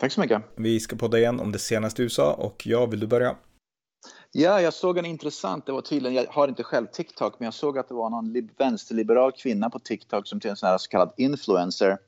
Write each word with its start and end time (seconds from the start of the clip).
Tack 0.00 0.12
så 0.12 0.20
mycket. 0.20 0.42
Vi 0.54 0.80
ska 0.80 0.96
podda 0.96 1.18
igen 1.18 1.40
om 1.40 1.52
det 1.52 1.58
senaste 1.58 2.02
USA 2.02 2.34
och 2.34 2.66
ja, 2.66 2.86
vill 2.86 3.00
du 3.00 3.06
börja? 3.06 3.36
Ja, 4.32 4.60
jag 4.60 4.74
såg 4.74 4.98
en 4.98 5.04
intressant, 5.04 5.66
det 5.66 5.72
var 5.72 5.80
tydligen, 5.80 6.14
jag 6.14 6.32
har 6.32 6.48
inte 6.48 6.62
själv 6.62 6.86
TikTok, 6.86 7.34
men 7.38 7.44
jag 7.44 7.54
såg 7.54 7.78
att 7.78 7.88
det 7.88 7.94
var 7.94 8.10
någon 8.10 8.48
vänsterliberal 8.58 9.32
kvinna 9.32 9.70
på 9.70 9.78
TikTok 9.78 10.26
som 10.26 10.40
är 10.44 10.48
en 10.48 10.56
sån 10.56 10.68
här 10.68 10.78
så 10.78 10.88
kallad 10.88 11.12
influencer. 11.16 11.98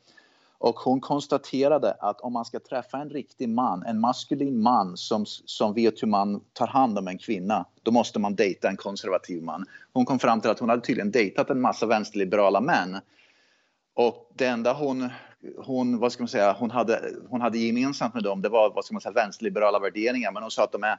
Och 0.59 0.75
hon 0.75 1.01
konstaterade 1.01 1.93
att 1.93 2.21
om 2.21 2.33
man 2.33 2.45
ska 2.45 2.61
träffa 2.61 2.99
en 2.99 3.11
riktig 3.11 3.49
man, 3.49 3.83
en 3.83 4.01
maskulin 4.01 4.63
man 4.63 4.97
som, 4.97 5.27
som 5.27 5.75
vet 5.75 6.03
hur 6.03 6.09
man 6.09 6.41
tar 6.53 6.67
hand 6.67 6.99
om 6.99 7.09
en 7.09 7.19
kvinna, 7.19 7.65
då 7.83 7.91
måste 7.91 8.19
man 8.19 8.35
dejta 8.35 8.69
en 8.69 8.77
konservativ 8.77 9.43
man. 9.43 9.65
Hon 9.93 10.05
kom 10.05 10.19
fram 10.19 10.41
till 10.41 10.51
att 10.51 10.59
hon 10.59 10.69
hade 10.69 10.83
tydligen 10.83 11.11
dejtat 11.11 11.51
en 11.51 11.61
massa 11.61 11.87
vänsterliberala 11.87 12.61
män. 12.61 12.97
Och 13.95 14.33
det 14.35 14.47
enda 14.47 14.73
hon 14.73 15.11
hon, 15.57 15.99
vad 15.99 16.13
ska 16.13 16.23
man 16.23 16.29
säga, 16.29 16.57
hon 16.59 16.71
hade, 16.71 17.15
hon 17.29 17.41
hade 17.41 17.59
gemensamt 17.59 18.15
med 18.15 18.23
dem, 18.23 18.43
det 18.43 18.49
var 18.49 18.71
vad 18.71 18.85
ska 18.85 18.95
man 18.95 19.01
säga, 19.01 19.13
vänsterliberala 19.13 19.79
värderingar. 19.79 20.33
Men 20.33 20.43
hon 20.43 20.51
sa 20.51 20.65
att 20.65 20.73
de 20.73 20.85
är 20.85 20.99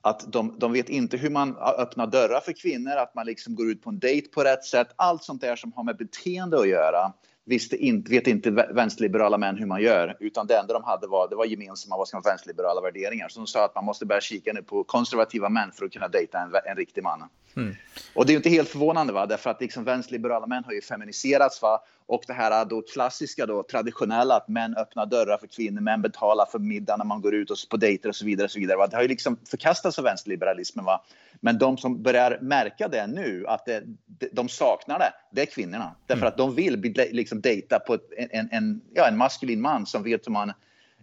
att 0.00 0.32
de, 0.32 0.58
de 0.58 0.72
vet 0.72 0.88
inte 0.88 1.16
hur 1.16 1.30
man 1.30 1.56
öppnar 1.56 2.06
dörrar 2.06 2.40
för 2.40 2.52
kvinnor, 2.52 2.96
att 2.96 3.14
man 3.14 3.26
liksom 3.26 3.54
går 3.54 3.70
ut 3.70 3.82
på 3.82 3.90
en 3.90 3.98
dejt 3.98 4.28
på 4.28 4.44
rätt 4.44 4.64
sätt. 4.64 4.88
Allt 4.96 5.24
sånt 5.24 5.40
där 5.40 5.56
som 5.56 5.72
har 5.72 5.84
med 5.84 5.96
beteende 5.96 6.60
att 6.60 6.68
göra 6.68 7.12
visste 7.44 7.76
inte, 7.76 8.10
vet 8.10 8.26
inte 8.26 8.50
vänsterliberala 8.50 9.38
män 9.38 9.56
hur 9.56 9.66
man 9.66 9.82
gör, 9.82 10.16
utan 10.20 10.46
det 10.46 10.56
enda 10.56 10.74
de 10.74 10.84
hade 10.84 11.06
var, 11.06 11.28
det 11.28 11.36
var 11.36 11.44
gemensamma 11.44 11.96
vad 11.96 12.08
ska 12.08 12.16
man, 12.16 12.22
vänsterliberala 12.22 12.80
värderingar. 12.80 13.28
Så 13.28 13.40
de 13.40 13.46
sa 13.46 13.64
att 13.64 13.74
man 13.74 13.84
måste 13.84 14.06
börja 14.06 14.20
kika 14.20 14.52
nu 14.52 14.62
på 14.62 14.84
konservativa 14.84 15.48
män 15.48 15.72
för 15.72 15.84
att 15.84 15.92
kunna 15.92 16.08
dejta 16.08 16.38
en, 16.38 16.52
en 16.64 16.76
riktig 16.76 17.02
man. 17.02 17.24
Mm. 17.56 17.74
Och 18.14 18.26
det 18.26 18.32
är 18.32 18.36
inte 18.36 18.50
helt 18.50 18.68
förvånande, 18.68 19.12
va? 19.12 19.26
därför 19.26 19.50
att 19.50 19.60
liksom 19.60 19.84
vänsterliberala 19.84 20.46
män 20.46 20.64
har 20.64 20.72
ju 20.72 20.80
feminiserats. 20.80 21.62
Va? 21.62 21.80
Och 22.08 22.22
det 22.26 22.32
här 22.32 22.64
då 22.64 22.82
klassiska, 22.82 23.46
då, 23.46 23.62
traditionella, 23.62 24.36
att 24.36 24.48
män 24.48 24.76
öppnar 24.76 25.06
dörrar 25.06 25.38
för 25.38 25.46
kvinnor, 25.46 25.80
män 25.80 26.02
betalar 26.02 26.46
för 26.46 26.58
middag 26.58 26.96
när 26.96 27.04
man 27.04 27.20
går 27.20 27.34
ut 27.34 27.50
och 27.50 27.56
på 27.70 27.76
dejter 27.76 28.08
och 28.08 28.16
så 28.16 28.24
vidare. 28.24 28.44
Och 28.44 28.50
så 28.50 28.58
vidare 28.58 28.76
va? 28.76 28.86
Det 28.86 28.96
har 28.96 29.02
ju 29.02 29.08
liksom 29.08 29.38
förkastats 29.50 29.98
av 29.98 30.04
vänsterliberalismen. 30.04 30.84
Va? 30.84 31.04
Men 31.40 31.58
de 31.58 31.76
som 31.76 32.02
börjar 32.02 32.38
märka 32.40 32.88
det 32.88 33.06
nu, 33.06 33.44
att 33.46 33.64
det, 33.64 33.84
de 34.32 34.48
saknar 34.48 34.98
det, 34.98 35.12
det 35.32 35.42
är 35.42 35.46
kvinnorna. 35.46 35.94
Därför 36.06 36.22
mm. 36.22 36.28
att 36.28 36.36
de 36.36 36.54
vill 36.54 36.94
liksom 37.12 37.40
dejta 37.40 37.78
på 37.78 37.94
ett, 37.94 38.10
en, 38.30 38.48
en, 38.52 38.80
ja, 38.94 39.08
en 39.08 39.16
maskulin 39.16 39.60
man 39.60 39.86
som 39.86 40.02
vet 40.02 40.26
hur 40.26 40.32
man, 40.32 40.52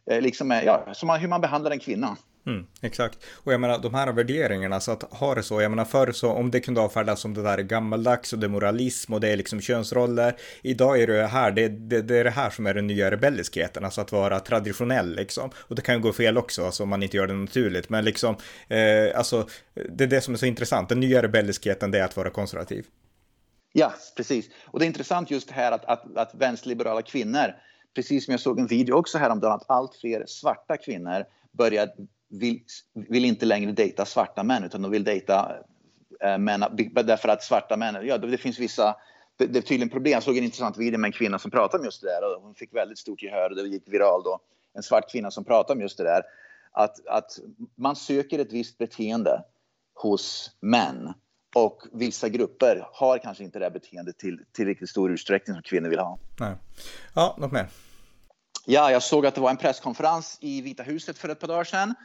eh, 0.06 0.22
liksom, 0.22 0.52
ja, 0.52 0.94
som 0.94 1.08
man, 1.08 1.20
hur 1.20 1.28
man 1.28 1.42
behandlar 1.42 1.72
en 1.72 1.80
kvinna. 1.80 2.18
Mm, 2.48 2.66
exakt. 2.82 3.20
Och 3.34 3.54
jag 3.54 3.62
menar 3.62 3.80
de 3.80 3.94
här 3.94 4.12
värderingarna, 4.12 4.80
så 4.80 4.92
att 4.92 5.04
ha 5.04 5.36
det 5.36 5.44
så, 5.44 5.62
jag 5.62 5.72
menar 5.72 5.86
förr 5.86 6.12
så 6.12 6.32
om 6.32 6.52
det 6.52 6.60
kunde 6.60 6.82
avfärdas 6.82 7.20
som 7.20 7.34
det 7.34 7.42
där 7.42 7.58
är 7.58 7.64
gammaldags 7.64 8.34
och 8.34 8.40
det 8.40 8.46
är 8.46 8.50
moralism 8.50 9.14
och 9.14 9.22
det 9.22 9.30
är 9.30 9.38
liksom 9.38 9.62
könsroller. 9.62 10.36
Idag 10.62 11.02
är 11.02 11.08
det 11.08 11.28
här, 11.28 11.52
det, 11.52 11.68
det, 11.68 12.02
det 12.02 12.18
är 12.18 12.24
det 12.24 12.30
här 12.30 12.50
som 12.50 12.66
är 12.66 12.74
den 12.74 12.88
nya 12.88 13.12
rebelliskheten, 13.12 13.86
alltså 13.86 14.02
att 14.02 14.12
vara 14.12 14.40
traditionell 14.40 15.16
liksom. 15.16 15.50
Och 15.58 15.76
det 15.76 15.82
kan 15.82 15.96
ju 15.96 16.02
gå 16.02 16.14
fel 16.14 16.38
också, 16.38 16.66
alltså 16.66 16.84
om 16.84 16.90
man 16.90 17.04
inte 17.04 17.18
gör 17.18 17.28
det 17.28 17.34
naturligt. 17.34 17.90
Men 17.90 18.06
liksom, 18.06 18.36
eh, 18.68 19.18
alltså 19.18 19.48
det 19.90 20.04
är 20.04 20.08
det 20.08 20.22
som 20.22 20.34
är 20.34 20.38
så 20.38 20.46
intressant, 20.46 20.90
den 20.90 21.00
nya 21.00 21.24
rebelliskheten 21.24 21.92
det 21.92 22.00
är 22.00 22.04
att 22.04 22.18
vara 22.18 22.30
konservativ. 22.30 22.86
Ja, 23.74 23.94
precis. 24.18 24.50
Och 24.66 24.80
det 24.80 24.86
är 24.86 24.88
intressant 24.88 25.32
just 25.32 25.52
här 25.52 25.72
att, 25.72 25.86
att, 25.86 26.18
att 26.18 26.36
vänsterliberala 26.36 27.02
kvinnor, 27.02 27.56
precis 27.96 28.26
som 28.26 28.32
jag 28.32 28.42
såg 28.42 28.60
en 28.60 28.68
video 28.68 28.96
också 28.96 29.18
häromdagen, 29.18 29.54
att 29.54 29.70
allt 29.70 29.96
fler 29.96 30.24
svarta 30.28 30.78
kvinnor 30.78 31.24
börjar 31.58 31.90
vill, 32.40 32.60
vill 32.94 33.26
inte 33.26 33.46
längre 33.46 33.72
dejta 33.72 34.06
svarta 34.06 34.44
män 34.44 34.64
utan 34.64 34.82
de 34.82 34.92
vill 34.92 35.04
dejta 35.04 35.56
äh, 36.24 36.38
män 36.38 36.60
därför 36.94 37.30
att 37.30 37.44
svarta 37.44 37.78
män, 37.78 38.08
ja 38.08 38.18
det, 38.18 38.28
det 38.28 38.38
finns 38.38 38.60
vissa 38.60 38.96
det, 39.38 39.46
det 39.46 39.60
är 39.60 39.62
tydligen 39.62 39.90
problem. 39.90 40.14
Jag 40.14 40.24
såg 40.24 40.38
en 40.38 40.44
intressant 40.44 40.78
video 40.78 41.00
med 41.00 41.08
en 41.08 41.12
kvinna 41.12 41.40
som 41.40 41.52
pratade 41.52 41.82
om 41.82 41.86
just 41.86 42.02
det 42.02 42.08
där 42.08 42.36
och 42.36 42.42
hon 42.42 42.56
fick 42.56 42.74
väldigt 42.74 42.98
stort 42.98 43.24
gehör 43.24 43.50
och 43.50 43.56
det 43.56 43.68
gick 43.68 43.84
viral 43.88 44.24
då. 44.24 44.40
En 44.74 44.84
svart 44.84 45.12
kvinna 45.12 45.32
som 45.32 45.44
pratade 45.44 45.78
om 45.78 45.82
just 45.82 45.98
det 45.98 46.04
där. 46.04 46.22
Att, 46.72 47.08
att 47.08 47.40
man 47.76 47.96
söker 47.96 48.40
ett 48.40 48.54
visst 48.54 48.78
beteende 48.78 49.44
hos 49.94 50.52
män 50.60 51.14
och 51.56 51.84
vissa 51.94 52.30
grupper 52.30 52.88
har 52.94 53.18
kanske 53.18 53.44
inte 53.44 53.60
det 53.60 53.66
här 53.66 53.72
beteendet 53.72 54.18
till 54.18 54.40
tillräckligt 54.52 54.90
stor 54.90 55.12
utsträckning 55.12 55.54
som 55.54 55.64
kvinnor 55.64 55.90
vill 55.90 56.00
ha. 56.00 56.18
Nej. 56.40 56.56
Ja, 57.14 57.36
något 57.38 57.52
mer? 57.52 57.68
Ja, 58.66 58.92
jag 58.92 59.04
såg 59.04 59.26
att 59.26 59.36
det 59.36 59.42
var 59.42 59.50
en 59.50 59.58
presskonferens 59.58 60.38
i 60.42 60.62
Vita 60.62 60.84
huset 60.84 61.18
för 61.18 61.30
ett 61.30 61.40
par 61.40 61.48
dagar 61.48 61.64
sedan 61.64 61.96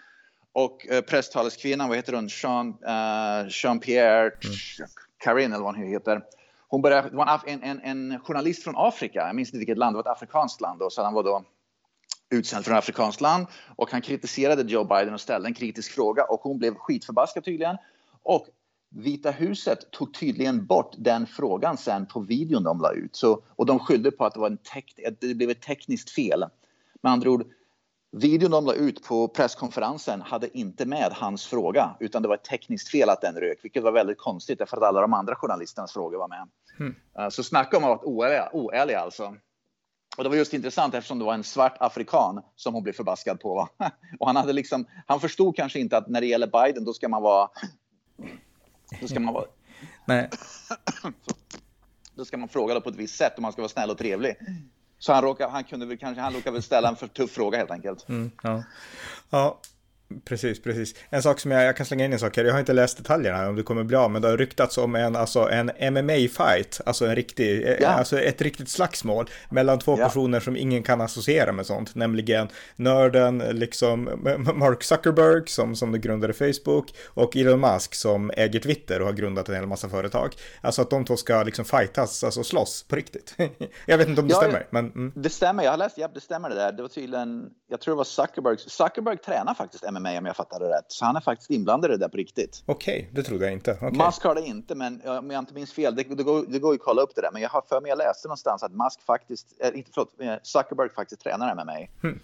och 0.53 0.87
eh, 0.89 1.01
presstaleskvinnan, 1.01 1.89
vad 1.89 1.97
heter 1.97 2.13
hon, 2.13 2.29
Jean, 2.31 2.69
uh, 2.69 3.49
Jean-Pierre 3.49 4.23
mm. 4.23 4.89
Karin 5.19 5.53
eller 5.53 5.65
vad 5.65 5.77
hon 5.77 5.85
heter. 5.85 6.23
Hon 6.69 6.83
började, 6.83 7.11
det 7.11 7.17
var 7.17 7.41
en, 7.47 7.63
en, 7.63 7.81
en, 7.81 8.21
journalist 8.21 8.65
från 8.65 8.75
Afrika, 8.77 9.27
jag 9.27 9.37
minns 9.37 9.49
inte 9.49 9.59
vilket 9.59 9.79
land, 9.79 9.95
det 9.95 10.03
var 10.03 10.13
ett 10.13 10.17
afrikanskt 10.17 10.61
land. 10.61 10.83
Och 10.83 10.93
så 10.93 11.03
han 11.03 11.15
var 11.15 11.23
då 11.23 11.45
utsänd 12.31 12.65
från 12.65 12.77
afrikanskt 12.77 13.21
land 13.21 13.47
och 13.77 13.91
han 13.91 14.01
kritiserade 14.01 14.63
Joe 14.63 14.85
Biden 14.85 15.15
och 15.15 15.21
ställde 15.21 15.49
en 15.49 15.55
kritisk 15.55 15.93
fråga 15.93 16.25
och 16.25 16.41
hon 16.41 16.59
blev 16.59 16.75
skitförbaskad 16.75 17.45
tydligen. 17.45 17.77
Och 18.23 18.47
Vita 18.93 19.31
huset 19.31 19.91
tog 19.91 20.15
tydligen 20.15 20.67
bort 20.67 20.95
den 20.99 21.27
frågan 21.27 21.77
sen 21.77 22.07
på 22.07 22.21
videon 22.21 22.63
de 22.63 22.81
la 22.81 22.93
ut. 22.93 23.17
Så, 23.17 23.43
och 23.57 23.67
de 23.67 23.79
skyllde 23.79 24.11
på 24.11 24.25
att 24.25 24.35
det, 24.35 24.41
var 24.41 24.47
en 24.47 24.59
det 25.21 25.35
blev 25.35 25.51
ett 25.51 25.63
tekniskt 25.63 26.11
fel. 26.11 26.45
Med 27.03 27.13
andra 27.13 27.31
ord, 27.31 27.45
Videon 28.13 28.51
de 28.51 28.67
la 28.67 28.75
ut 28.75 29.03
på 29.03 29.29
presskonferensen 29.29 30.23
hade 30.23 30.59
inte 30.59 30.87
med 30.87 31.13
hans 31.13 31.47
fråga 31.47 31.97
utan 32.01 32.23
det 32.23 32.29
var 32.29 32.35
ett 32.35 32.45
tekniskt 32.45 32.89
fel 32.89 33.09
att 33.09 33.21
den 33.21 33.35
rök, 33.35 33.59
vilket 33.63 33.83
var 33.83 33.93
väldigt 33.93 34.19
konstigt 34.19 34.59
därför 34.59 34.77
att 34.77 34.83
alla 34.83 35.01
de 35.01 35.13
andra 35.13 35.35
journalisternas 35.35 35.93
frågor 35.93 36.19
var 36.19 36.29
med. 36.29 36.49
Mm. 36.81 37.31
Så 37.31 37.43
snacka 37.43 37.77
om 37.77 37.85
att 37.85 37.89
vara 37.89 38.05
oärliga, 38.05 38.51
oärliga 38.53 39.01
alltså. 39.01 39.37
Och 40.17 40.25
det 40.25 40.31
var 40.31 40.37
just 40.37 40.55
intressant 40.55 40.95
eftersom 40.95 41.19
det 41.19 41.25
var 41.25 41.35
en 41.35 41.45
svart 41.45 41.77
afrikan 41.81 42.43
som 42.57 42.75
hon 42.75 42.83
blev 42.83 42.93
förbaskad 42.93 43.41
på. 43.41 43.69
Och 44.19 44.27
han, 44.27 44.37
hade 44.37 44.53
liksom, 44.53 44.87
han 45.07 45.21
förstod 45.21 45.57
kanske 45.57 45.81
inte 45.81 45.97
att 45.97 46.09
när 46.09 46.21
det 46.21 46.27
gäller 46.27 46.47
Biden 46.47 46.85
då 46.85 46.93
ska 46.93 47.09
man 47.09 47.23
vara... 47.23 47.49
Då 49.01 49.09
ska 49.09 49.21
man 49.21 49.35
vara... 49.35 49.47
Nej. 50.05 50.31
Då 52.15 52.25
ska 52.25 52.37
man 52.37 52.49
fråga 52.49 52.81
på 52.81 52.89
ett 52.89 52.97
visst 52.97 53.17
sätt 53.17 53.37
och 53.37 53.43
man 53.43 53.53
ska 53.53 53.63
vara 53.63 53.69
snäll 53.69 53.91
och 53.91 53.99
trevlig. 53.99 54.37
Så 55.01 55.13
han, 55.13 55.23
råkade, 55.23 55.51
han 55.51 55.65
kunde 55.65 55.87
väl 55.87 55.99
kanske, 55.99 56.21
han 56.21 56.33
råkade 56.33 56.53
väl 56.53 56.63
ställa 56.63 56.89
en 56.89 56.97
för 56.97 57.07
tuff 57.07 57.31
fråga 57.31 57.59
helt 57.59 57.71
enkelt. 57.71 58.09
Mm, 58.09 58.31
ja. 58.43 58.63
ja, 59.31 59.61
Precis, 60.25 60.63
precis. 60.63 60.95
En 61.11 61.23
sak 61.23 61.41
som 61.41 61.51
jag, 61.51 61.65
jag 61.65 61.77
kan 61.77 61.87
slänga 61.87 62.05
in 62.05 62.13
en 62.13 62.19
sak 62.19 62.37
här, 62.37 62.45
jag 62.45 62.53
har 62.53 62.61
inte 62.61 62.73
läst 62.73 62.97
detaljerna 62.97 63.49
om 63.49 63.57
det 63.57 63.63
kommer 63.63 63.85
bli 63.85 63.97
av, 63.97 64.11
men 64.11 64.23
det 64.23 64.29
har 64.29 64.37
ryktats 64.37 64.79
om 64.79 64.95
en, 64.95 65.17
alltså 65.17 65.49
en 65.51 65.71
MMA-fight, 65.71 66.81
alltså 66.87 67.07
en 67.07 67.15
riktig, 67.15 67.69
eh, 67.69 67.77
ja. 67.81 67.89
alltså 67.89 68.21
ett 68.21 68.43
riktigt 68.43 68.69
slagsmål 68.69 69.31
mellan 69.51 69.79
två 69.79 69.99
ja. 69.99 70.05
personer 70.05 70.41
som 70.41 70.57
ingen 70.57 70.83
kan 70.83 71.01
associera 71.01 71.53
med 71.53 71.67
sånt, 71.67 71.95
nämligen 71.95 72.49
nörden, 72.77 73.39
liksom 73.39 74.05
Mark 74.55 74.83
Zuckerberg 74.83 75.43
som, 75.47 75.77
som 75.77 76.01
grundade 76.01 76.33
Facebook 76.33 76.95
och 77.07 77.37
Elon 77.37 77.61
Musk 77.61 77.95
som 77.95 78.31
äger 78.37 78.61
Twitter 78.61 79.01
och 79.01 79.07
har 79.07 79.15
grundat 79.15 79.49
en 79.49 79.55
hel 79.55 79.67
massa 79.67 79.89
företag. 79.89 80.35
Alltså 80.61 80.83
att 80.83 80.91
de 80.91 81.05
två 81.05 81.17
ska 81.17 81.43
liksom 81.43 81.65
fightas, 81.65 82.25
alltså 82.25 82.45
slåss 82.45 82.83
på 82.89 82.97
riktigt. 82.97 83.35
jag 83.87 83.99
vet 83.99 84.09
inte 84.09 84.21
om 84.21 84.29
det 84.29 84.35
ja, 84.35 84.41
stämmer, 84.41 84.67
men... 84.71 84.85
Mm. 84.87 85.13
Det 85.17 85.31
stämmer, 85.31 85.65
jag 85.65 85.71
har 85.71 85.79
läst, 85.79 85.99
ja 85.99 86.09
det 86.15 86.21
stämmer 86.21 86.49
det 86.49 86.55
där. 86.55 86.73
Det 86.73 86.83
var 86.83 86.89
tydligen, 86.89 87.51
jag 87.69 87.81
tror 87.81 87.95
det 87.95 87.97
var 87.97 88.05
Zuckerberg, 88.05 88.59
Zuckerberg 88.59 89.17
tränar 89.17 89.55
faktiskt 89.55 89.85
MMA 89.93 90.00
med 90.03 90.11
mig 90.13 90.19
om 90.19 90.27
jag 90.27 90.37
fattade 90.37 90.65
rätt. 90.65 90.85
Så 90.89 91.05
han 91.05 91.17
är 91.17 91.21
faktiskt 91.21 91.51
inblandad 91.51 91.91
i 91.91 91.93
det 91.93 91.99
där 91.99 92.09
på 92.09 92.17
riktigt. 92.17 92.63
Okej, 92.67 92.99
okay, 93.01 93.15
det 93.15 93.23
trodde 93.23 93.45
jag 93.45 93.53
inte. 93.53 93.73
Okay. 93.73 93.91
Musk 93.91 94.23
har 94.23 94.35
det 94.35 94.41
inte, 94.41 94.75
men 94.75 95.03
om 95.07 95.31
jag 95.31 95.39
inte 95.39 95.55
minns 95.55 95.73
fel, 95.73 95.95
det, 95.95 96.03
det, 96.03 96.23
går, 96.23 96.45
det 96.49 96.59
går 96.59 96.73
ju 96.75 96.79
att 96.79 96.85
kolla 96.85 97.03
upp 97.03 97.15
det 97.15 97.21
där. 97.21 97.31
Men 97.33 97.43
jag 97.43 97.49
har 97.49 97.63
för 97.69 97.81
mig, 97.81 97.89
jag 97.89 97.99
läste 97.99 98.29
någonstans 98.29 98.63
att 98.63 98.73
Musk 98.73 99.03
faktiskt, 99.07 99.47
äh, 99.61 99.79
inte 99.79 99.91
förlåt, 99.95 100.21
eh, 100.21 100.35
Zuckerberg 100.43 100.89
faktiskt 100.91 101.23
tränar 101.23 101.55
med 101.55 101.67
mig. 101.67 101.91
Hmm. 102.03 102.21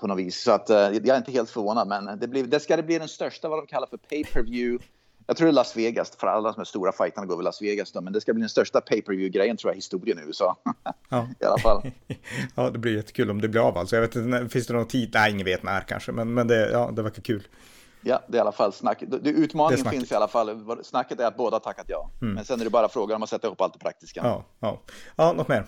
På 0.00 0.06
något 0.06 0.18
vis. 0.18 0.42
Så 0.42 0.52
att, 0.52 0.68
jag 0.68 1.08
är 1.08 1.16
inte 1.16 1.32
helt 1.32 1.50
förvånad, 1.50 1.88
men 1.88 2.18
det, 2.18 2.28
blir, 2.28 2.44
det 2.44 2.60
ska 2.60 2.76
det 2.76 2.82
bli 2.82 2.98
den 2.98 3.08
största, 3.08 3.48
vad 3.48 3.58
de 3.58 3.66
kallar 3.66 3.86
för 3.86 3.96
pay-per-view 3.96 4.84
jag 5.26 5.36
tror 5.36 5.46
det 5.46 5.50
är 5.50 5.52
Las 5.52 5.76
Vegas, 5.76 6.16
för 6.16 6.26
alla 6.26 6.52
som 6.52 6.60
är 6.60 6.64
stora 6.64 6.92
fighterna 6.92 7.26
går 7.26 7.36
väl 7.36 7.44
Las 7.44 7.62
Vegas 7.62 7.92
då, 7.92 8.00
men 8.00 8.12
det 8.12 8.20
ska 8.20 8.32
bli 8.32 8.40
den 8.40 8.48
största 8.48 8.80
pay-per-view-grejen 8.80 9.56
tror 9.56 9.70
jag 9.70 9.76
i 9.76 9.78
historien 9.78 10.18
i 10.18 10.22
USA. 10.22 10.56
Ja. 11.08 11.28
I 11.40 11.44
alla 11.44 11.58
fall. 11.58 11.82
ja, 12.54 12.70
det 12.70 12.78
blir 12.78 12.96
jättekul 12.96 13.30
om 13.30 13.40
det 13.40 13.48
blir 13.48 13.68
av 13.68 13.78
alltså. 13.78 13.96
Jag 13.96 14.00
vet 14.00 14.16
inte, 14.16 14.48
finns 14.48 14.66
det 14.66 14.74
någon 14.74 14.86
tid? 14.86 15.10
Nej, 15.14 15.32
ingen 15.32 15.44
vet 15.44 15.62
när 15.62 15.80
kanske, 15.80 16.12
men, 16.12 16.34
men 16.34 16.48
det, 16.48 16.70
ja, 16.70 16.90
det 16.90 17.02
verkar 17.02 17.22
kul. 17.22 17.48
Ja, 18.04 18.22
det 18.28 18.36
är 18.36 18.38
i 18.38 18.40
alla 18.40 18.52
fall 18.52 18.72
snack. 18.72 19.02
Det, 19.06 19.30
utmaningen 19.30 19.84
det 19.84 19.90
finns 19.90 20.12
i 20.12 20.14
alla 20.14 20.28
fall. 20.28 20.76
Snacket 20.84 21.20
är 21.20 21.26
att 21.26 21.36
båda 21.36 21.60
tackat 21.60 21.86
ja. 21.88 22.10
Mm. 22.22 22.34
Men 22.34 22.44
sen 22.44 22.60
är 22.60 22.64
det 22.64 22.70
bara 22.70 22.88
frågan 22.88 23.16
om 23.16 23.22
att 23.22 23.30
sätta 23.30 23.46
ihop 23.46 23.60
allt 23.60 23.72
det 23.72 23.78
praktiska. 23.78 24.20
Ja, 24.24 24.44
ja. 24.60 24.80
ja 25.16 25.32
något 25.32 25.48
mer? 25.48 25.64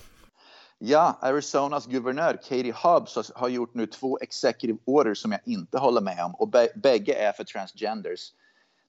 Ja, 0.77 1.17
Arizonas 1.21 1.87
guvernör 1.87 2.33
Katie 2.33 2.73
Hobbs 2.75 3.31
har 3.35 3.49
gjort 3.49 3.73
nu 3.73 3.87
två 3.87 4.19
executive 4.21 4.79
orders 4.85 5.17
som 5.17 5.31
jag 5.31 5.41
inte 5.45 5.77
håller 5.77 6.01
med 6.01 6.25
om 6.25 6.35
och 6.35 6.49
bägge 6.75 7.13
är 7.13 7.31
för 7.31 7.43
transgenders. 7.43 8.31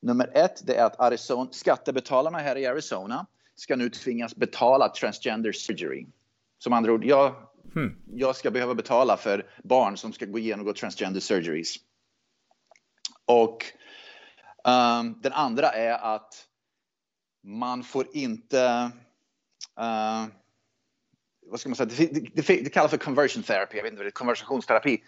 Nummer 0.02 0.30
ett, 0.34 0.66
det 0.66 0.74
är 0.74 0.84
att 0.84 1.00
Arizona, 1.00 1.52
skattebetalarna 1.52 2.38
här 2.38 2.56
i 2.56 2.66
Arizona 2.66 3.26
ska 3.54 3.76
nu 3.76 3.90
tvingas 3.90 4.36
betala 4.36 4.88
transgender 4.88 5.52
surgery. 5.52 6.06
Som 6.58 6.72
andra 6.72 6.92
ord, 6.92 7.04
jag, 7.04 7.34
hmm. 7.74 7.96
jag 8.06 8.36
ska 8.36 8.50
behöva 8.50 8.74
betala 8.74 9.16
för 9.16 9.50
barn 9.64 9.96
som 9.96 10.12
ska 10.12 10.26
gå 10.26 10.38
igenom 10.38 10.74
transgender 10.74 11.20
surgeries. 11.20 11.76
Och 13.24 13.64
um, 14.64 15.20
den 15.22 15.32
andra 15.32 15.68
är 15.68 16.14
att 16.14 16.46
man 17.42 17.82
får 17.82 18.06
inte 18.12 18.90
uh, 19.80 20.26
vad 21.46 21.60
ska 21.60 21.68
man 21.68 21.76
säga, 21.76 21.90
det, 21.96 22.06
det, 22.34 22.42
det, 22.64 22.70
kallas 22.70 22.90
för 22.90 22.98
conversion 22.98 23.42
therapy, 23.42 23.76
jag 23.76 23.84
vet 23.84 23.92
inte 23.92 24.10
konversationsterapi. 24.10 25.02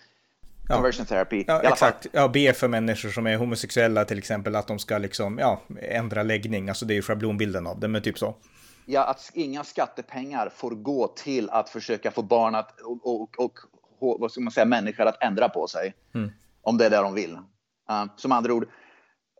Ja. 0.68 0.74
Conversion 0.74 1.06
therapy. 1.06 1.44
Ja, 1.46 1.60
exakt. 1.60 2.06
Ja, 2.12 2.28
be 2.28 2.52
för 2.52 2.68
människor 2.68 3.08
som 3.08 3.26
är 3.26 3.36
homosexuella 3.36 4.04
till 4.04 4.18
exempel 4.18 4.56
att 4.56 4.66
de 4.66 4.78
ska 4.78 4.98
liksom, 4.98 5.38
ja, 5.38 5.62
ändra 5.82 6.22
läggning. 6.22 6.68
Alltså 6.68 6.86
det 6.86 6.92
är 6.94 6.96
ju 6.96 7.02
schablonbilden 7.02 7.66
av 7.66 7.80
det, 7.80 7.88
men 7.88 8.02
typ 8.02 8.18
så. 8.18 8.34
Ja, 8.86 9.04
att 9.04 9.30
inga 9.34 9.64
skattepengar 9.64 10.52
får 10.56 10.70
gå 10.70 11.08
till 11.08 11.50
att 11.50 11.68
försöka 11.68 12.10
få 12.10 12.22
barn 12.22 12.54
att, 12.54 12.80
och, 12.80 13.06
och, 13.06 13.38
och, 13.38 13.52
och 14.00 14.20
vad 14.20 14.32
ska 14.32 14.40
man 14.40 14.52
säga, 14.52 14.66
människor 14.66 15.06
att 15.06 15.22
ändra 15.22 15.48
på 15.48 15.66
sig. 15.66 15.94
Mm. 16.14 16.30
Om 16.62 16.78
det 16.78 16.86
är 16.86 16.90
det 16.90 16.96
de 16.96 17.14
vill. 17.14 17.32
Uh, 17.32 18.04
som 18.16 18.32
andra 18.32 18.52
ord, 18.52 18.68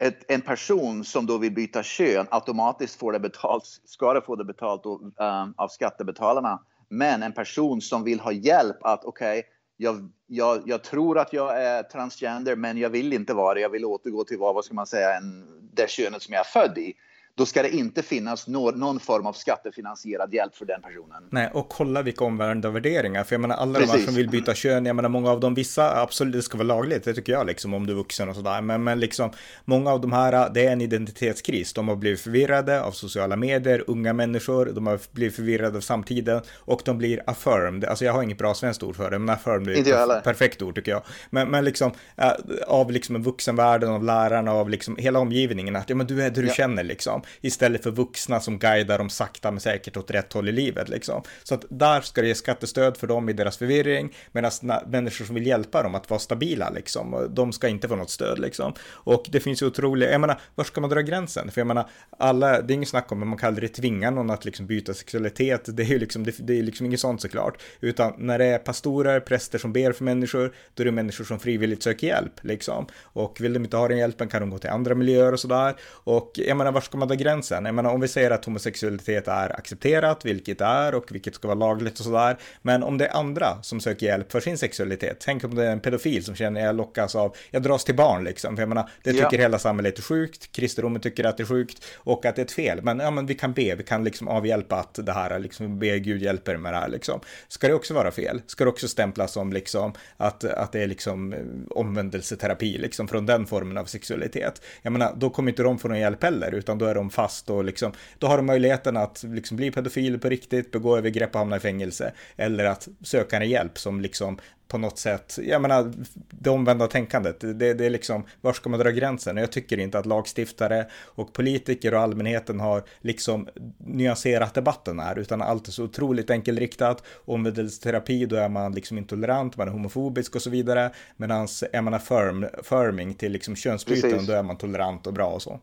ett, 0.01 0.31
en 0.31 0.41
person 0.41 1.05
som 1.05 1.27
då 1.27 1.39
vill 1.39 1.53
byta 1.53 1.83
kön 1.83 2.27
automatiskt 2.31 2.99
får 2.99 3.13
det 3.13 3.21
betalt, 3.21 3.65
ska 3.85 4.13
det 4.13 4.21
få 4.21 4.37
det 4.37 4.45
betalt 4.45 4.83
då, 4.83 5.01
uh, 5.21 5.51
av 5.57 5.69
skattebetalarna 5.69 6.61
men 6.89 7.23
en 7.23 7.33
person 7.33 7.81
som 7.81 8.05
vill 8.05 8.21
ha 8.21 8.33
hjälp 8.33 8.77
att 8.85 9.05
okej, 9.05 9.39
okay, 9.39 9.51
jag, 9.81 10.11
jag, 10.27 10.63
jag, 10.67 10.85
tror 10.85 11.19
att 11.19 11.33
jag 11.33 11.63
är 11.63 11.83
transgender 11.83 12.57
men 12.57 12.79
jag 12.79 12.91
vill 12.91 13.13
inte 13.13 13.35
vara 13.35 13.55
det. 13.55 13.61
Jag 13.61 13.71
vill 13.71 13.85
återgå 13.85 14.25
till 14.25 14.39
vad, 14.39 14.55
vad 14.55 14.65
ska 14.65 14.75
man 14.75 14.87
säga, 14.87 15.17
en, 15.17 15.47
det 15.73 15.91
könet 15.91 16.23
som 16.23 16.35
jag 16.35 16.41
är 16.41 16.45
född 16.45 16.79
i 16.79 16.95
då 17.39 17.47
ska 17.47 17.63
det 17.63 17.71
inte 17.71 18.03
finnas 18.03 18.47
någon 18.47 19.01
form 19.01 19.27
av 19.27 19.33
skattefinansierad 19.33 20.35
hjälp 20.35 20.57
för 20.57 20.65
den 20.65 20.83
personen. 20.83 21.23
Nej, 21.31 21.51
och 21.53 21.69
kolla 21.69 22.03
vilka 22.03 22.25
omvända 22.25 22.71
värderingar. 22.71 23.25
För 23.25 23.35
jag 23.35 23.41
menar, 23.41 23.57
alla 23.57 23.79
Precis. 23.79 23.93
de 23.93 23.99
här 23.99 24.07
som 24.07 24.15
vill 24.15 24.29
byta 24.29 24.55
kön, 24.55 24.87
jag 24.87 24.97
menar, 24.97 25.09
många 25.09 25.31
av 25.31 25.41
dem, 25.41 25.55
vissa, 25.55 26.01
absolut, 26.01 26.35
det 26.35 26.43
ska 26.43 26.59
vara 26.59 26.67
lagligt, 26.67 27.05
det 27.05 27.15
tycker 27.15 27.33
jag, 27.33 27.47
liksom, 27.47 27.75
om 27.75 27.87
du 27.87 27.93
är 27.93 27.97
vuxen 27.97 28.29
och 28.29 28.37
sådär. 28.37 28.61
Men, 28.61 28.85
men 28.85 29.01
liksom, 29.01 29.31
många 29.65 29.91
av 29.91 30.01
de 30.01 30.13
här, 30.13 30.51
det 30.55 30.67
är 30.67 30.73
en 30.73 30.81
identitetskris. 30.81 31.73
De 31.73 31.89
har 31.89 31.97
blivit 31.97 32.21
förvirrade 32.21 32.83
av 32.83 32.93
sociala 32.93 33.37
medier, 33.37 33.85
unga 33.87 34.13
människor, 34.13 34.67
de 34.67 34.87
har 34.87 35.01
blivit 35.13 35.37
förvirrade 35.37 35.77
av 35.77 35.81
samtiden 35.81 36.43
och 36.57 36.83
de 36.85 36.99
blir 36.99 37.23
affirmed. 37.27 37.85
Alltså, 37.85 38.05
jag 38.05 38.13
har 38.13 38.23
inget 38.23 38.39
bra 38.39 38.55
svenskt 38.55 38.83
ord 38.83 38.97
för 38.97 39.11
det, 39.11 39.19
men 39.19 39.35
affirmed 39.35 39.87
är 39.87 40.17
ett 40.19 40.25
perfekt 40.25 40.63
ord, 40.63 40.75
tycker 40.75 40.91
jag. 40.91 41.03
Men, 41.31 41.51
men 41.51 41.65
liksom, 41.65 41.93
äh, 42.17 42.31
av 42.67 42.91
liksom 42.91 43.23
vuxenvärlden, 43.23 43.91
av 43.91 44.05
lärarna, 44.05 44.53
av 44.53 44.71
liksom 44.71 44.97
hela 44.97 45.19
omgivningen, 45.19 45.77
att 45.77 45.91
ja, 45.91 45.97
men 45.97 46.07
du 46.07 46.23
är 46.23 46.31
det 46.31 46.41
du 46.41 46.47
ja. 46.47 46.55
känner, 46.55 46.85
liksom 46.85 47.23
istället 47.41 47.83
för 47.83 47.91
vuxna 47.91 48.41
som 48.41 48.59
guidar 48.59 48.99
dem 48.99 49.11
sakta 49.11 49.51
men 49.51 49.61
säkert 49.61 49.97
åt 49.97 50.11
rätt 50.11 50.33
håll 50.33 50.49
i 50.49 50.53
livet 50.53 50.89
liksom. 50.89 51.23
Så 51.43 51.55
att 51.55 51.65
där 51.69 52.01
ska 52.01 52.23
det 52.23 52.29
ge 52.29 52.35
skattestöd 52.35 52.97
för 52.97 53.07
dem 53.07 53.29
i 53.29 53.33
deras 53.33 53.57
förvirring 53.57 54.15
medan 54.33 54.51
människor 54.87 55.25
som 55.25 55.35
vill 55.35 55.47
hjälpa 55.47 55.83
dem 55.83 55.95
att 55.95 56.11
vara 56.11 56.21
stabila 56.21 56.71
liksom, 56.71 57.29
de 57.31 57.53
ska 57.53 57.69
inte 57.69 57.89
få 57.89 57.97
något 57.97 58.11
stöd 58.11 58.39
liksom. 58.39 58.75
Och 58.89 59.27
det 59.29 59.41
finns 59.41 59.63
ju 59.63 59.67
otroliga, 59.67 60.13
jag 60.13 60.21
menar, 60.21 60.41
var 60.55 60.65
ska 60.65 60.81
man 60.81 60.91
dra 60.91 61.01
gränsen? 61.01 61.51
För 61.51 61.61
jag 61.61 61.67
menar, 61.67 61.89
alla, 62.19 62.63
det 62.63 62.73
är 62.73 62.75
inget 62.75 62.89
snack 62.89 63.13
om, 63.13 63.23
att 63.23 63.29
man 63.29 63.39
kan 63.39 63.49
aldrig 63.49 63.75
tvinga 63.75 64.11
någon 64.11 64.31
att 64.31 64.45
liksom 64.45 64.67
byta 64.67 64.95
sexualitet, 64.95 65.77
det 65.77 65.83
är 65.83 65.87
ju 65.87 65.99
liksom, 65.99 66.25
det, 66.25 66.35
det 66.39 66.59
är 66.59 66.63
liksom 66.63 66.87
inget 66.87 67.01
sånt 67.01 67.23
såklart, 67.23 67.63
utan 67.81 68.13
när 68.19 68.39
det 68.39 68.45
är 68.45 68.59
pastorer, 68.59 69.21
präster 69.21 69.59
som 69.59 69.73
ber 69.73 69.93
för 69.93 70.05
människor, 70.05 70.55
då 70.75 70.83
är 70.83 70.85
det 70.85 70.93
människor 70.93 71.25
som 71.25 71.39
frivilligt 71.39 71.83
söker 71.83 72.07
hjälp 72.07 72.45
liksom. 72.45 72.87
Och 73.03 73.41
vill 73.41 73.53
de 73.53 73.65
inte 73.65 73.77
ha 73.77 73.89
den 73.89 73.99
hjälpen 73.99 74.29
kan 74.29 74.41
de 74.41 74.51
gå 74.51 74.59
till 74.59 74.71
andra 74.71 74.95
miljöer 74.95 75.33
och 75.33 75.41
sådär. 75.41 75.77
Och 76.05 76.33
jag 76.35 76.57
menar, 76.57 76.73
var 76.73 76.81
ska 76.81 76.99
man 76.99 77.09
dra 77.09 77.15
gränsen? 77.19 77.65
Jag 77.65 77.75
menar, 77.75 77.91
om 77.91 78.01
vi 78.01 78.09
säger 78.09 78.31
att 78.31 78.45
homosexualitet 78.45 79.29
är 79.29 79.57
accepterat, 79.59 80.25
vilket 80.25 80.61
är 80.61 80.95
och 80.95 81.13
vilket 81.13 81.35
ska 81.35 81.49
vara 81.49 81.59
lagligt 81.59 81.99
och 81.99 82.05
sådär. 82.05 82.37
Men 82.63 82.83
om 82.83 82.99
det 82.99 83.07
är 83.07 83.17
andra 83.17 83.63
som 83.63 83.81
söker 83.81 84.07
hjälp 84.07 84.33
för 84.33 84.41
sin 84.41 84.59
sexualitet, 84.59 85.17
tänk 85.21 85.45
om 85.45 85.55
det 85.55 85.67
är 85.67 85.73
en 85.73 85.81
pedofil 85.81 86.25
som 86.25 86.35
känner 86.35 86.61
jag 86.61 86.77
lockas 86.77 87.15
av, 87.15 87.37
jag 87.51 87.63
dras 87.63 87.85
till 87.85 87.95
barn 87.95 88.25
liksom. 88.25 88.57
För 88.57 88.63
jag 88.63 88.69
menar, 88.69 88.91
det 89.03 89.13
tycker 89.13 89.29
ja. 89.33 89.41
hela 89.41 89.59
samhället 89.59 89.99
är 89.99 90.03
sjukt, 90.03 90.53
kristendomen 90.53 91.01
tycker 91.01 91.25
att 91.25 91.37
det 91.37 91.43
är 91.43 91.47
sjukt 91.47 91.85
och 91.97 92.27
att 92.27 92.37
det 92.37 92.43
är 92.43 92.45
ett 92.45 92.53
fel. 92.53 92.83
Men 92.83 92.99
ja, 92.99 93.11
men 93.11 93.27
vi 93.27 93.35
kan 93.35 93.53
be, 93.53 93.75
vi 93.75 93.83
kan 93.83 94.05
liksom 94.05 94.29
avhjälpa 94.29 94.77
att 94.77 95.07
det 95.07 95.13
här, 95.13 95.39
liksom 95.39 95.79
be 95.79 95.99
Gud 95.99 96.23
hjälper 96.23 96.57
med 96.57 96.73
det 96.73 96.79
här 96.79 96.89
liksom. 96.89 97.21
Ska 97.49 97.69
det 97.69 97.75
också 97.75 97.95
vara 97.95 98.11
fel? 98.11 98.43
Ska 98.47 98.65
det 98.65 98.71
också 98.71 98.89
stämplas 98.89 99.33
som 99.33 99.53
liksom 99.53 99.93
att, 100.17 100.45
att 100.45 100.73
det 100.73 100.83
är 100.83 100.87
liksom 100.87 101.35
omvändelseterapi 101.71 102.79
liksom 102.79 103.09
från 103.09 103.27
den 103.27 103.47
formen 103.47 103.79
av 103.79 103.85
sexualitet? 103.85 104.63
Jag 104.83 104.93
menar, 104.93 105.15
då 105.17 105.31
kommer 105.31 105.51
inte 105.51 105.63
de 105.63 105.79
få 105.79 105.89
någon 105.89 105.99
hjälp 105.99 106.23
heller, 106.23 106.55
utan 106.55 106.79
då 106.79 106.87
är 106.87 106.95
de 106.95 107.08
fast 107.11 107.51
och 107.51 107.65
liksom, 107.65 107.93
då 108.19 108.27
har 108.27 108.37
de 108.37 108.47
möjligheten 108.47 108.97
att 108.97 109.23
liksom 109.23 109.57
bli 109.57 109.71
pedofil 109.71 110.19
på 110.19 110.29
riktigt, 110.29 110.71
begå 110.71 110.97
övergrepp 110.97 111.35
och 111.35 111.39
hamna 111.39 111.57
i 111.57 111.61
fängelse. 111.61 112.13
Eller 112.37 112.65
att 112.65 112.89
söka 113.03 113.37
en 113.37 113.49
hjälp 113.49 113.79
som 113.79 114.01
liksom 114.01 114.39
på 114.69 114.79
något 114.79 114.99
sätt, 114.99 115.39
jag 115.43 115.63
menar, 115.63 115.93
det 116.31 116.51
omvända 116.51 116.87
tänkandet, 116.87 117.41
det, 117.41 117.75
det 117.75 117.87
är 117.87 117.91
liksom, 117.91 118.25
var 118.41 118.53
ska 118.53 118.69
man 118.69 118.81
dra 118.81 118.91
gränsen? 118.91 119.37
Jag 119.37 119.53
tycker 119.53 119.79
inte 119.79 119.99
att 119.99 120.07
lagstiftare 120.07 120.87
och 121.05 121.33
politiker 121.33 121.95
och 121.95 122.01
allmänheten 122.01 122.61
har 122.61 122.83
liksom 123.01 123.49
nyanserat 123.79 124.55
debatten 124.55 125.01
här, 125.01 125.19
utan 125.19 125.43
allt 125.43 125.69
är 125.69 125.73
så 125.73 125.85
otroligt 125.85 126.31
enkelriktat. 126.31 127.03
Omvändelseterapi, 127.25 128.27
då 128.27 128.37
är 128.37 128.49
man 128.49 128.73
liksom 128.73 128.99
intolerant, 128.99 129.57
man 129.57 129.69
är 129.69 129.73
homofobisk 129.73 130.35
och 130.35 130.43
så 130.43 130.51
vidare, 130.51 130.91
medan 131.17 131.49
är 131.73 131.83
man 131.83 131.95
affirm, 131.95 132.47
affirming 132.59 133.15
till 133.15 133.33
liksom 133.33 133.57
könsbyten, 133.57 134.27
då 134.27 134.33
är 134.33 134.43
man 134.43 134.59
tolerant 134.59 135.07
och 135.07 135.13
bra 135.13 135.27
och 135.27 135.43
så. 135.43 135.61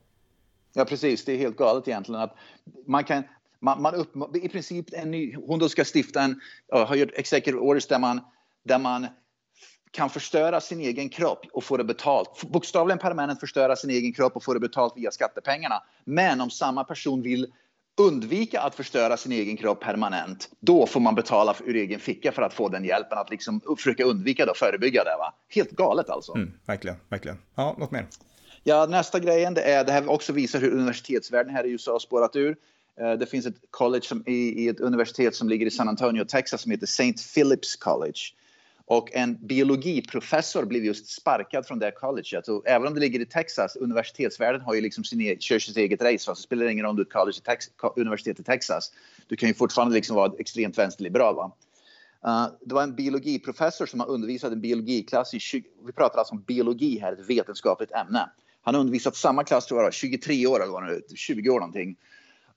Ja, 0.75 0.85
precis. 0.85 1.25
Det 1.25 1.33
är 1.33 1.37
helt 1.37 1.57
galet 1.57 1.87
egentligen. 1.87 2.21
att 2.21 2.35
man 2.87 3.03
kan 3.03 3.23
man, 3.59 3.81
man 3.81 3.95
upp, 3.95 4.35
I 4.35 4.49
princip 4.49 4.85
en 4.91 5.11
ny, 5.11 5.35
hon 5.35 5.59
då 5.59 5.69
ska 5.69 5.83
stifta 5.95 6.21
en, 6.21 6.41
har 6.71 6.95
gjort 6.95 7.09
executive 7.13 7.59
orders 7.59 7.87
där 7.87 7.99
man, 7.99 8.21
där 8.63 8.79
man 8.79 9.07
kan 9.91 10.09
förstöra 10.09 10.61
sin 10.61 10.79
egen 10.79 11.09
kropp 11.09 11.45
och 11.53 11.63
få 11.63 11.77
det 11.77 11.83
betalt. 11.83 12.43
Bokstavligen 12.49 12.99
permanent 12.99 13.39
förstöra 13.39 13.75
sin 13.75 13.89
egen 13.89 14.13
kropp 14.13 14.35
och 14.35 14.43
få 14.43 14.53
det 14.53 14.59
betalt 14.59 14.93
via 14.95 15.11
skattepengarna. 15.11 15.83
Men 16.03 16.41
om 16.41 16.49
samma 16.49 16.83
person 16.83 17.21
vill 17.21 17.47
undvika 17.97 18.61
att 18.61 18.75
förstöra 18.75 19.17
sin 19.17 19.31
egen 19.31 19.57
kropp 19.57 19.81
permanent, 19.81 20.49
då 20.59 20.87
får 20.87 20.99
man 20.99 21.15
betala 21.15 21.55
ur 21.65 21.75
egen 21.75 21.99
ficka 21.99 22.31
för 22.31 22.41
att 22.41 22.53
få 22.53 22.69
den 22.69 22.85
hjälpen 22.85 23.17
att 23.17 23.29
liksom 23.29 23.61
försöka 23.77 24.03
undvika 24.03 24.45
det 24.45 24.51
och 24.51 24.57
förebygga 24.57 25.03
det. 25.03 25.15
Va? 25.19 25.33
Helt 25.49 25.71
galet 25.71 26.09
alltså. 26.09 26.35
Mm, 26.35 26.51
verkligen, 26.65 26.97
verkligen. 27.09 27.37
Ja, 27.55 27.75
något 27.79 27.91
mer? 27.91 28.07
Ja, 28.67 28.85
nästa 28.85 29.19
grejen 29.19 29.53
det 29.53 29.61
är, 29.61 29.83
det 29.83 29.91
här 29.91 30.09
också 30.09 30.33
visar 30.33 30.59
hur 30.59 30.71
universitetsvärlden 30.71 31.55
här 31.55 31.65
i 31.65 31.71
USA 31.71 31.91
har 31.91 31.99
spårat 31.99 32.35
ur. 32.35 32.57
Eh, 32.99 33.13
det 33.13 33.25
finns 33.25 33.45
ett 33.45 33.55
college 33.69 34.01
som, 34.01 34.23
i, 34.27 34.63
i, 34.63 34.67
ett 34.67 34.79
universitet 34.79 35.35
som 35.35 35.49
ligger 35.49 35.65
i 35.65 35.71
San 35.71 35.89
Antonio, 35.89 36.25
Texas 36.25 36.61
som 36.61 36.71
heter 36.71 36.83
St. 36.83 37.13
Philip's 37.13 37.79
College. 37.79 38.19
Och 38.85 39.15
en 39.15 39.47
biologiprofessor 39.47 40.65
blev 40.65 40.85
just 40.85 41.07
sparkad 41.07 41.65
från 41.65 41.79
det 41.79 41.91
colleget. 41.91 42.47
Och 42.47 42.67
även 42.67 42.87
om 42.87 42.93
det 42.93 42.99
ligger 42.99 43.19
i 43.19 43.25
Texas, 43.25 43.75
universitetsvärlden 43.75 44.61
har 44.61 44.73
ju 44.73 44.81
liksom 44.81 45.03
sin, 45.03 45.21
e 45.21 45.37
kör 45.39 45.59
sitt 45.59 45.77
eget 45.77 46.01
race. 46.01 46.19
Så 46.19 46.31
det 46.31 46.39
spelar 46.39 46.65
ingen 46.65 46.85
roll 46.85 46.89
om 46.89 46.95
du 46.95 47.01
är 47.01 47.05
college 47.05 47.37
i 47.37 47.45
Tex 47.45 47.65
universitet 47.95 48.39
i 48.39 48.43
Texas. 48.43 48.91
Du 49.27 49.35
kan 49.35 49.49
ju 49.49 49.55
fortfarande 49.55 49.95
liksom 49.95 50.15
vara 50.15 50.31
extremt 50.39 50.77
vänsterliberal. 50.77 51.35
Va? 51.35 51.51
Uh, 52.27 52.47
det 52.65 52.75
var 52.75 52.83
en 52.83 52.95
biologiprofessor 52.95 53.85
som 53.85 53.99
har 53.99 54.07
undervisat 54.07 54.51
en 54.51 54.61
biologiklass 54.61 55.33
i 55.33 55.39
20, 55.39 55.67
vi 55.85 55.91
pratar 55.91 56.19
alltså 56.19 56.33
om 56.33 56.41
biologi 56.41 56.99
här, 56.99 57.13
ett 57.13 57.29
vetenskapligt 57.29 57.91
ämne. 57.91 58.29
Han 58.65 58.75
har 58.75 58.81
undervisat 58.81 59.15
samma 59.15 59.43
klass, 59.43 59.65
tror 59.65 59.83
jag, 59.83 59.93
23 59.93 60.47
år 60.47 60.63
eller 60.63 60.71
vad 60.71 60.83
nu 60.83 61.01
20 61.15 61.49
år 61.49 61.59
någonting. 61.59 61.95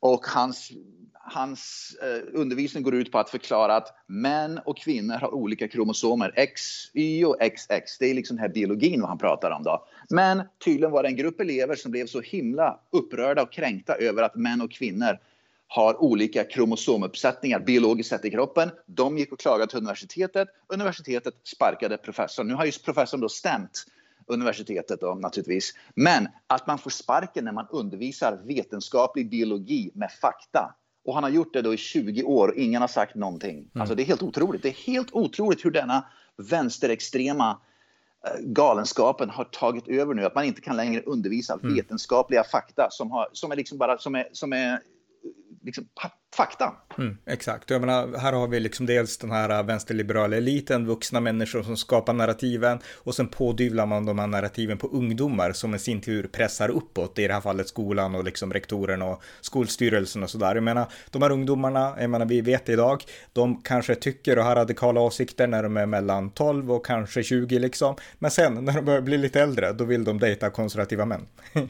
Och 0.01 0.27
hans, 0.27 0.71
hans 1.13 1.93
eh, 2.03 2.41
undervisning 2.41 2.83
går 2.83 2.95
ut 2.95 3.13
på 3.13 3.19
att 3.19 3.31
förklara 3.31 3.77
att 3.77 3.95
män 4.07 4.61
och 4.65 4.79
kvinnor 4.79 5.15
har 5.15 5.35
olika 5.35 5.69
kromosomer, 5.69 6.33
X, 6.37 6.63
Y 6.95 7.25
och 7.25 7.37
XX. 7.41 7.99
Det 7.99 8.07
är 8.07 8.15
liksom 8.15 8.37
den 8.37 8.43
här 8.43 8.55
biologin 8.55 9.01
vad 9.01 9.09
han 9.09 9.19
pratar 9.19 9.51
om 9.51 9.63
då. 9.63 9.87
Men 10.11 10.43
tydligen 10.65 10.91
var 10.91 11.03
det 11.03 11.09
en 11.09 11.17
grupp 11.17 11.41
elever 11.41 11.75
som 11.75 11.91
blev 11.91 12.07
så 12.07 12.21
himla 12.21 12.81
upprörda 12.93 13.43
och 13.43 13.53
kränkta 13.53 13.95
över 13.95 14.23
att 14.23 14.37
män 14.37 14.61
och 14.61 14.71
kvinnor 14.71 15.19
har 15.67 16.03
olika 16.03 16.45
kromosomuppsättningar 16.45 17.61
biologiskt 17.61 18.11
sett 18.11 18.25
i 18.25 18.31
kroppen. 18.31 18.71
De 18.87 19.19
gick 19.19 19.33
och 19.33 19.41
klagade 19.41 19.71
till 19.71 19.79
universitetet. 19.79 20.49
Universitetet 20.69 21.35
sparkade 21.45 21.97
professorn. 21.97 22.49
Nu 22.49 22.55
har 22.55 22.65
ju 22.65 22.73
professorn 22.73 23.21
då 23.21 23.29
stämt 23.29 23.85
universitetet 24.29 25.01
då, 25.01 25.15
naturligtvis. 25.15 25.75
Men 25.95 26.29
att 26.47 26.67
man 26.67 26.79
får 26.79 26.91
sparken 26.91 27.45
när 27.45 27.53
man 27.53 27.67
undervisar 27.71 28.41
vetenskaplig 28.45 29.31
biologi 29.31 29.91
med 29.95 30.11
fakta. 30.11 30.75
Och 31.05 31.15
han 31.15 31.23
har 31.23 31.31
gjort 31.31 31.53
det 31.53 31.63
då 31.63 31.75
i 31.75 31.77
20 31.77 32.23
år 32.23 32.49
och 32.49 32.55
ingen 32.55 32.81
har 32.81 32.89
sagt 32.89 33.15
någonting. 33.15 33.57
Mm. 33.57 33.71
Alltså 33.75 33.95
det 33.95 34.03
är 34.03 34.07
helt 34.07 34.23
otroligt. 34.23 34.63
Det 34.63 34.69
är 34.69 34.87
helt 34.87 35.13
otroligt 35.13 35.65
hur 35.65 35.71
denna 35.71 36.05
vänsterextrema 36.37 37.61
eh, 38.27 38.41
galenskapen 38.41 39.31
har 39.31 39.45
tagit 39.45 39.89
över 39.89 40.15
nu. 40.15 40.25
Att 40.25 40.35
man 40.35 40.45
inte 40.45 40.61
kan 40.61 40.77
längre 40.77 41.03
undervisa 41.03 41.55
mm. 41.55 41.75
vetenskapliga 41.75 42.45
fakta 42.45 42.89
som, 42.91 43.11
har, 43.11 43.29
som 43.33 43.53
är 43.53 43.57
liksom 43.57 43.79
bara 43.79 43.99
som 43.99 44.15
är, 44.15 44.29
som 44.33 44.53
är 44.53 44.81
liksom 45.63 45.89
fakta. 46.35 46.73
Mm, 46.99 47.17
exakt, 47.27 47.71
jag 47.71 47.81
menar, 47.81 48.19
här 48.19 48.33
har 48.33 48.49
vi 48.49 48.61
liksom 48.61 48.87
dels 48.87 49.19
den 49.19 49.31
här 49.31 49.63
vänsterliberala 49.63 50.37
eliten, 50.37 50.87
vuxna 50.87 51.21
människor 51.21 51.63
som 51.63 51.77
skapar 51.77 52.13
narrativen 52.13 52.79
och 52.95 53.15
sen 53.15 53.29
pådyvlar 53.29 53.87
man 53.87 54.07
de 54.07 54.19
här 54.19 54.27
narrativen 54.27 54.79
på 54.79 54.87
ungdomar 54.87 55.53
som 55.53 55.75
i 55.75 55.79
sin 55.79 56.01
tur 56.01 56.27
pressar 56.27 56.69
uppåt, 56.69 57.19
i 57.19 57.27
det 57.27 57.35
här 57.35 57.41
fallet 57.41 57.69
skolan 57.69 58.15
och 58.15 58.25
liksom 58.25 58.53
rektorerna 58.53 59.05
och 59.05 59.23
skolstyrelsen 59.41 60.23
och 60.23 60.31
sådär. 60.31 60.55
Jag 60.55 60.65
menar, 60.65 60.87
de 61.11 61.23
här 61.23 61.31
ungdomarna, 61.31 61.95
jag 62.01 62.11
menar, 62.11 62.27
vi 62.27 62.41
vet 62.41 62.69
idag, 62.69 63.05
de 63.33 63.63
kanske 63.63 63.95
tycker 63.95 64.39
och 64.39 64.45
har 64.45 64.57
radikala 64.57 65.01
åsikter 65.01 65.47
när 65.47 65.63
de 65.63 65.77
är 65.77 65.87
mellan 65.87 66.31
12 66.31 66.73
och 66.73 66.87
kanske 66.87 67.23
20 67.23 67.59
liksom, 67.59 67.97
men 68.19 68.31
sen 68.31 68.65
när 68.65 68.73
de 68.73 68.85
börjar 68.85 69.01
bli 69.01 69.19
lite 69.19 69.41
äldre, 69.41 69.73
då 69.73 69.85
vill 69.85 70.05
de 70.05 70.19
dejta 70.19 70.51
konservativa 70.51 71.05
män. 71.05 71.27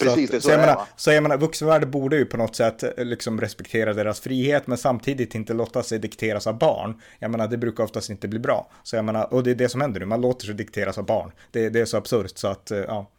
Precis, 0.00 0.30
så, 0.30 0.36
det 0.36 0.40
så, 0.40 0.40
så 0.40 0.50
jag 0.50 0.60
menar, 0.60 0.80
så 0.96 1.12
jag 1.12 1.22
menar, 1.22 1.36
vuxenvärlden 1.36 1.90
borde 1.90 2.16
ju 2.16 2.24
på 2.24 2.36
något 2.36 2.56
sätt 2.56 2.84
liksom 2.96 3.40
respektera 3.40 3.97
deras 3.98 4.20
frihet 4.20 4.66
men 4.66 4.78
samtidigt 4.78 5.34
inte 5.34 5.54
låta 5.54 5.82
sig 5.82 5.98
dikteras 5.98 6.46
av 6.46 6.58
barn. 6.58 7.00
Jag 7.18 7.30
menar, 7.30 7.48
det 7.48 7.56
brukar 7.56 7.84
oftast 7.84 8.10
inte 8.10 8.28
bli 8.28 8.38
bra. 8.38 8.70
Så 8.82 8.96
jag 8.96 9.04
menar, 9.04 9.34
och 9.34 9.42
det 9.42 9.50
är 9.50 9.54
det 9.54 9.68
som 9.68 9.80
händer 9.80 10.00
nu, 10.00 10.06
man 10.06 10.20
låter 10.20 10.46
sig 10.46 10.54
dikteras 10.54 10.98
av 10.98 11.06
barn. 11.06 11.32
Det, 11.50 11.68
det 11.68 11.80
är 11.80 11.84
så 11.84 11.96
absurt 11.96 12.38
så 12.38 12.48
att, 12.48 12.70
eh, 12.70 12.78
ja. 12.78 13.10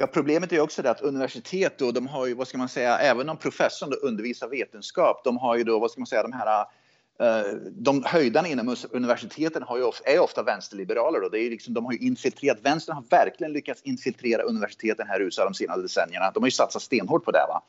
Ja, 0.00 0.06
problemet 0.06 0.52
är 0.52 0.60
också 0.60 0.82
det 0.82 0.90
att 0.90 1.00
universitet 1.00 1.78
då, 1.78 1.92
de 1.92 2.06
har 2.06 2.26
ju, 2.26 2.34
vad 2.34 2.48
ska 2.48 2.58
man 2.58 2.68
säga, 2.68 2.98
även 2.98 3.28
om 3.28 3.36
professorn 3.36 3.90
då 3.90 3.96
undervisar 3.96 4.48
vetenskap, 4.48 5.20
de 5.24 5.36
har 5.36 5.56
ju 5.56 5.64
då, 5.64 5.78
vad 5.78 5.90
ska 5.90 6.00
man 6.00 6.06
säga, 6.06 6.22
de 6.22 6.32
här 6.32 6.64
eh, 7.20 7.52
de 7.70 8.02
höjdarna 8.06 8.48
inom 8.48 8.76
universiteten 8.90 9.62
har 9.62 9.76
ju 9.76 9.82
ofta, 9.82 10.10
är 10.10 10.18
ofta 10.18 10.42
vänsterliberaler. 10.42 11.20
Då. 11.20 11.28
Det 11.28 11.38
är 11.38 11.50
liksom, 11.50 11.74
de 11.74 11.84
har 11.84 11.92
ju 11.92 11.98
infiltrerat, 11.98 12.58
vänstern 12.62 12.96
har 12.96 13.04
verkligen 13.10 13.52
lyckats 13.52 13.82
infiltrera 13.82 14.42
universiteten 14.42 15.06
här 15.08 15.20
i 15.20 15.24
USA 15.24 15.44
de 15.44 15.54
senaste 15.54 15.82
decennierna. 15.82 16.30
De 16.30 16.42
har 16.42 16.46
ju 16.46 16.50
satsat 16.50 16.82
stenhårt 16.82 17.24
på 17.24 17.30
det. 17.30 17.44
Va? 17.48 17.62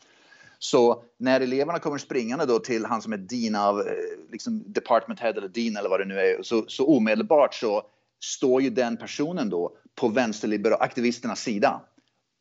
Så 0.60 1.04
när 1.18 1.42
eleverna 1.42 1.80
kommer 1.80 1.98
springande 1.98 2.46
då 2.46 2.60
till 2.60 2.86
han 2.86 3.01
som 3.01 3.13
är 3.13 3.18
dean 3.18 3.56
av 3.56 3.80
eh, 3.80 3.94
liksom 4.32 4.63
department 4.68 5.20
head 5.20 5.32
eller 5.32 5.48
dean 5.48 5.78
eller 5.78 5.89
vad 5.89 6.00
det 6.00 6.06
nu 6.06 6.20
är, 6.20 6.44
så, 6.44 6.63
så 6.68 6.88
omedelbart 6.88 7.54
så 7.54 7.84
står 8.24 8.62
ju 8.62 8.70
den 8.70 8.98
personen 8.98 9.50
då 9.50 9.72
på 9.96 10.08
vänsterliberala 10.08 10.78
aktivisternas 10.78 11.42
sida 11.42 11.82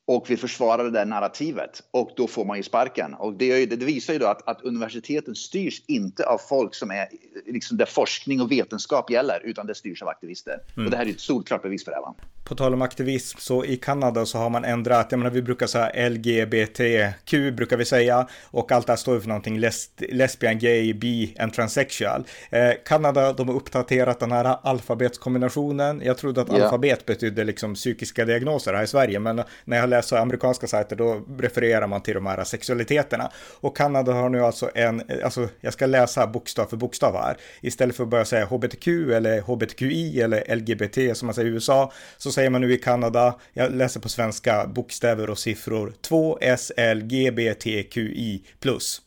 och 0.07 0.31
vill 0.31 0.39
försvara 0.39 0.83
det 0.83 0.91
där 0.91 1.05
narrativet 1.05 1.83
och 1.91 2.11
då 2.17 2.27
får 2.27 2.45
man 2.45 2.57
ju 2.57 2.63
sparken. 2.63 3.15
Och 3.15 3.35
det, 3.35 3.67
det 3.67 3.85
visar 3.85 4.13
ju 4.13 4.19
då 4.19 4.27
att, 4.27 4.49
att 4.49 4.63
universiteten 4.63 5.35
styrs 5.35 5.83
inte 5.87 6.27
av 6.27 6.39
folk 6.39 6.75
som 6.75 6.91
är 6.91 7.09
liksom 7.52 7.76
där 7.76 7.87
forskning 7.87 8.40
och 8.40 8.52
vetenskap 8.52 9.11
gäller 9.11 9.40
utan 9.45 9.67
det 9.67 9.75
styrs 9.75 10.02
av 10.02 10.09
aktivister. 10.09 10.61
Mm. 10.76 10.87
Och 10.87 10.90
det 10.90 10.97
här 10.97 11.07
är 11.07 11.11
ett 11.11 11.21
solklart 11.21 11.62
bevis 11.62 11.85
för 11.85 11.90
det. 11.90 12.00
Va? 12.00 12.14
På 12.45 12.55
tal 12.55 12.75
om 12.75 12.83
aktivism 12.83 13.38
så 13.38 13.64
i 13.64 13.76
Kanada 13.76 14.26
så 14.26 14.38
har 14.38 14.50
man 14.50 14.64
ändrat, 14.64 15.07
jag 15.11 15.19
menar 15.19 15.31
vi 15.31 15.43
brukar 15.43 15.67
säga 15.67 16.09
LGBTQ 16.09 17.33
brukar 17.52 17.76
vi 17.76 17.85
säga 17.85 18.28
och 18.45 18.73
allt 18.73 18.87
det 18.87 18.93
här 18.93 18.97
står 18.97 19.14
ju 19.14 19.21
för 19.21 19.28
någonting 19.28 19.59
les, 19.59 19.90
lesbian, 19.99 20.59
gay, 20.59 20.95
bi 20.95 21.37
and 21.38 21.52
transsexual. 21.52 22.25
Eh, 22.50 22.71
Kanada 22.85 23.33
de 23.33 23.49
har 23.49 23.55
uppdaterat 23.55 24.21
den 24.21 24.33
här 24.33 24.57
alfabetskombinationen. 24.62 26.02
Jag 26.05 26.19
trodde 26.19 26.40
att 26.40 26.49
yeah. 26.49 26.62
alfabet 26.62 27.07
betydde 27.07 27.45
liksom 27.45 27.75
psykiska 27.75 28.25
diagnoser 28.25 28.75
här 28.75 28.83
i 28.83 28.87
Sverige 28.87 29.19
men 29.19 29.43
när 29.64 29.76
jag 29.76 29.88
läser 29.88 30.17
amerikanska 30.17 30.67
sajter 30.67 30.97
då 30.97 31.23
refererar 31.38 31.87
man 31.87 32.02
till 32.02 32.14
de 32.14 32.26
här 32.26 32.45
sexualiteterna. 32.45 33.31
Och 33.61 33.76
Kanada 33.76 34.12
har 34.12 34.28
nu 34.28 34.45
alltså 34.45 34.71
en, 34.75 35.02
alltså 35.25 35.49
jag 35.61 35.73
ska 35.73 35.87
läsa 35.87 36.26
bokstav 36.26 36.67
för 36.67 36.76
bokstav 36.76 37.14
här. 37.14 37.37
Istället 37.61 37.97
för 37.97 38.04
att 38.04 38.11
börja 38.11 38.25
säga 38.25 38.47
hbtq 38.47 38.88
eller 38.88 39.40
hbtqi 39.40 40.21
eller 40.21 40.57
lgbt 40.57 41.16
som 41.16 41.26
man 41.26 41.35
säger 41.35 41.50
i 41.50 41.52
USA 41.52 41.92
så 42.16 42.33
säger 42.33 42.50
man 42.50 42.61
nu 42.61 42.73
i 42.73 42.78
Kanada, 42.78 43.38
jag 43.52 43.75
läser 43.75 44.00
på 44.00 44.09
svenska, 44.09 44.66
bokstäver 44.66 45.30
och 45.30 45.38
siffror, 45.38 45.92
2 46.00 46.38
SLGBTQI 46.59 48.42
plus. 48.61 49.02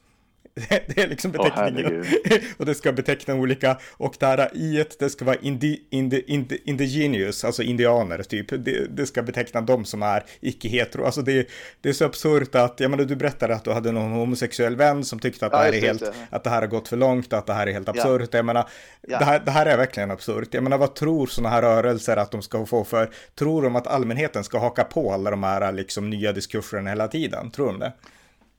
Det 0.87 0.97
är 0.97 1.07
liksom 1.07 1.31
beteckningen. 1.31 2.01
Oh, 2.01 2.05
och 2.57 2.65
det 2.65 2.75
ska 2.75 2.91
beteckna 2.91 3.35
olika. 3.35 3.77
Och 3.91 4.15
det 4.19 4.25
här 4.25 4.57
i 4.57 4.85
det 4.99 5.09
ska 5.09 5.25
vara 5.25 5.35
indi, 5.35 5.81
indi, 5.89 6.23
indi, 6.27 6.61
indigenous, 6.65 7.45
alltså 7.45 7.63
indianer 7.63 8.23
typ. 8.23 8.47
Det, 8.49 8.87
det 8.95 9.05
ska 9.05 9.23
beteckna 9.23 9.61
dem 9.61 9.85
som 9.85 10.03
är 10.03 10.23
icke-hetero. 10.41 11.05
Alltså 11.05 11.21
det, 11.21 11.47
det 11.81 11.89
är 11.89 11.93
så 11.93 12.05
absurt 12.05 12.55
att, 12.55 12.79
jag 12.79 12.91
menar 12.91 13.03
du 13.03 13.15
berättade 13.15 13.55
att 13.55 13.63
du 13.63 13.71
hade 13.71 13.91
någon 13.91 14.11
homosexuell 14.11 14.75
vän 14.75 15.05
som 15.05 15.19
tyckte 15.19 15.45
att, 15.45 15.51
ja, 15.51 15.57
det, 15.57 15.63
här 15.65 15.73
är 15.73 15.81
helt, 15.81 15.99
det. 15.99 16.13
att 16.29 16.43
det 16.43 16.49
här 16.49 16.61
har 16.61 16.67
gått 16.67 16.87
för 16.87 16.97
långt, 16.97 17.33
att 17.33 17.47
det 17.47 17.53
här 17.53 17.67
är 17.67 17.73
helt 17.73 17.89
absurt. 17.89 18.29
Ja. 18.31 18.37
Jag 18.37 18.45
menar, 18.45 18.69
ja. 19.07 19.19
det, 19.19 19.25
här, 19.25 19.41
det 19.45 19.51
här 19.51 19.65
är 19.65 19.77
verkligen 19.77 20.11
absurt. 20.11 20.53
Jag 20.53 20.63
menar, 20.63 20.77
vad 20.77 20.95
tror 20.95 21.27
sådana 21.27 21.49
här 21.49 21.61
rörelser 21.61 22.17
att 22.17 22.31
de 22.31 22.41
ska 22.41 22.65
få 22.65 22.83
för, 22.83 23.09
tror 23.35 23.61
de 23.61 23.75
att 23.75 23.87
allmänheten 23.87 24.43
ska 24.43 24.59
haka 24.59 24.83
på 24.83 25.13
alla 25.13 25.31
de 25.31 25.43
här 25.43 25.71
liksom 25.71 26.09
nya 26.09 26.31
diskurserna 26.31 26.89
hela 26.89 27.07
tiden? 27.07 27.51
Tror 27.51 27.67
de 27.67 27.79
det? 27.79 27.93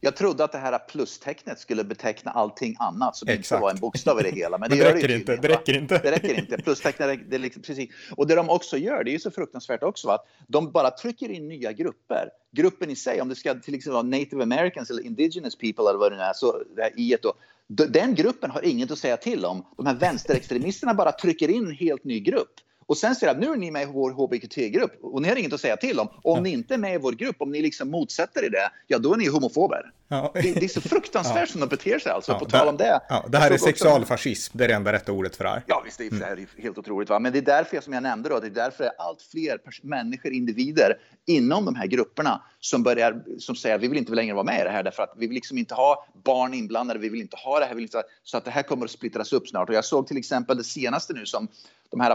Jag 0.05 0.17
trodde 0.17 0.45
att 0.45 0.53
det 0.53 0.59
här 0.59 0.79
plustecknet 0.79 1.59
skulle 1.59 1.85
beteckna 1.85 2.31
allting 2.31 2.77
annat 2.79 3.17
som 3.17 3.29
Exakt. 3.29 3.53
inte 3.53 3.63
var 3.63 3.71
en 3.71 3.81
bokstav 3.81 4.21
i 4.21 4.23
det 4.23 4.31
hela. 4.31 4.59
Men 4.59 4.71
det, 4.71 4.77
men 4.77 4.85
det 4.85 4.95
räcker 4.95 5.09
det 5.09 5.15
inte. 5.15 5.37
Det 5.37 5.49
räcker 5.49 5.79
inte. 5.79 5.99
Det 5.99 6.11
räcker 6.11 6.39
inte. 6.39 6.59
Plustecknet, 6.59 7.21
det 7.31 7.37
är 7.37 7.41
liksom, 7.41 7.63
precis. 7.63 7.91
Och 8.17 8.27
det 8.27 8.35
de 8.35 8.51
också 8.51 8.77
gör, 8.77 9.05
det 9.05 9.11
är 9.11 9.13
ju 9.13 9.19
så 9.19 9.31
fruktansvärt 9.31 9.83
också, 9.83 10.09
att 10.09 10.27
de 10.47 10.73
bara 10.73 10.91
trycker 10.91 11.29
in 11.29 11.49
nya 11.49 11.73
grupper. 11.73 12.31
Gruppen 12.53 12.91
i 12.91 12.97
sig, 12.97 13.21
om 13.21 13.29
det 13.29 13.35
ska 13.35 13.55
till 13.55 13.75
exempel 13.75 13.93
vara 13.93 14.03
native 14.03 14.43
americans 14.43 14.91
eller 14.91 15.03
indigenous 15.03 15.59
people 15.59 15.89
eller 15.89 15.99
vad 15.99 16.13
det 16.13 16.17
nu 16.17 16.23
är, 16.23 16.33
så 16.33 16.63
det 16.77 16.83
här 16.83 17.01
i 17.01 17.17
då, 17.21 17.35
den 17.67 18.15
gruppen 18.15 18.51
har 18.51 18.65
inget 18.65 18.91
att 18.91 18.99
säga 18.99 19.17
till 19.17 19.45
om. 19.45 19.67
De 19.77 19.87
här 19.87 19.95
vänsterextremisterna 19.95 20.95
bara 20.95 21.13
trycker 21.13 21.49
in 21.49 21.67
en 21.67 21.73
helt 21.73 22.05
ny 22.05 22.21
grupp. 22.21 22.55
Och 22.93 22.99
sen 22.99 23.15
säger 23.15 23.31
att 23.33 23.39
nu 23.39 23.47
är 23.47 23.57
ni 23.57 23.71
med 23.71 23.83
i 23.83 23.87
vår 23.87 24.11
hbtq-grupp 24.11 24.99
och 25.03 25.23
ni 25.23 25.29
har 25.29 25.37
inget 25.37 25.53
att 25.53 25.61
säga 25.61 25.77
till 25.77 26.01
om. 26.01 26.09
Om 26.09 26.37
ja. 26.37 26.41
ni 26.41 26.51
inte 26.51 26.75
är 26.75 26.79
med 26.79 26.95
i 26.95 26.99
vår 26.99 27.13
grupp, 27.13 27.37
om 27.39 27.51
ni 27.51 27.63
liksom 27.63 27.91
motsätter 27.91 28.45
er 28.45 28.51
det, 28.51 28.71
ja 28.87 28.99
då 28.99 29.13
är 29.13 29.17
ni 29.17 29.29
homofober. 29.29 29.93
Ja. 30.09 30.31
Det, 30.35 30.41
det, 30.41 30.65
är 30.65 30.69
så 30.69 30.81
fruktansvärt 30.81 31.49
som 31.49 31.61
de 31.61 31.67
beter 31.67 31.99
sig 31.99 32.13
alltså, 32.13 32.39
på 32.39 32.45
tal 32.45 32.69
om 32.69 32.77
det. 32.77 33.01
Ja, 33.09 33.25
det 33.29 33.39
här 33.39 33.51
är 33.51 33.59
sexualfascism, 33.59 34.59
det 34.59 34.65
är 34.65 34.69
det 34.69 34.75
enda 34.75 34.93
rätta 34.93 35.13
ordet 35.13 35.37
för 35.37 35.45
det 35.45 35.51
här. 35.51 35.63
Ja, 35.67 35.83
visst, 35.85 35.99
det 35.99 36.07
är, 36.07 36.11
det 36.11 36.25
här 36.25 36.37
är 36.37 36.63
helt 36.63 36.79
otroligt. 36.79 37.09
Va? 37.09 37.19
Men 37.19 37.33
det 37.33 37.39
är 37.39 37.43
därför, 37.43 37.81
som 37.81 37.93
jag 37.93 38.03
nämnde, 38.03 38.29
då, 38.29 38.41
det 38.41 38.47
är 38.47 38.51
därför 38.51 38.91
allt 38.99 39.23
fler 39.23 39.59
människor, 39.83 40.33
individer 40.33 40.99
inom 41.27 41.65
de 41.65 41.75
här 41.75 41.87
grupperna 41.87 42.43
som, 42.61 42.83
börjar, 42.83 43.23
som 43.39 43.57
säger 43.57 43.75
att 43.77 43.83
vi 43.83 43.89
vill 43.89 43.99
inte 43.99 44.13
längre 44.13 44.35
vara 44.35 44.45
med 44.45 44.61
i 44.61 44.65
det 44.65 44.71
här 44.71 44.83
därför 44.83 45.03
att 45.03 45.15
vi 45.17 45.27
vill 45.27 45.35
liksom 45.35 45.59
inte 45.59 45.75
ha 45.75 46.07
barn 46.25 46.55
inblandade, 46.55 47.01
vi 47.01 47.09
vill 47.09 47.21
inte 47.21 47.37
ha 47.37 47.59
det 47.59 47.65
här, 47.65 47.75
vill 47.75 47.85
inte, 47.85 48.03
så 48.25 48.37
att 48.37 48.45
det 48.45 48.51
här 48.51 48.63
kommer 48.63 48.85
att 48.85 48.91
splittras 48.91 49.33
upp 49.33 49.49
snart. 49.49 49.69
Och 49.69 49.75
jag 49.75 49.85
såg 49.85 50.07
till 50.07 50.17
exempel 50.17 50.57
det 50.57 50.65
senaste 50.65 51.13
nu 51.13 51.27
som 51.27 51.49
de 51.93 52.01
här 52.01 52.15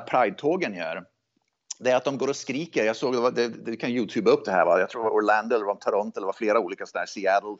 lagen 0.71 0.79
gör 0.79 1.05
det 1.79 1.91
är 1.91 1.95
att 1.95 2.05
de 2.05 2.17
går 2.17 2.27
och 2.27 2.35
skriker. 2.35 2.85
Jag 2.85 2.95
såg, 2.95 3.35
det, 3.35 3.47
det, 3.47 3.77
kan 3.77 3.89
youtuba 3.89 4.31
upp 4.31 4.45
det 4.45 4.51
här, 4.51 4.65
va? 4.65 4.79
jag 4.79 4.89
tror 4.89 5.03
det 5.03 5.09
var 5.09 5.15
Orlando 5.15 5.55
eller 5.55 5.65
var 5.65 5.75
Toronto 5.75 6.17
eller 6.19 6.25
var 6.25 6.33
flera 6.33 6.59
olika 6.59 6.85
sådana 6.85 7.01
här, 7.01 7.07
Seattle. 7.07 7.57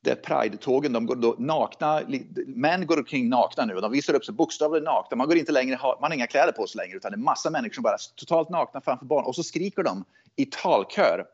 Det 0.00 0.10
är 0.10 0.14
Pride-tågen, 0.14 0.92
de 0.92 1.06
går 1.06 1.16
då 1.16 1.36
nakna, 1.38 2.02
män 2.46 2.86
går 2.86 2.98
omkring 2.98 3.28
nakna 3.28 3.64
nu 3.64 3.74
och 3.74 3.82
de 3.82 3.92
visar 3.92 4.14
upp 4.14 4.24
sig 4.24 4.34
bokstavligen 4.34 4.84
nakna. 4.84 5.16
Man 5.16 5.26
går 5.26 5.36
inte 5.36 5.52
längre, 5.52 5.78
man 5.82 6.10
har 6.10 6.14
inga 6.14 6.26
kläder 6.26 6.52
på 6.52 6.66
sig 6.66 6.78
längre 6.78 6.96
utan 6.96 7.12
det 7.12 7.16
är 7.16 7.18
massa 7.18 7.50
människor 7.50 7.74
som 7.74 7.82
bara 7.82 7.94
är 7.94 8.16
totalt 8.16 8.48
nakna 8.48 8.80
framför 8.80 9.06
barn 9.06 9.24
och 9.24 9.34
så 9.34 9.42
skriker 9.42 9.82
de 9.82 10.04
i 10.36 10.46
talkör. 10.46 11.26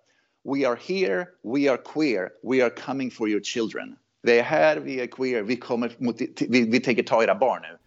We 0.44 0.68
are 0.68 0.78
here, 0.88 1.26
we 1.42 1.70
are 1.70 1.76
queer, 1.76 2.30
we 2.42 2.64
are 2.64 2.70
coming 2.70 3.10
for 3.10 3.28
your 3.28 3.40
children. 3.40 3.96
Vi 4.22 4.38
är 4.38 4.42
här, 4.42 4.76
vi 4.76 5.00
är 5.00 5.06
queer, 5.06 5.42
vi, 5.42 5.56
kommer 5.56 5.92
mot, 5.98 6.20
vi, 6.48 6.70
vi 6.70 6.80
tänker 6.80 7.02
ta 7.02 7.22
era 7.22 7.34
barn 7.34 7.62
nu. 7.62 7.78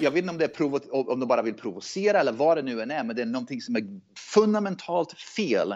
Jag 0.00 0.10
vet 0.10 0.16
inte 0.16 0.30
om, 0.30 0.38
det 0.38 0.44
är 0.44 1.10
om 1.10 1.20
de 1.20 1.28
bara 1.28 1.42
vill 1.42 1.54
provocera 1.54 2.20
eller 2.20 2.32
vad 2.32 2.56
det 2.56 2.62
nu 2.62 2.80
än 2.80 2.90
är, 2.90 3.04
men 3.04 3.16
det 3.16 3.22
är 3.22 3.26
någonting 3.26 3.60
som 3.60 3.76
är 3.76 3.82
fundamentalt 4.34 5.12
fel 5.12 5.74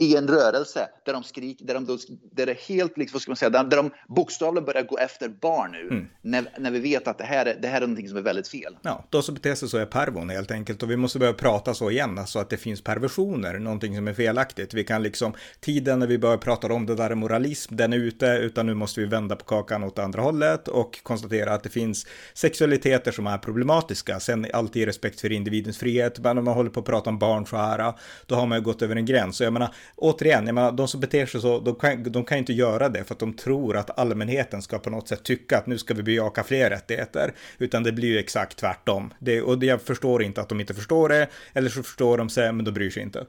i 0.00 0.16
en 0.16 0.28
rörelse 0.28 0.88
där 1.04 1.12
de 1.12 1.22
skriker, 1.22 1.64
där, 1.64 1.74
de 1.74 1.84
då, 1.84 1.98
där 2.32 2.46
det 2.46 2.58
helt, 2.60 2.96
liksom, 2.96 3.14
vad 3.14 3.22
ska 3.22 3.30
man 3.30 3.36
säga, 3.36 3.50
där, 3.50 3.76
de 3.76 3.90
bokstavligen 4.08 4.64
börjar 4.64 4.82
gå 4.82 4.98
efter 4.98 5.28
barn 5.28 5.72
nu. 5.72 5.80
Mm. 5.80 6.06
När, 6.22 6.48
när 6.58 6.70
vi 6.70 6.78
vet 6.78 7.08
att 7.08 7.18
det 7.18 7.24
här, 7.24 7.46
är, 7.46 7.58
det 7.62 7.68
här 7.68 7.76
är 7.76 7.80
någonting 7.80 8.08
som 8.08 8.18
är 8.18 8.22
väldigt 8.22 8.48
fel. 8.48 8.76
Ja, 8.82 9.04
de 9.10 9.22
som 9.22 9.34
beter 9.34 9.54
sig 9.54 9.68
så 9.68 9.78
är 9.78 9.86
pervon 9.86 10.30
helt 10.30 10.50
enkelt. 10.50 10.82
Och 10.82 10.90
vi 10.90 10.96
måste 10.96 11.18
börja 11.18 11.32
prata 11.32 11.74
så 11.74 11.90
igen, 11.90 12.18
alltså 12.18 12.38
att 12.38 12.50
det 12.50 12.56
finns 12.56 12.84
perversioner, 12.84 13.58
någonting 13.58 13.96
som 13.96 14.08
är 14.08 14.14
felaktigt. 14.14 14.74
Vi 14.74 14.84
kan 14.84 15.02
liksom, 15.02 15.32
tiden 15.60 15.98
när 15.98 16.06
vi 16.06 16.18
börjar 16.18 16.36
prata 16.36 16.72
om 16.72 16.86
det 16.86 16.94
där 16.94 17.10
är 17.10 17.14
moralism, 17.14 17.76
den 17.76 17.92
är 17.92 17.96
ute, 17.96 18.26
utan 18.26 18.66
nu 18.66 18.74
måste 18.74 19.00
vi 19.00 19.06
vända 19.06 19.36
på 19.36 19.44
kakan 19.44 19.84
åt 19.84 19.98
andra 19.98 20.22
hållet 20.22 20.68
och 20.68 21.02
konstatera 21.02 21.54
att 21.54 21.62
det 21.62 21.70
finns 21.70 22.06
sexualiteter 22.34 23.12
som 23.12 23.26
är 23.26 23.38
problematiska. 23.38 24.20
Sen 24.20 24.46
alltid 24.52 24.84
respekt 24.84 25.20
för 25.20 25.32
individens 25.32 25.78
frihet, 25.78 26.18
men 26.18 26.38
om 26.38 26.44
man 26.44 26.54
håller 26.54 26.70
på 26.70 26.80
att 26.80 26.86
prata 26.86 27.10
om 27.10 27.18
barn 27.18 27.46
så 27.46 27.56
här, 27.56 27.92
då 28.26 28.34
har 28.34 28.46
man 28.46 28.58
ju 28.58 28.64
gått 28.64 28.82
över 28.82 28.96
en 28.96 29.06
gräns. 29.06 29.36
Så 29.36 29.44
jag 29.44 29.52
menar, 29.52 29.74
återigen, 29.96 30.46
jag 30.46 30.54
menar, 30.54 30.72
de 30.72 30.88
som 30.88 31.00
beter 31.00 31.26
sig 31.26 31.40
så, 31.40 31.60
de 31.60 31.74
kan, 31.74 32.02
de 32.02 32.24
kan 32.24 32.38
inte 32.38 32.52
göra 32.52 32.88
det 32.88 33.04
för 33.04 33.14
att 33.14 33.18
de 33.18 33.32
tror 33.32 33.76
att 33.76 33.98
allmänheten 33.98 34.62
ska 34.62 34.78
på 34.78 34.90
något 34.90 35.08
sätt 35.08 35.22
tycka 35.22 35.58
att 35.58 35.66
nu 35.66 35.78
ska 35.78 35.94
vi 35.94 36.02
bejaka 36.02 36.44
fler 36.44 36.70
rättigheter. 36.70 37.34
Utan 37.58 37.82
det 37.82 37.92
blir 37.92 38.08
ju 38.08 38.18
exakt 38.18 38.56
tvärtom. 38.56 39.14
Det, 39.18 39.42
och 39.42 39.64
jag 39.64 39.82
förstår 39.82 40.22
inte 40.22 40.40
att 40.40 40.48
de 40.48 40.60
inte 40.60 40.74
förstår 40.74 41.08
det, 41.08 41.28
eller 41.52 41.68
så 41.68 41.82
förstår 41.82 42.18
de 42.18 42.28
sig, 42.28 42.52
men 42.52 42.64
de 42.64 42.72
bryr 42.72 42.90
sig 42.90 43.02
inte. 43.02 43.26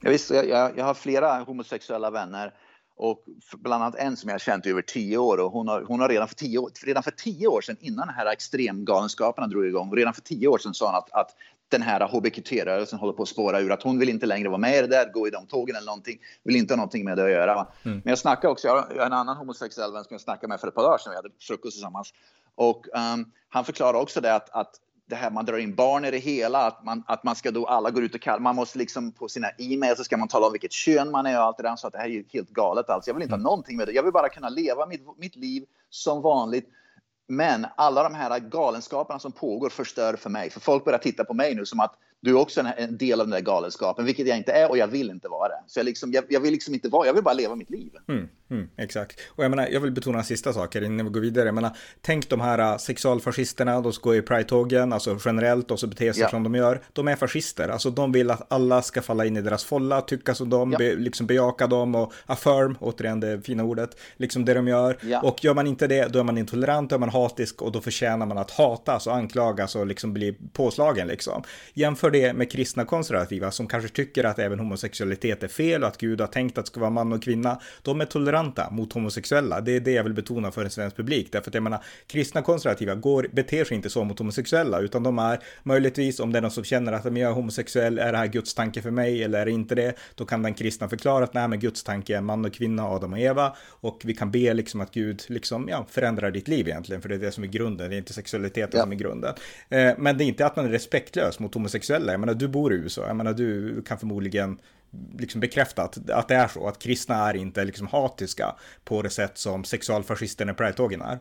Ja, 0.00 0.10
visst, 0.10 0.30
jag, 0.30 0.78
jag 0.78 0.84
har 0.84 0.94
flera 0.94 1.38
homosexuella 1.38 2.10
vänner 2.10 2.52
och 2.98 3.24
bland 3.58 3.82
annat 3.82 3.94
en 3.94 4.16
som 4.16 4.28
jag 4.28 4.34
har 4.34 4.38
känt 4.38 4.66
i 4.66 4.70
över 4.70 4.82
tio 4.82 5.18
år 5.18 5.38
och 5.38 5.52
hon 5.52 5.68
har, 5.68 5.82
hon 5.82 6.00
har 6.00 6.08
redan, 6.08 6.28
för 6.28 6.34
tio 6.34 6.58
år, 6.58 6.70
redan 6.84 7.02
för 7.02 7.10
tio 7.10 7.46
år 7.46 7.60
sedan 7.60 7.76
innan 7.80 8.06
den 8.06 8.16
här 8.16 8.32
extremgalenskaperna 8.32 9.46
drog 9.46 9.66
igång, 9.66 9.96
redan 9.96 10.14
för 10.14 10.22
tio 10.22 10.48
år 10.48 10.58
sedan 10.58 10.74
sa 10.74 10.86
hon 10.86 10.94
att, 10.94 11.12
att 11.12 11.36
den 11.68 11.82
här 11.82 12.00
HBQT-rörelsen 12.00 12.98
håller 12.98 13.12
på 13.12 13.22
att 13.22 13.28
spåra 13.28 13.60
ur. 13.60 13.72
Att 13.72 13.82
hon 13.82 13.98
vill 13.98 14.08
inte 14.08 14.26
längre 14.26 14.48
vara 14.48 14.58
med 14.58 14.78
i 14.78 14.80
det 14.80 14.86
där, 14.86 15.12
gå 15.12 15.28
i 15.28 15.30
de 15.30 15.46
tågen 15.46 15.76
eller 15.76 15.86
någonting. 15.86 16.18
Vill 16.42 16.56
inte 16.56 16.74
ha 16.74 16.76
någonting 16.76 17.04
med 17.04 17.16
det 17.16 17.24
att 17.24 17.30
göra. 17.30 17.52
Mm. 17.52 17.68
Men 17.82 18.02
jag 18.04 18.18
snackade 18.18 18.52
också, 18.52 18.68
jag 18.68 18.74
har 18.74 19.06
en 19.06 19.12
annan 19.12 19.36
homosexuell 19.36 19.92
vän 19.92 20.04
som 20.04 20.14
jag 20.14 20.20
snackade 20.20 20.48
med 20.48 20.60
för 20.60 20.68
ett 20.68 20.74
par 20.74 20.82
dagar 20.82 20.98
sedan. 20.98 21.10
Vi 21.10 21.16
hade 21.16 21.30
frukost 21.40 21.74
tillsammans. 21.76 22.14
Och 22.54 22.86
um, 23.14 23.32
han 23.48 23.64
förklarar 23.64 23.98
också 23.98 24.20
det 24.20 24.34
att, 24.34 24.50
att 24.50 24.74
det 25.08 25.16
här 25.16 25.30
man 25.30 25.44
drar 25.44 25.58
in 25.58 25.74
barn 25.74 26.04
i 26.04 26.10
det 26.10 26.18
hela, 26.18 26.66
att 26.66 26.84
man, 26.84 27.02
att 27.06 27.24
man 27.24 27.36
ska 27.36 27.50
då 27.50 27.66
alla 27.66 27.90
går 27.90 28.04
ut 28.04 28.14
och 28.14 28.20
kallar, 28.20 28.40
man 28.40 28.56
måste 28.56 28.78
liksom 28.78 29.12
på 29.12 29.28
sina 29.28 29.48
e-mails 29.58 29.98
så 29.98 30.04
ska 30.04 30.16
man 30.16 30.28
tala 30.28 30.46
om 30.46 30.52
vilket 30.52 30.72
kön 30.72 31.10
man 31.10 31.26
är 31.26 31.38
och 31.38 31.44
allt 31.44 31.56
det 31.56 31.62
där. 31.62 31.76
Så 31.76 31.86
att 31.86 31.92
det 31.92 31.98
här 31.98 32.08
är 32.08 32.24
helt 32.32 32.50
galet 32.50 32.90
alltså. 32.90 33.10
Jag 33.10 33.14
vill 33.14 33.22
inte 33.22 33.32
ha 33.32 33.36
mm. 33.36 33.44
någonting 33.44 33.76
med 33.76 33.86
det. 33.86 33.92
Jag 33.92 34.02
vill 34.02 34.12
bara 34.12 34.28
kunna 34.28 34.48
leva 34.48 34.86
mitt, 34.86 35.02
mitt 35.18 35.36
liv 35.36 35.64
som 35.90 36.22
vanligt 36.22 36.68
men 37.28 37.66
alla 37.76 38.02
de 38.02 38.14
här 38.14 38.38
galenskaperna 38.38 39.18
som 39.18 39.32
pågår 39.32 39.70
förstör 39.70 40.16
för 40.16 40.30
mig. 40.30 40.50
För 40.50 40.60
folk 40.60 40.84
börjar 40.84 40.98
titta 40.98 41.24
på 41.24 41.34
mig 41.34 41.54
nu 41.54 41.66
som 41.66 41.80
att 41.80 41.94
du 42.20 42.30
är 42.30 42.34
också 42.34 42.64
en 42.76 42.98
del 42.98 43.20
av 43.20 43.26
den 43.26 43.30
där 43.30 43.40
galenskapen, 43.40 44.04
vilket 44.04 44.26
jag 44.26 44.36
inte 44.36 44.52
är 44.52 44.70
och 44.70 44.78
jag 44.78 44.86
vill 44.86 45.10
inte 45.10 45.28
vara 45.28 45.48
det. 45.48 45.62
Så 45.66 45.78
jag, 45.78 45.84
liksom, 45.84 46.12
jag, 46.12 46.24
jag 46.28 46.40
vill 46.40 46.52
liksom 46.52 46.74
inte 46.74 46.88
vara, 46.88 47.06
jag 47.06 47.14
vill 47.14 47.24
bara 47.24 47.34
leva 47.34 47.54
mitt 47.54 47.70
liv. 47.70 47.92
Mm, 48.08 48.28
mm, 48.50 48.68
exakt. 48.76 49.20
Och 49.28 49.44
jag 49.44 49.50
menar, 49.50 49.68
jag 49.68 49.80
vill 49.80 49.92
betona 49.92 50.22
sista 50.22 50.52
saker 50.52 50.84
innan 50.84 51.06
vi 51.06 51.12
går 51.12 51.20
vidare. 51.20 51.46
Jag 51.46 51.54
menar, 51.54 51.76
tänk 52.00 52.28
de 52.28 52.40
här 52.40 52.72
uh, 52.72 52.78
sexualfascisterna, 52.78 53.80
de 53.80 53.92
går 54.02 54.16
i 54.16 54.22
Pride-tågen, 54.22 54.92
alltså 54.92 55.18
generellt 55.24 55.70
och 55.70 55.80
så 55.80 55.86
beter 55.86 56.12
sig 56.12 56.22
ja. 56.22 56.28
som 56.28 56.42
de 56.42 56.54
gör. 56.54 56.82
De 56.92 57.08
är 57.08 57.16
fascister, 57.16 57.68
alltså 57.68 57.90
de 57.90 58.12
vill 58.12 58.30
att 58.30 58.52
alla 58.52 58.82
ska 58.82 59.02
falla 59.02 59.24
in 59.24 59.36
i 59.36 59.40
deras 59.42 59.64
folla, 59.64 60.00
tycka 60.00 60.34
som 60.34 60.50
de, 60.50 60.72
ja. 60.72 60.78
be, 60.78 60.94
liksom 60.94 61.26
bejaka 61.26 61.66
dem 61.66 61.94
och 61.94 62.12
affirm, 62.26 62.76
återigen 62.80 63.20
det 63.20 63.40
fina 63.40 63.64
ordet, 63.64 64.00
liksom 64.16 64.44
det 64.44 64.54
de 64.54 64.68
gör. 64.68 64.98
Ja. 65.02 65.20
Och 65.20 65.44
gör 65.44 65.54
man 65.54 65.66
inte 65.66 65.86
det, 65.86 66.12
då 66.12 66.18
är 66.18 66.24
man 66.24 66.38
intolerant, 66.38 66.90
då 66.90 66.96
är 66.96 67.00
man 67.00 67.08
hatisk 67.08 67.62
och 67.62 67.72
då 67.72 67.80
förtjänar 67.80 68.26
man 68.26 68.38
att 68.38 68.50
hatas 68.50 69.06
och 69.06 69.14
anklagas 69.14 69.76
och 69.76 69.86
liksom 69.86 70.12
bli 70.12 70.36
påslagen 70.52 71.08
liksom. 71.08 71.42
Jämför 71.74 72.07
jämför 72.16 72.28
det 72.28 72.38
med 72.38 72.50
kristna 72.50 72.84
konservativa 72.84 73.50
som 73.50 73.66
kanske 73.66 73.88
tycker 73.88 74.24
att 74.24 74.38
även 74.38 74.58
homosexualitet 74.58 75.42
är 75.42 75.48
fel 75.48 75.82
och 75.82 75.88
att 75.88 75.98
Gud 75.98 76.20
har 76.20 76.28
tänkt 76.28 76.58
att 76.58 76.64
det 76.64 76.70
ska 76.70 76.80
vara 76.80 76.90
man 76.90 77.12
och 77.12 77.22
kvinna. 77.22 77.60
De 77.82 78.00
är 78.00 78.04
toleranta 78.04 78.70
mot 78.70 78.92
homosexuella. 78.92 79.60
Det 79.60 79.76
är 79.76 79.80
det 79.80 79.92
jag 79.92 80.04
vill 80.04 80.14
betona 80.14 80.50
för 80.50 80.64
en 80.64 80.70
svensk 80.70 80.96
publik. 80.96 81.32
Därför 81.32 81.50
att 81.50 81.54
jag 81.54 81.62
menar, 81.62 81.84
kristna 82.06 82.42
konservativa 82.42 82.94
går, 82.94 83.28
beter 83.32 83.64
sig 83.64 83.76
inte 83.76 83.90
så 83.90 84.04
mot 84.04 84.18
homosexuella, 84.18 84.80
utan 84.80 85.02
de 85.02 85.18
är 85.18 85.38
möjligtvis, 85.62 86.20
om 86.20 86.32
det 86.32 86.38
är 86.38 86.42
någon 86.42 86.50
som 86.50 86.64
känner 86.64 86.92
att 86.92 87.04
jag 87.04 87.18
är 87.18 87.32
homosexuell, 87.32 87.98
är 87.98 88.12
det 88.12 88.18
här 88.18 88.26
Guds 88.26 88.54
tanke 88.54 88.82
för 88.82 88.90
mig 88.90 89.24
eller 89.24 89.40
är 89.40 89.44
det 89.44 89.50
inte 89.50 89.74
det? 89.74 89.94
Då 90.14 90.24
kan 90.24 90.42
den 90.42 90.54
kristna 90.54 90.88
förklara 90.88 91.24
att 91.24 91.34
nej, 91.34 91.48
men 91.48 91.60
Guds 91.60 91.82
tanke 91.84 92.16
är 92.16 92.20
man 92.20 92.44
och 92.44 92.54
kvinna, 92.54 92.84
Adam 92.84 93.12
och 93.12 93.18
Eva. 93.18 93.56
Och 93.80 94.02
vi 94.04 94.14
kan 94.14 94.30
be 94.30 94.54
liksom 94.54 94.80
att 94.80 94.94
Gud 94.94 95.22
liksom, 95.26 95.68
ja, 95.68 95.86
förändrar 95.90 96.30
ditt 96.30 96.48
liv 96.48 96.68
egentligen, 96.68 97.02
för 97.02 97.08
det 97.08 97.14
är 97.14 97.18
det 97.18 97.32
som 97.32 97.44
är 97.44 97.48
grunden, 97.48 97.90
det 97.90 97.96
är 97.96 97.98
inte 97.98 98.12
sexualiteten 98.12 98.70
ja. 98.78 98.82
som 98.82 98.92
är 98.92 98.96
grunden. 98.96 99.34
Eh, 99.68 99.92
men 99.98 100.18
det 100.18 100.24
är 100.24 100.26
inte 100.26 100.46
att 100.46 100.56
man 100.56 100.64
är 100.64 100.70
respektlös 100.70 101.38
mot 101.38 101.54
homosexuella 101.54 101.97
homosexuella. 101.98 102.12
Jag 102.12 102.20
menar, 102.20 102.34
du 102.34 102.48
bor 102.48 102.72
i 102.72 102.76
USA. 102.76 103.06
Jag 103.06 103.16
menar, 103.16 103.32
du 103.32 103.82
kan 103.82 103.98
förmodligen 103.98 104.58
liksom 105.18 105.40
bekräfta 105.40 105.82
att, 105.82 106.10
att 106.10 106.28
det 106.28 106.34
är 106.34 106.48
så. 106.48 106.68
Att 106.68 106.78
kristna 106.78 107.28
är 107.28 107.36
inte 107.36 107.64
liksom 107.64 107.86
hatiska 107.86 108.54
på 108.84 109.02
det 109.02 109.10
sätt 109.10 109.38
som 109.38 109.64
sexualfascisterna 109.64 110.52
i 110.52 110.54
Pride-tågen 110.54 111.02
är. 111.02 111.18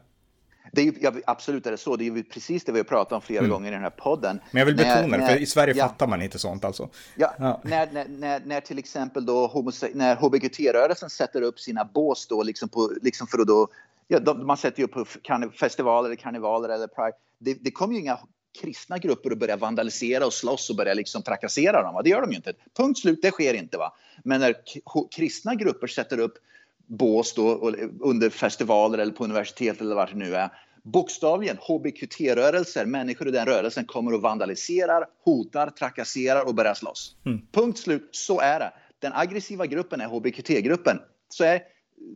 Det 0.71 0.81
är 0.81 0.93
ja, 0.99 1.11
absolut 1.25 1.65
är 1.65 1.71
det 1.71 1.77
så. 1.77 1.95
Det 1.95 2.07
är 2.07 2.23
precis 2.23 2.63
det 2.63 2.71
vi 2.71 2.79
har 2.79 2.83
pratat 2.83 3.13
om 3.13 3.21
flera 3.21 3.39
mm. 3.39 3.51
gånger 3.51 3.71
i 3.71 3.73
den 3.73 3.83
här 3.83 3.89
podden. 3.89 4.39
Men 4.51 4.59
jag 4.59 4.65
vill 4.65 4.75
betona 4.75 5.17
det, 5.17 5.27
för 5.27 5.41
i 5.41 5.45
Sverige 5.45 5.73
ja, 5.77 5.87
fattar 5.87 6.07
man 6.07 6.21
inte 6.21 6.39
sånt 6.39 6.65
alltså. 6.65 6.89
Ja, 7.15 7.33
ja. 7.39 7.61
När, 7.63 7.91
när, 7.91 8.07
när, 8.07 8.41
när, 8.45 8.61
till 8.61 8.79
exempel 8.79 9.25
då 9.25 9.47
homose- 9.47 9.91
när 9.95 10.15
HBQT-rörelsen 10.15 11.09
sätter 11.09 11.41
upp 11.41 11.59
sina 11.59 11.85
bås 11.85 12.27
då 12.27 12.43
liksom, 12.43 12.69
på, 12.69 12.91
liksom 13.01 13.27
för 13.27 13.39
att 13.39 13.47
då, 13.47 13.67
ja, 14.07 14.19
de, 14.19 14.47
man 14.47 14.57
sätter 14.57 14.79
ju 14.79 14.85
upp 14.85 14.93
på 14.93 15.05
festivaler, 15.59 16.15
karnevaler 16.15 16.69
eller 16.69 16.87
Pride. 16.87 17.17
Det, 17.39 17.53
det 17.53 17.71
kommer 17.71 17.93
ju 17.93 17.99
inga 17.99 18.19
kristna 18.61 18.97
grupper 18.97 19.31
och 19.31 19.37
börja 19.37 19.57
vandalisera 19.57 20.25
och 20.25 20.33
slåss 20.33 20.69
och 20.69 20.75
börja 20.75 20.93
liksom 20.93 21.23
trakassera 21.23 21.83
dem. 21.83 21.93
Va? 21.93 22.01
Det 22.01 22.09
gör 22.09 22.21
de 22.21 22.31
ju 22.31 22.35
inte. 22.35 22.53
Punkt 22.77 22.99
slut, 22.99 23.19
det 23.21 23.31
sker 23.31 23.53
inte. 23.53 23.77
Va? 23.77 23.93
Men 24.23 24.39
när 24.39 24.55
kristna 25.15 25.55
grupper 25.55 25.87
sätter 25.87 26.19
upp 26.19 26.33
bås 26.87 27.33
då, 27.33 27.71
under 27.99 28.29
festivaler 28.29 28.97
eller 28.97 29.11
på 29.11 29.23
universitet 29.23 29.81
eller 29.81 29.95
vart 29.95 30.11
det 30.11 30.17
nu 30.17 30.35
är. 30.35 30.49
Bokstavligen 30.83 31.57
HBQT-rörelser, 31.57 32.85
människor 32.85 33.27
i 33.27 33.31
den 33.31 33.45
rörelsen 33.45 33.85
kommer 33.85 34.13
och 34.13 34.21
vandaliserar, 34.21 35.05
hotar, 35.25 35.69
trakasserar 35.69 36.47
och 36.47 36.55
börjar 36.55 36.73
slåss. 36.73 37.15
Mm. 37.25 37.41
Punkt 37.51 37.79
slut, 37.79 38.09
så 38.11 38.39
är 38.39 38.59
det. 38.59 38.73
Den 38.99 39.11
aggressiva 39.13 39.65
gruppen 39.65 40.01
är 40.01 40.07
HBQT-gruppen. 40.07 40.99
Så 41.29 41.43
är 41.43 41.61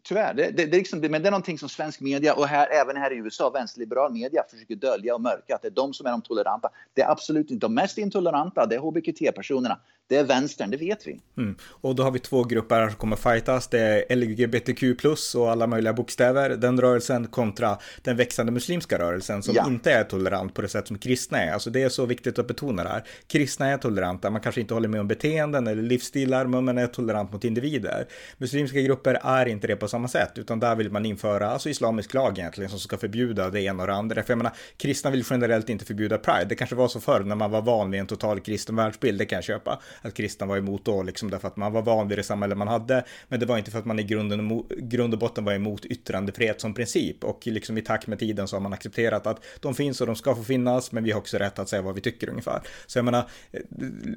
Tyvärr, 0.03 0.33
det, 0.33 0.51
det, 0.51 0.65
det, 0.65 0.77
liksom, 0.77 0.99
men 0.99 1.11
det 1.21 1.29
är 1.29 1.31
någonting 1.31 1.59
som 1.59 1.69
svensk 1.69 2.01
media 2.01 2.33
och 2.33 2.47
här, 2.47 2.67
även 2.71 2.97
här 2.97 3.13
i 3.13 3.15
USA, 3.15 3.49
vänsterliberal 3.49 4.13
media 4.13 4.43
försöker 4.49 4.75
dölja 4.75 5.15
och 5.15 5.21
mörka 5.21 5.55
att 5.55 5.61
det 5.61 5.67
är 5.67 5.71
de 5.71 5.93
som 5.93 6.05
är 6.05 6.11
de 6.11 6.21
toleranta. 6.21 6.69
Det 6.93 7.01
är 7.01 7.11
absolut 7.11 7.51
inte 7.51 7.65
de 7.65 7.73
mest 7.73 7.97
intoleranta, 7.97 8.65
det 8.65 8.75
är 8.75 8.79
hbqt-personerna. 8.79 9.79
Det 10.11 10.17
är 10.17 10.23
vänstern, 10.23 10.71
det 10.71 10.77
vet 10.77 11.07
vi. 11.07 11.19
Mm. 11.37 11.55
Och 11.63 11.95
då 11.95 12.03
har 12.03 12.11
vi 12.11 12.19
två 12.19 12.43
grupper 12.43 12.87
som 12.87 12.97
kommer 12.97 13.15
fightas. 13.15 13.67
Det 13.67 13.79
är 13.79 14.15
LGBTQ 14.15 14.99
plus 14.99 15.35
och 15.35 15.51
alla 15.51 15.67
möjliga 15.67 15.93
bokstäver. 15.93 16.49
Den 16.49 16.81
rörelsen 16.81 17.27
kontra 17.27 17.77
den 18.01 18.17
växande 18.17 18.51
muslimska 18.51 18.99
rörelsen 18.99 19.43
som 19.43 19.55
ja. 19.55 19.67
inte 19.67 19.91
är 19.91 20.03
tolerant 20.03 20.53
på 20.53 20.61
det 20.61 20.67
sätt 20.67 20.87
som 20.87 20.97
kristna 20.97 21.43
är. 21.43 21.53
Alltså 21.53 21.69
det 21.69 21.83
är 21.83 21.89
så 21.89 22.05
viktigt 22.05 22.39
att 22.39 22.47
betona 22.47 22.83
det 22.83 22.89
här. 22.89 23.03
Kristna 23.27 23.67
är 23.67 23.77
toleranta, 23.77 24.29
man 24.29 24.41
kanske 24.41 24.61
inte 24.61 24.73
håller 24.73 24.87
med 24.87 25.01
om 25.01 25.07
beteenden 25.07 25.67
eller 25.67 25.83
livsstilar, 25.83 26.45
men 26.45 26.65
man 26.65 26.77
är 26.77 26.87
tolerant 26.87 27.31
mot 27.31 27.43
individer. 27.43 28.07
Muslimska 28.37 28.81
grupper 28.81 29.19
är 29.23 29.45
inte 29.45 29.67
det 29.67 29.75
på 29.75 29.87
samma 29.87 30.07
sätt, 30.07 30.31
utan 30.35 30.59
där 30.59 30.75
vill 30.75 30.91
man 30.91 31.05
införa 31.05 31.49
alltså 31.49 31.69
islamisk 31.69 32.13
lag 32.13 32.39
egentligen 32.39 32.69
som 32.69 32.79
ska 32.79 32.97
förbjuda 32.97 33.49
det 33.49 33.61
ena 33.61 33.83
och 33.83 33.87
det 33.87 33.93
andra. 33.93 34.23
För 34.23 34.31
jag 34.31 34.37
menar, 34.37 34.53
kristna 34.77 35.11
vill 35.11 35.23
generellt 35.29 35.69
inte 35.69 35.85
förbjuda 35.85 36.17
pride. 36.17 36.45
Det 36.49 36.55
kanske 36.55 36.75
var 36.75 36.87
så 36.87 36.99
förr 36.99 37.19
när 37.19 37.35
man 37.35 37.51
var 37.51 37.61
van 37.61 37.91
vid 37.91 37.99
en 37.99 38.07
total 38.07 38.39
kristen 38.39 38.75
världsbild, 38.75 39.19
det 39.19 39.25
kan 39.25 39.37
jag 39.37 39.43
köpa 39.43 39.79
att 40.01 40.13
kristna 40.13 40.45
var 40.45 40.57
emot 40.57 40.85
då, 40.85 41.03
liksom 41.03 41.29
därför 41.29 41.47
att 41.47 41.57
man 41.57 41.73
var 41.73 41.81
van 41.81 42.07
vid 42.07 42.17
det 42.17 42.23
samhälle 42.23 42.55
man 42.55 42.67
hade. 42.67 43.05
Men 43.27 43.39
det 43.39 43.45
var 43.45 43.57
inte 43.57 43.71
för 43.71 43.79
att 43.79 43.85
man 43.85 43.99
i 43.99 44.03
grunden, 44.03 44.63
grund 44.77 45.13
och 45.13 45.19
botten 45.19 45.45
var 45.45 45.53
emot 45.53 45.85
yttrandefrihet 45.85 46.61
som 46.61 46.73
princip. 46.73 47.23
Och 47.23 47.47
liksom 47.47 47.77
i 47.77 47.81
takt 47.81 48.07
med 48.07 48.19
tiden 48.19 48.47
så 48.47 48.55
har 48.55 48.61
man 48.61 48.73
accepterat 48.73 49.27
att 49.27 49.43
de 49.59 49.75
finns 49.75 50.01
och 50.01 50.07
de 50.07 50.15
ska 50.15 50.35
få 50.35 50.43
finnas, 50.43 50.91
men 50.91 51.03
vi 51.03 51.11
har 51.11 51.19
också 51.19 51.37
rätt 51.37 51.59
att 51.59 51.69
säga 51.69 51.81
vad 51.81 51.95
vi 51.95 52.01
tycker 52.01 52.29
ungefär. 52.29 52.61
Så 52.87 52.97
jag 52.97 53.05
menar, 53.05 53.29
eh, 53.51 53.61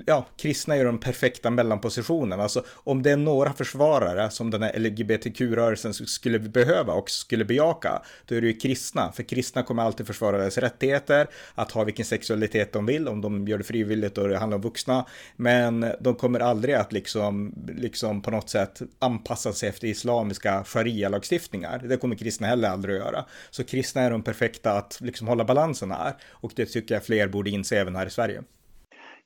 ja, 0.07 0.27
kristna 0.37 0.75
är 0.75 0.79
ju 0.79 0.85
den 0.85 0.99
perfekta 0.99 1.51
mellanpositionen. 1.51 2.41
Alltså 2.41 2.65
om 2.71 3.03
det 3.03 3.11
är 3.11 3.17
några 3.17 3.53
försvarare 3.53 4.31
som 4.31 4.51
den 4.51 4.63
här 4.63 4.79
LGBTQ-rörelsen 4.79 5.95
skulle 5.95 6.39
behöva 6.39 6.93
och 6.93 7.11
skulle 7.11 7.45
bejaka, 7.45 8.03
då 8.27 8.35
är 8.35 8.41
det 8.41 8.47
ju 8.47 8.57
kristna. 8.57 9.13
För 9.13 9.23
kristna 9.23 9.63
kommer 9.63 9.83
alltid 9.83 10.07
försvara 10.07 10.39
deras 10.39 10.59
rättigheter, 10.59 11.27
att 11.55 11.73
ha 11.73 11.85
vilken 11.85 12.05
sexualitet 12.05 12.73
de 12.73 12.87
vill, 12.87 13.09
om 13.09 13.21
de 13.21 13.49
gör 13.49 13.59
det 13.59 13.65
frivilligt 13.65 14.19
och 14.19 14.29
det 14.29 14.39
handlar 14.39 14.57
om 14.57 14.63
vuxna. 14.63 15.07
Men 15.37 15.64
men 15.71 15.93
de 16.01 16.15
kommer 16.15 16.41
aldrig 16.41 16.75
att 16.75 16.93
liksom, 16.93 17.55
liksom 17.69 18.23
på 18.23 18.31
något 18.31 18.51
sätt 18.51 18.83
anpassa 18.99 19.53
sig 19.53 19.69
efter 19.69 19.89
islamiska 19.89 20.65
sharia-lagstiftningar. 20.65 21.79
Det 21.89 21.97
kommer 21.97 22.17
kristna 22.17 22.47
heller 22.47 22.69
aldrig 22.69 22.97
att 22.97 23.07
göra. 23.07 23.25
Så 23.51 23.65
kristna 23.65 24.03
är 24.03 24.11
de 24.11 24.23
perfekta 24.23 24.73
att 24.73 24.99
liksom 25.01 25.29
hålla 25.29 25.45
balansen 25.45 25.91
här. 25.91 26.15
Och 26.31 26.53
det 26.57 26.67
tycker 26.67 26.95
jag 26.95 27.05
fler 27.05 27.29
borde 27.29 27.51
inse 27.51 27.77
även 27.77 27.97
här 27.97 28.07
i 28.07 28.11
Sverige. 28.11 28.43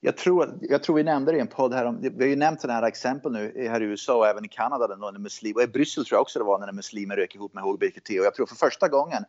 Jag 0.00 0.16
tror, 0.16 0.58
jag 0.60 0.82
tror 0.82 0.96
vi 0.96 1.02
nämnde 1.02 1.32
det 1.32 1.38
i 1.38 1.40
en 1.40 1.46
podd 1.46 1.74
här. 1.74 1.84
Om, 1.84 2.00
vi 2.00 2.24
har 2.24 2.30
ju 2.30 2.36
nämnt 2.36 2.60
sådana 2.60 2.80
här 2.80 2.88
exempel 2.88 3.32
nu 3.32 3.68
här 3.68 3.80
i 3.80 3.84
USA 3.84 4.18
och 4.18 4.26
även 4.26 4.44
i 4.44 4.48
Kanada. 4.48 4.86
Där 4.86 5.08
en 5.08 5.22
muslim, 5.22 5.56
och 5.56 5.62
i 5.62 5.66
Bryssel 5.66 6.04
tror 6.04 6.16
jag 6.16 6.22
också 6.22 6.38
det 6.38 6.44
var 6.44 6.58
när 6.58 6.72
muslimer 6.72 7.16
rök 7.16 7.34
ihop 7.34 7.54
med 7.54 7.62
HBT. 7.62 8.10
Och 8.20 8.26
jag 8.26 8.34
tror 8.34 8.46
för 8.46 8.56
första 8.56 8.88
gången 8.88 9.24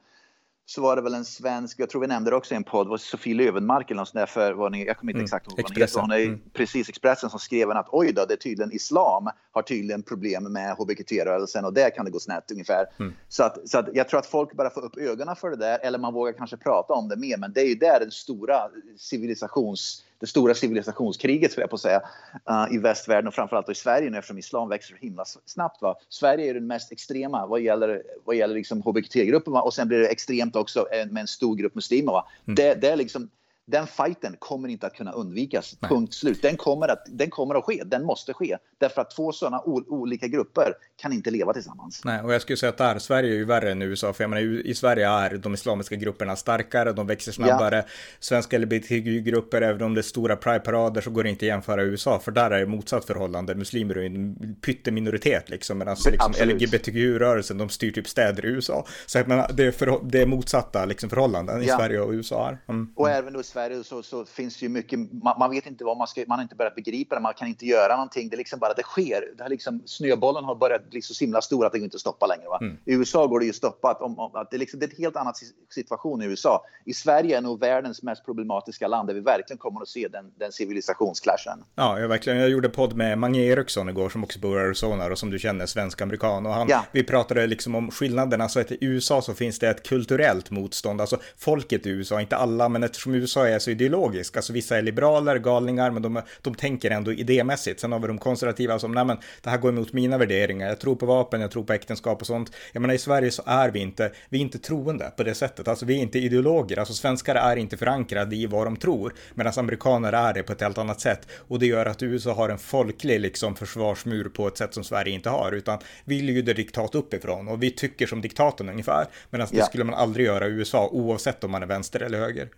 så 0.69 0.82
var 0.82 0.95
det 0.95 1.01
väl 1.01 1.13
en 1.13 1.25
svensk, 1.25 1.79
jag 1.79 1.89
tror 1.89 2.01
vi 2.01 2.08
nämnde 2.08 2.32
det 2.32 2.36
också 2.36 2.53
i 2.53 2.58
en 2.58 2.63
podd, 2.63 2.88
var 2.88 2.97
Sofie 2.97 3.36
Lövenmark 3.36 3.91
eller 3.91 4.01
något 4.01 4.08
sånt 4.08 4.19
där 4.19 4.25
för, 4.25 4.53
vad 4.53 4.71
ni, 4.71 4.86
jag 4.86 4.97
kommer 4.97 5.12
inte 5.12 5.17
mm. 5.17 5.23
exakt 5.23 5.47
ihåg 5.47 5.58
vad 5.58 5.71
hon 5.71 5.82
heter. 5.82 6.01
Hon 6.01 6.12
är 6.12 6.19
mm. 6.19 6.41
precis 6.53 6.89
Expressen 6.89 7.29
som 7.29 7.39
skrev 7.39 7.69
att 7.71 7.88
oj 7.91 8.13
då, 8.13 8.25
det 8.25 8.34
är 8.34 8.38
tydligen 8.38 8.71
islam 8.71 9.29
har 9.51 9.62
tydligen 9.62 10.03
problem 10.03 10.43
med 10.43 10.75
hbqt-rörelsen 10.75 11.65
och 11.65 11.73
där 11.73 11.89
kan 11.89 12.05
det 12.05 12.12
gå 12.12 12.19
snett 12.19 12.51
ungefär. 12.51 12.86
Mm. 12.99 13.13
Så, 13.29 13.43
att, 13.43 13.69
så 13.69 13.77
att 13.79 13.89
jag 13.93 14.10
tror 14.10 14.19
att 14.19 14.25
folk 14.25 14.53
bara 14.53 14.69
får 14.69 14.86
upp 14.86 14.97
ögonen 14.97 15.36
för 15.36 15.49
det 15.49 15.58
där 15.58 15.79
eller 15.82 15.99
man 15.99 16.13
vågar 16.13 16.34
kanske 16.34 16.58
prata 16.58 16.93
om 16.93 17.10
det 17.10 17.15
mer 17.15 17.38
men 17.38 17.53
det 17.53 17.62
är 17.62 17.67
ju 17.67 17.75
där 17.75 17.99
den 17.99 18.12
stora 18.12 18.69
civilisations 18.97 20.03
det 20.19 20.27
stora 20.27 20.53
civilisationskriget, 20.53 21.51
skulle 21.51 21.63
jag 21.63 21.69
på 21.69 21.75
att 21.75 21.82
säga, 21.82 22.01
uh, 22.49 22.75
i 22.75 22.77
västvärlden 22.77 23.27
och 23.27 23.34
framförallt 23.34 23.69
i 23.69 23.75
Sverige 23.75 24.10
nu 24.10 24.17
eftersom 24.17 24.38
islam 24.38 24.69
växer 24.69 24.95
så 24.95 25.05
himla 25.05 25.25
snabbt. 25.45 25.82
Va? 25.82 25.95
Sverige 26.10 26.49
är 26.49 26.53
den 26.53 26.67
mest 26.67 26.91
extrema 26.91 27.47
vad 27.47 27.62
gäller, 27.62 28.03
vad 28.25 28.36
gäller 28.36 28.55
liksom 28.55 28.82
hBTQ-gruppen 28.82 29.53
och 29.53 29.73
sen 29.73 29.88
blir 29.88 29.99
det 29.99 30.08
extremt 30.08 30.55
också 30.55 30.88
med 31.12 31.21
en 31.21 31.27
stor 31.27 31.55
grupp 31.55 31.75
muslimer. 31.75 32.12
Va? 32.12 32.27
Mm. 32.47 32.55
Det, 32.55 32.73
det 32.73 32.89
är 32.89 32.95
liksom 32.95 33.29
den 33.69 33.88
fighten 33.88 34.36
kommer 34.39 34.69
inte 34.69 34.88
att 34.88 34.93
kunna 34.93 35.12
undvikas. 35.12 35.77
Nej. 35.79 35.89
Punkt 35.89 36.13
slut. 36.13 36.41
Den 36.41 36.58
kommer, 36.58 36.88
att, 36.88 37.03
den 37.08 37.29
kommer 37.29 37.55
att 37.55 37.63
ske. 37.63 37.84
Den 37.86 38.05
måste 38.05 38.34
ske. 38.34 38.58
Därför 38.77 39.01
att 39.01 39.12
två 39.12 39.32
sådana 39.32 39.62
olika 39.65 40.27
grupper 40.27 40.73
kan 41.01 41.13
inte 41.13 41.32
leva 41.32 41.53
tillsammans. 41.53 42.01
Nej, 42.05 42.21
och 42.21 42.34
jag 42.34 42.41
skulle 42.41 42.58
säga 42.58 42.69
att 42.69 42.77
där, 42.77 42.99
Sverige 42.99 43.34
är 43.34 43.36
ju 43.36 43.45
värre 43.45 43.71
än 43.71 43.82
USA. 43.82 44.13
För 44.13 44.23
jag 44.23 44.29
menar, 44.29 44.41
i 44.67 44.75
Sverige 44.75 45.10
är 45.10 45.38
de 45.38 45.53
islamiska 45.53 45.95
grupperna 45.95 46.36
starkare, 46.36 46.91
de 46.91 47.08
växer 47.08 47.32
snabbare. 47.32 47.75
Ja. 47.75 47.84
Svenska 48.19 48.58
LGBTQ-grupper, 48.58 49.62
även 49.62 49.82
om 49.82 49.93
det 49.93 50.01
är 50.01 50.03
stora 50.03 50.36
pride-parader 50.36 51.01
så 51.01 51.10
går 51.10 51.23
det 51.23 51.29
inte 51.29 51.45
att 51.45 51.47
jämföra 51.47 51.84
USA. 51.84 52.19
För 52.19 52.32
där 52.32 52.51
är 52.51 52.60
det 52.60 52.65
motsatt 52.65 53.05
förhållande. 53.05 53.55
Muslimer 53.55 53.97
är 53.97 54.05
en 54.05 54.55
pytteminoritet 54.62 55.49
liksom. 55.49 55.77
Medan 55.77 55.97
liksom, 56.05 56.34
LGBTQ-rörelsen, 56.47 57.58
de 57.58 57.69
styr 57.69 57.91
typ 57.91 58.08
städer 58.08 58.45
i 58.45 58.49
USA. 58.49 58.86
Så 59.05 59.17
jag 59.17 59.27
menar, 59.27 59.51
det, 59.53 59.65
är, 59.65 59.71
för, 59.71 59.99
det 60.03 60.21
är 60.21 60.25
motsatta 60.25 60.86
liksom, 60.86 61.10
förhållanden 61.10 61.63
i 61.63 61.67
ja. 61.67 61.77
Sverige 61.77 61.99
och 61.99 62.12
USA. 62.12 62.58
Mm. 62.67 62.93
Och 62.95 63.10
även 63.10 63.34
då 63.34 63.39
i 63.39 63.43
Sverige 63.59 63.83
så, 63.83 64.03
så 64.03 64.25
finns 64.25 64.57
det 64.57 64.65
ju 64.65 64.69
mycket, 64.69 64.99
man, 65.23 65.39
man, 65.39 65.51
vet 65.51 65.65
inte 65.65 65.83
vad 65.83 65.97
man 65.97 66.07
ska, 66.07 66.23
man 66.27 66.39
har 66.39 66.43
inte 66.43 66.55
börjat 66.55 66.75
begripa 66.75 67.15
det, 67.15 67.21
man 67.21 67.33
kan 67.33 67.47
inte 67.47 67.65
göra 67.65 67.95
någonting. 67.95 68.29
Det 68.29 68.35
är 68.35 68.37
liksom 68.37 68.59
bara, 68.59 68.73
det 68.73 68.83
sker. 68.83 69.23
Det 69.37 69.43
har 69.43 69.49
liksom, 69.49 69.81
snöbollen 69.85 70.43
har 70.43 70.55
börjat 70.55 70.89
bli 70.89 71.01
så 71.01 71.25
himla 71.25 71.41
stor 71.41 71.65
att 71.65 71.71
det 71.71 71.79
går 71.79 71.83
inte 71.83 71.95
att 71.95 72.01
stoppa 72.01 72.27
längre. 72.27 72.45
Mm. 72.61 72.77
I 72.85 72.93
USA 72.93 73.27
går 73.27 73.39
det 73.39 73.45
ju 73.45 73.49
att 73.49 73.55
stoppa, 73.55 73.91
att, 73.91 74.01
om, 74.01 74.19
att 74.19 74.51
det, 74.51 74.57
är 74.57 74.59
liksom, 74.59 74.79
det 74.79 74.85
är 74.85 74.89
en 74.89 75.03
helt 75.03 75.15
annan 75.15 75.33
situation 75.69 76.21
i 76.21 76.25
USA. 76.25 76.65
I 76.85 76.93
Sverige 76.93 77.37
är 77.37 77.41
nog 77.41 77.59
världens 77.59 78.03
mest 78.03 78.25
problematiska 78.25 78.87
land 78.87 79.09
där 79.09 79.13
vi 79.13 79.19
verkligen 79.19 79.57
kommer 79.57 79.81
att 79.81 79.87
se 79.87 80.07
den, 80.07 80.31
den 80.37 80.51
civilisationsclashen. 80.51 81.63
Ja, 81.75 81.99
jag, 81.99 82.07
verkligen. 82.07 82.39
Jag 82.39 82.49
gjorde 82.49 82.69
podd 82.69 82.95
med 82.95 83.17
Mange 83.17 83.39
Eriksson 83.39 83.89
igår 83.89 84.09
som 84.09 84.23
också 84.23 84.39
bor 84.39 84.57
i 84.57 84.61
Arizona 84.61 85.05
och 85.05 85.19
som 85.19 85.29
du 85.29 85.39
känner, 85.39 85.65
svensk-amerikan. 85.65 86.45
Och 86.45 86.53
han, 86.53 86.67
ja. 86.69 86.85
vi 86.91 87.03
pratade 87.03 87.47
liksom 87.47 87.75
om 87.75 87.91
skillnaderna, 87.91 88.49
så 88.49 88.59
att 88.59 88.71
i 88.71 88.77
USA 88.81 89.21
så 89.21 89.33
finns 89.33 89.59
det 89.59 89.69
ett 89.69 89.87
kulturellt 89.87 90.51
motstånd, 90.51 91.01
alltså 91.01 91.19
folket 91.37 91.85
i 91.85 91.89
USA, 91.89 92.21
inte 92.21 92.35
alla, 92.35 92.69
men 92.69 92.83
eftersom 92.83 93.15
USA 93.15 93.48
är 93.49 93.59
så 93.59 93.71
ideologisk, 93.71 94.38
alltså 94.38 94.53
vissa 94.53 94.77
är 94.77 94.81
liberaler, 94.81 95.38
galningar, 95.38 95.91
men 95.91 96.01
de, 96.01 96.21
de 96.41 96.55
tänker 96.55 96.91
ändå 96.91 97.13
idémässigt. 97.13 97.79
Sen 97.79 97.91
har 97.91 97.99
vi 97.99 98.07
de 98.07 98.17
konservativa 98.17 98.79
som, 98.79 98.91
nej 98.91 99.05
men 99.05 99.17
det 99.41 99.49
här 99.49 99.57
går 99.57 99.69
emot 99.69 99.93
mina 99.93 100.17
värderingar, 100.17 100.67
jag 100.67 100.79
tror 100.79 100.95
på 100.95 101.05
vapen, 101.05 101.41
jag 101.41 101.51
tror 101.51 101.63
på 101.63 101.73
äktenskap 101.73 102.21
och 102.21 102.27
sånt. 102.27 102.51
Jag 102.71 102.81
menar 102.81 102.93
i 102.93 102.97
Sverige 102.97 103.31
så 103.31 103.43
är 103.45 103.69
vi 103.69 103.79
inte, 103.79 104.12
vi 104.29 104.38
är 104.38 104.41
inte 104.41 104.59
troende 104.59 105.12
på 105.17 105.23
det 105.23 105.35
sättet, 105.35 105.67
alltså 105.67 105.85
vi 105.85 105.97
är 105.97 106.01
inte 106.01 106.19
ideologer, 106.19 106.79
alltså 106.79 106.93
svenskar 106.93 107.35
är 107.35 107.55
inte 107.55 107.77
förankrade 107.77 108.35
i 108.35 108.45
vad 108.45 108.67
de 108.67 108.77
tror, 108.77 109.13
medan 109.33 109.53
amerikaner 109.57 110.13
är 110.13 110.33
det 110.33 110.43
på 110.43 110.53
ett 110.53 110.62
helt 110.62 110.77
annat 110.77 111.01
sätt. 111.01 111.27
Och 111.47 111.59
det 111.59 111.65
gör 111.65 111.85
att 111.85 112.03
USA 112.03 112.33
har 112.33 112.49
en 112.49 112.57
folklig 112.57 113.19
liksom 113.19 113.55
försvarsmur 113.55 114.29
på 114.29 114.47
ett 114.47 114.57
sätt 114.57 114.73
som 114.73 114.83
Sverige 114.83 115.13
inte 115.13 115.29
har, 115.29 115.51
utan 115.51 115.79
vi 116.05 116.21
lyder 116.21 116.53
diktat 116.53 116.95
uppifrån 116.95 117.47
och 117.47 117.63
vi 117.63 117.71
tycker 117.71 118.07
som 118.07 118.21
diktatorn 118.21 118.69
ungefär, 118.69 119.05
medan 119.29 119.47
ja. 119.51 119.59
det 119.59 119.65
skulle 119.65 119.83
man 119.83 119.95
aldrig 119.95 120.25
göra 120.25 120.47
i 120.47 120.49
USA 120.49 120.88
oavsett 120.91 121.43
om 121.43 121.51
man 121.51 121.63
är 121.63 121.67
vänster 121.67 121.99
eller 121.99 122.19
höger. 122.19 122.49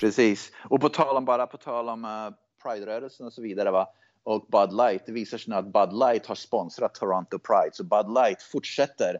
Precis. 0.00 0.52
Och 0.70 0.80
på 0.80 0.88
tal 0.88 1.16
om, 1.16 1.24
bara 1.24 1.46
på 1.46 1.56
tal 1.56 1.88
om 1.88 2.04
uh, 2.04 2.30
Pride-rörelsen 2.62 3.26
och 3.26 3.32
så 3.32 3.42
vidare 3.42 3.70
va? 3.70 3.88
och 4.28 4.46
Bud 4.46 4.72
Light. 4.72 5.06
Det 5.06 5.12
visar 5.12 5.38
sig 5.38 5.50
nu 5.50 5.56
att 5.56 5.72
Bud 5.72 5.92
Light 5.92 6.26
har 6.26 6.34
sponsrat 6.34 6.94
Toronto 6.94 7.38
Pride. 7.38 7.70
Så 7.72 7.84
Bud 7.84 8.14
Light 8.14 8.42
fortsätter 8.42 9.18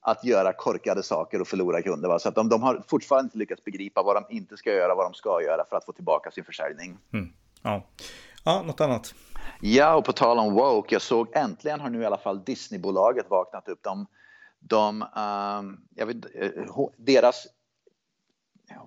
att 0.00 0.24
göra 0.24 0.52
korkade 0.52 1.02
saker 1.02 1.40
och 1.40 1.48
förlora 1.48 1.82
kunder. 1.82 2.08
Va? 2.08 2.18
Så 2.18 2.28
att 2.28 2.34
de, 2.34 2.48
de 2.48 2.62
har 2.62 2.82
fortfarande 2.88 3.26
inte 3.26 3.38
lyckats 3.38 3.64
begripa 3.64 4.02
vad 4.02 4.16
de 4.16 4.36
inte 4.36 4.56
ska 4.56 4.72
göra, 4.72 4.94
vad 4.94 5.06
de 5.06 5.14
ska 5.14 5.42
göra 5.42 5.64
för 5.64 5.76
att 5.76 5.84
få 5.84 5.92
tillbaka 5.92 6.30
sin 6.30 6.44
försäljning. 6.44 6.98
Mm. 7.12 7.32
Ja. 7.62 7.82
ja, 8.44 8.62
något 8.62 8.80
annat? 8.80 9.14
Ja, 9.60 9.94
och 9.94 10.04
på 10.04 10.12
tal 10.12 10.38
om 10.38 10.54
woke. 10.54 10.94
Jag 10.94 11.02
såg 11.02 11.28
äntligen 11.32 11.80
har 11.80 11.90
nu 11.90 12.02
i 12.02 12.06
alla 12.06 12.18
fall 12.18 12.44
Disneybolaget 12.44 13.30
vaknat 13.30 13.68
upp. 13.68 13.82
De, 13.82 14.06
de, 14.60 15.02
um, 15.02 16.06
vet, 16.06 16.16
uh, 16.16 16.88
deras 16.96 17.46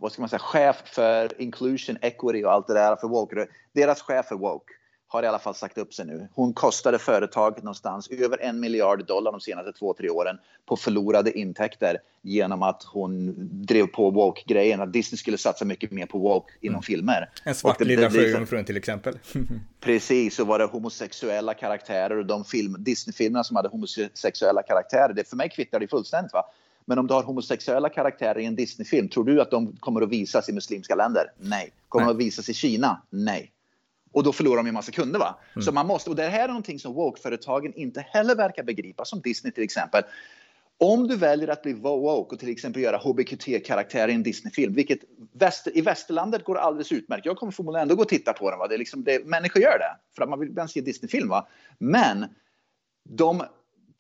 vad 0.03 0.11
ska 0.11 0.21
man 0.21 0.29
säga, 0.29 0.39
chef 0.39 0.81
för 0.85 1.41
inclusion, 1.41 1.97
equity 2.01 2.43
och 2.43 2.51
allt 2.51 2.67
det 2.67 2.73
där 2.73 2.95
för 2.95 3.07
woke. 3.07 3.47
Deras 3.73 4.01
chef 4.01 4.25
för 4.25 4.35
woke 4.35 4.73
har 5.07 5.23
i 5.23 5.27
alla 5.27 5.39
fall 5.39 5.55
sagt 5.55 5.77
upp 5.77 5.93
sig 5.93 6.05
nu. 6.05 6.27
Hon 6.33 6.53
kostade 6.53 6.99
företaget 6.99 7.63
någonstans 7.63 8.07
över 8.11 8.41
en 8.41 8.59
miljard 8.59 9.05
dollar 9.05 9.31
de 9.31 9.41
senaste 9.41 9.71
två, 9.73 9.93
tre 9.93 10.09
åren 10.09 10.37
på 10.65 10.77
förlorade 10.77 11.39
intäkter 11.39 11.97
genom 12.21 12.63
att 12.63 12.83
hon 12.83 13.33
drev 13.65 13.87
på 13.87 14.09
woke-grejen, 14.09 14.81
att 14.81 14.93
Disney 14.93 15.17
skulle 15.17 15.37
satsa 15.37 15.65
mycket 15.65 15.91
mer 15.91 16.05
på 16.05 16.17
woke 16.17 16.53
inom 16.61 16.75
mm. 16.75 16.83
filmer. 16.83 17.29
En 17.43 17.55
svart 17.55 17.81
lilla 17.81 18.09
sjöjungfrun 18.09 18.65
till 18.65 18.77
exempel. 18.77 19.19
precis, 19.79 20.35
så 20.35 20.45
var 20.45 20.59
det 20.59 20.65
homosexuella 20.65 21.53
karaktärer 21.53 22.17
och 22.17 22.25
de 22.25 22.45
film, 22.45 22.75
Disney-filmerna 22.79 23.43
som 23.43 23.55
hade 23.55 23.69
homosexuella 23.69 24.63
karaktärer, 24.63 25.13
det 25.13 25.29
för 25.29 25.35
mig 25.35 25.49
kvittar 25.49 25.79
det 25.79 25.87
fullständigt. 25.87 26.33
Va? 26.33 26.45
Men 26.85 26.99
om 26.99 27.07
du 27.07 27.13
har 27.13 27.23
homosexuella 27.23 27.89
karaktärer 27.89 28.39
i 28.39 28.45
en 28.45 28.55
Disney-film, 28.55 29.09
tror 29.09 29.23
du 29.23 29.41
att 29.41 29.51
de 29.51 29.75
kommer 29.79 30.01
att 30.01 30.09
visas 30.09 30.49
i 30.49 30.53
muslimska 30.53 30.95
länder? 30.95 31.31
Nej. 31.37 31.73
Kommer 31.87 32.05
Nej. 32.05 32.13
de 32.13 32.17
att 32.17 32.25
visas 32.25 32.49
i 32.49 32.53
Kina? 32.53 33.01
Nej. 33.09 33.51
Och 34.11 34.23
då 34.23 34.33
förlorar 34.33 34.57
de 34.57 34.67
en 34.67 34.73
massa 34.73 34.91
kunder. 34.91 35.19
Va? 35.19 35.39
Mm. 35.55 35.63
Så 35.63 35.71
man 35.71 35.87
måste, 35.87 36.09
och 36.09 36.15
det 36.15 36.23
här 36.23 36.43
är 36.43 36.47
någonting 36.47 36.79
som 36.79 36.93
woke-företagen 36.93 37.73
inte 37.73 38.01
heller 38.01 38.35
verkar 38.35 38.63
begripa, 38.63 39.05
som 39.05 39.21
Disney 39.21 39.53
till 39.53 39.63
exempel. 39.63 40.03
Om 40.77 41.07
du 41.07 41.15
väljer 41.15 41.47
att 41.47 41.61
bli 41.61 41.73
woke 41.73 42.35
och 42.35 42.39
till 42.39 42.49
exempel 42.49 42.81
göra 42.81 42.97
HBQT-karaktärer 42.97 44.07
i 44.07 44.13
en 44.13 44.23
Disney-film, 44.23 44.73
vilket 44.73 44.99
väster, 45.31 45.77
i 45.77 45.81
västerlandet 45.81 46.43
går 46.43 46.57
alldeles 46.57 46.91
utmärkt. 46.91 47.25
Jag 47.25 47.37
kommer 47.37 47.51
förmodligen 47.51 47.81
ändå 47.81 47.95
gå 47.95 48.01
och 48.01 48.07
titta 48.07 48.33
på 48.33 48.49
den. 48.49 48.59
Va? 48.59 48.67
Det 48.67 48.75
är 48.75 48.79
liksom, 48.79 49.03
det, 49.03 49.25
människor 49.25 49.61
gör 49.61 49.79
det 49.79 49.97
för 50.15 50.23
att 50.23 50.29
man 50.29 50.39
vill 50.39 50.67
se 50.67 50.81
Disney-film. 50.81 51.29
Va? 51.29 51.47
Men 51.77 52.25
de 53.09 53.43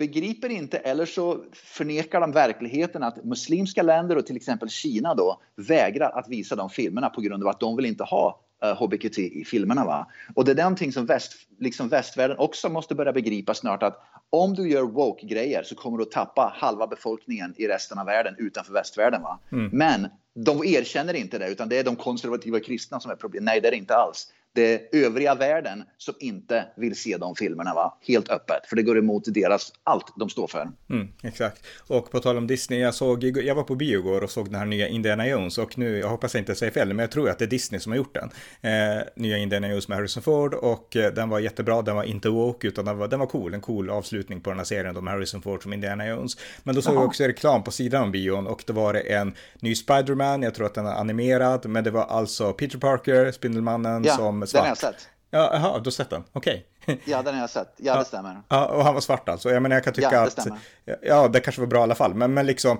begriper 0.07 0.49
inte 0.49 0.77
eller 0.77 1.05
så 1.05 1.43
förnekar 1.53 2.21
de 2.21 2.31
verkligheten 2.31 3.03
att 3.03 3.23
muslimska 3.25 3.83
länder 3.83 4.17
och 4.17 4.25
till 4.25 4.35
exempel 4.35 4.69
Kina 4.69 5.15
då 5.15 5.41
vägrar 5.55 6.09
att 6.19 6.29
visa 6.29 6.55
de 6.55 6.69
filmerna 6.69 7.09
på 7.09 7.21
grund 7.21 7.43
av 7.43 7.49
att 7.49 7.59
de 7.59 7.75
vill 7.75 7.85
inte 7.85 8.03
ha 8.03 8.39
HBQT 8.79 9.17
eh, 9.17 9.23
i 9.23 9.45
filmerna. 9.45 9.85
Va? 9.85 10.07
Och 10.35 10.45
det 10.45 10.51
är 10.51 10.55
någonting 10.55 10.91
som 10.91 11.05
väst, 11.05 11.33
liksom 11.59 11.89
västvärlden 11.89 12.37
också 12.37 12.69
måste 12.69 12.95
börja 12.95 13.13
begripa 13.13 13.53
snart 13.53 13.83
att 13.83 14.03
om 14.29 14.53
du 14.53 14.69
gör 14.69 14.83
woke-grejer 14.83 15.63
så 15.63 15.75
kommer 15.75 15.97
du 15.97 16.03
att 16.03 16.11
tappa 16.11 16.53
halva 16.55 16.87
befolkningen 16.87 17.53
i 17.57 17.67
resten 17.67 17.99
av 17.99 18.05
världen 18.05 18.35
utanför 18.37 18.73
västvärlden. 18.73 19.21
Va? 19.21 19.39
Mm. 19.51 19.69
Men 19.73 20.07
de 20.35 20.63
erkänner 20.63 21.13
inte 21.13 21.37
det 21.37 21.49
utan 21.49 21.69
det 21.69 21.79
är 21.79 21.83
de 21.83 21.95
konservativa 21.95 22.59
kristna 22.59 22.99
som 22.99 23.11
är 23.11 23.15
problemet. 23.15 23.45
Nej, 23.45 23.61
det 23.61 23.67
är 23.67 23.71
det 23.71 23.77
inte 23.77 23.95
alls 23.95 24.27
det 24.53 24.95
övriga 24.95 25.35
världen 25.35 25.83
som 25.97 26.13
inte 26.19 26.65
vill 26.77 26.95
se 26.95 27.17
de 27.17 27.35
filmerna 27.35 27.73
va? 27.73 27.97
helt 28.07 28.29
öppet. 28.29 28.65
För 28.69 28.75
det 28.75 28.83
går 28.83 28.97
emot 28.97 29.23
deras, 29.25 29.73
allt 29.83 30.13
de 30.19 30.29
står 30.29 30.47
för. 30.47 30.69
Mm, 30.89 31.07
exakt. 31.23 31.65
Och 31.87 32.11
på 32.11 32.19
tal 32.19 32.37
om 32.37 32.47
Disney, 32.47 32.79
jag, 32.79 32.93
såg, 32.93 33.23
jag 33.23 33.55
var 33.55 33.63
på 33.63 33.75
bio 33.75 33.99
igår 33.99 34.23
och 34.23 34.29
såg 34.29 34.45
den 34.45 34.55
här 34.55 34.65
nya 34.65 34.87
Indiana 34.87 35.27
Jones 35.27 35.57
och 35.57 35.77
nu, 35.77 35.97
jag 35.97 36.09
hoppas 36.09 36.33
jag 36.33 36.41
inte 36.41 36.55
säger 36.55 36.71
fel, 36.71 36.87
men 36.87 36.99
jag 36.99 37.11
tror 37.11 37.29
att 37.29 37.39
det 37.39 37.45
är 37.45 37.49
Disney 37.49 37.79
som 37.79 37.91
har 37.91 37.97
gjort 37.97 38.13
den. 38.13 38.29
Eh, 38.61 39.03
nya 39.15 39.37
Indiana 39.37 39.69
Jones 39.69 39.87
med 39.87 39.97
Harrison 39.97 40.23
Ford 40.23 40.53
och 40.53 40.95
eh, 40.95 41.13
den 41.13 41.29
var 41.29 41.39
jättebra, 41.39 41.81
den 41.81 41.95
var 41.95 42.03
inte 42.03 42.29
woke 42.29 42.67
utan 42.67 42.85
den 42.85 42.97
var, 42.97 43.07
den 43.07 43.19
var 43.19 43.27
cool, 43.27 43.53
en 43.53 43.61
cool 43.61 43.89
avslutning 43.89 44.41
på 44.41 44.49
den 44.49 44.59
här 44.59 44.65
serien, 44.65 44.95
de 44.95 45.07
Harrison 45.07 45.41
Ford 45.41 45.63
som 45.63 45.73
Indiana 45.73 46.07
Jones. 46.07 46.37
Men 46.63 46.75
då 46.75 46.81
såg 46.81 46.95
jag 46.95 47.05
också 47.05 47.23
reklam 47.23 47.63
på 47.63 47.71
sidan 47.71 48.03
om 48.03 48.11
bion 48.11 48.47
och 48.47 48.63
det 48.67 48.73
var 48.73 48.93
en 48.93 49.33
ny 49.59 49.75
Spiderman, 49.75 50.41
jag 50.41 50.55
tror 50.55 50.65
att 50.65 50.73
den 50.73 50.85
är 50.85 50.93
animerad, 50.93 51.65
men 51.65 51.83
det 51.83 51.91
var 51.91 52.05
alltså 52.05 52.53
Peter 52.53 52.77
Parker, 52.77 53.31
Spindelmannen 53.31 54.03
ja. 54.03 54.15
som 54.15 54.42
svart. 54.47 54.59
Den 54.59 54.61
har 54.61 54.67
jag 54.67 54.77
sett. 54.77 55.09
Ja, 55.33 55.49
jaha, 55.53 55.79
du 55.79 55.85
har 55.85 55.91
sett 55.91 56.09
den? 56.09 56.23
Okej. 56.33 56.65
Okay. 56.81 56.97
ja, 57.05 57.21
den 57.21 57.33
har 57.33 57.41
jag 57.41 57.49
sett. 57.49 57.73
Ja, 57.77 57.99
det 57.99 58.05
stämmer. 58.05 58.41
Ja, 58.47 58.65
och 58.65 58.83
han 58.83 58.93
var 58.93 59.01
svart 59.01 59.29
alltså. 59.29 59.49
Jag 59.49 59.63
menar, 59.63 59.75
jag 59.75 59.83
kan 59.83 59.93
tycka 59.93 60.09
ja, 60.11 60.19
det 60.19 60.27
att... 60.27 60.31
Stämmer. 60.31 60.59
Ja, 61.01 61.27
det 61.27 61.39
kanske 61.39 61.61
var 61.61 61.67
bra 61.67 61.79
i 61.79 61.83
alla 61.83 61.95
fall. 61.95 62.13
Men, 62.13 62.33
men 62.33 62.45
liksom, 62.45 62.77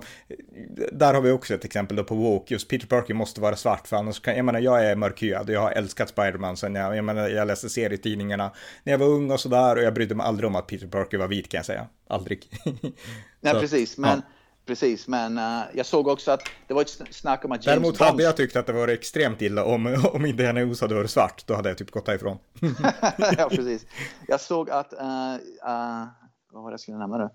där 0.92 1.14
har 1.14 1.20
vi 1.20 1.30
också 1.30 1.54
ett 1.54 1.64
exempel 1.64 1.96
då 1.96 2.04
på 2.04 2.14
Woke. 2.14 2.54
Just 2.54 2.68
Peter 2.68 2.86
Parker 2.86 3.14
måste 3.14 3.40
vara 3.40 3.56
svart, 3.56 3.88
för 3.88 3.96
annars 3.96 4.20
kan... 4.20 4.36
Jag 4.36 4.44
menar, 4.44 4.60
jag 4.60 4.84
är 4.84 4.96
mörkhyad 4.96 5.48
och 5.48 5.54
jag 5.54 5.60
har 5.60 5.70
älskat 5.70 6.08
Spiderman 6.08 6.56
sen 6.56 6.74
jag... 6.74 6.96
Jag 6.96 7.04
menar, 7.04 7.28
jag 7.28 7.46
läste 7.46 7.68
serietidningarna 7.68 8.50
när 8.82 8.92
jag 8.92 8.98
var 8.98 9.06
ung 9.06 9.30
och 9.30 9.40
sådär. 9.40 9.76
Och 9.76 9.82
jag 9.82 9.94
brydde 9.94 10.14
mig 10.14 10.26
aldrig 10.26 10.48
om 10.48 10.56
att 10.56 10.66
Peter 10.66 10.86
Parker 10.86 11.18
var 11.18 11.28
vit, 11.28 11.48
kan 11.48 11.58
jag 11.58 11.66
säga. 11.66 11.86
Aldrig. 12.08 12.48
Nej, 13.40 13.54
precis. 13.54 13.98
Men... 13.98 14.10
Ja 14.10 14.33
precis. 14.66 15.08
Men 15.08 15.38
uh, 15.38 15.62
jag 15.74 15.86
såg 15.86 16.08
också 16.08 16.30
att 16.30 16.40
det 16.66 16.74
var 16.74 16.82
ett 16.82 16.98
snack 17.10 17.44
om 17.44 17.52
att 17.52 17.56
James 17.56 17.64
Däremot 17.64 17.98
Bond... 17.98 18.10
hade 18.10 18.22
jag 18.22 18.36
tyckt 18.36 18.56
att 18.56 18.66
det 18.66 18.72
var 18.72 18.88
extremt 18.88 19.42
illa 19.42 19.64
om, 19.64 20.04
om 20.12 20.26
Indiana 20.26 20.60
Jones 20.60 20.80
hade 20.80 20.94
varit 20.94 21.10
svart. 21.10 21.46
Då 21.46 21.54
hade 21.54 21.68
jag 21.68 21.78
typ 21.78 21.90
gått 21.90 22.06
därifrån. 22.06 22.38
ja, 23.38 23.48
precis. 23.50 23.86
Jag 24.28 24.40
såg 24.40 24.70
att, 24.70 24.92
uh, 24.92 24.98
uh, 25.00 26.06
vad 26.52 26.62
var 26.62 26.70
det 26.70 26.72
jag 26.72 26.80
skulle 26.80 26.98
nämna 26.98 27.18
nu? 27.18 27.28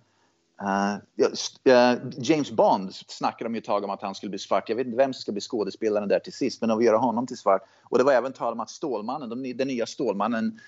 James 2.18 2.52
Bond 2.52 2.96
snackade 2.96 3.44
de 3.44 3.56
ju 3.56 3.60
ett 3.60 3.65
tag 3.65 3.84
om 3.84 3.89
att 3.89 4.02
han 4.02 4.15
skulle 4.15 4.30
bli 4.30 4.39
svart. 4.39 4.70
Jag 4.70 4.76
vet 4.76 4.86
inte 4.86 4.98
vem 4.98 5.13
som 5.13 5.22
ska 5.22 5.32
bli 5.32 5.42
skådespelaren 5.42 6.10
där 6.10 6.20
till 6.20 6.34
sist, 6.34 6.62
men 6.62 6.70
de 6.70 6.78
vill 6.78 6.88
göra 6.88 6.98
honom 6.98 7.28
till 7.28 7.38
svart. 7.38 7.62
Och 7.84 7.98
det 7.98 8.04
var 8.04 8.13
även 8.13 8.34
tal 8.34 8.54
om 8.54 8.60
att 8.60 8.70
Stålmannen, 8.70 9.30
de, 9.30 9.54
den 9.54 9.68
nya 9.68 9.86
Stålmannen, 9.86 10.60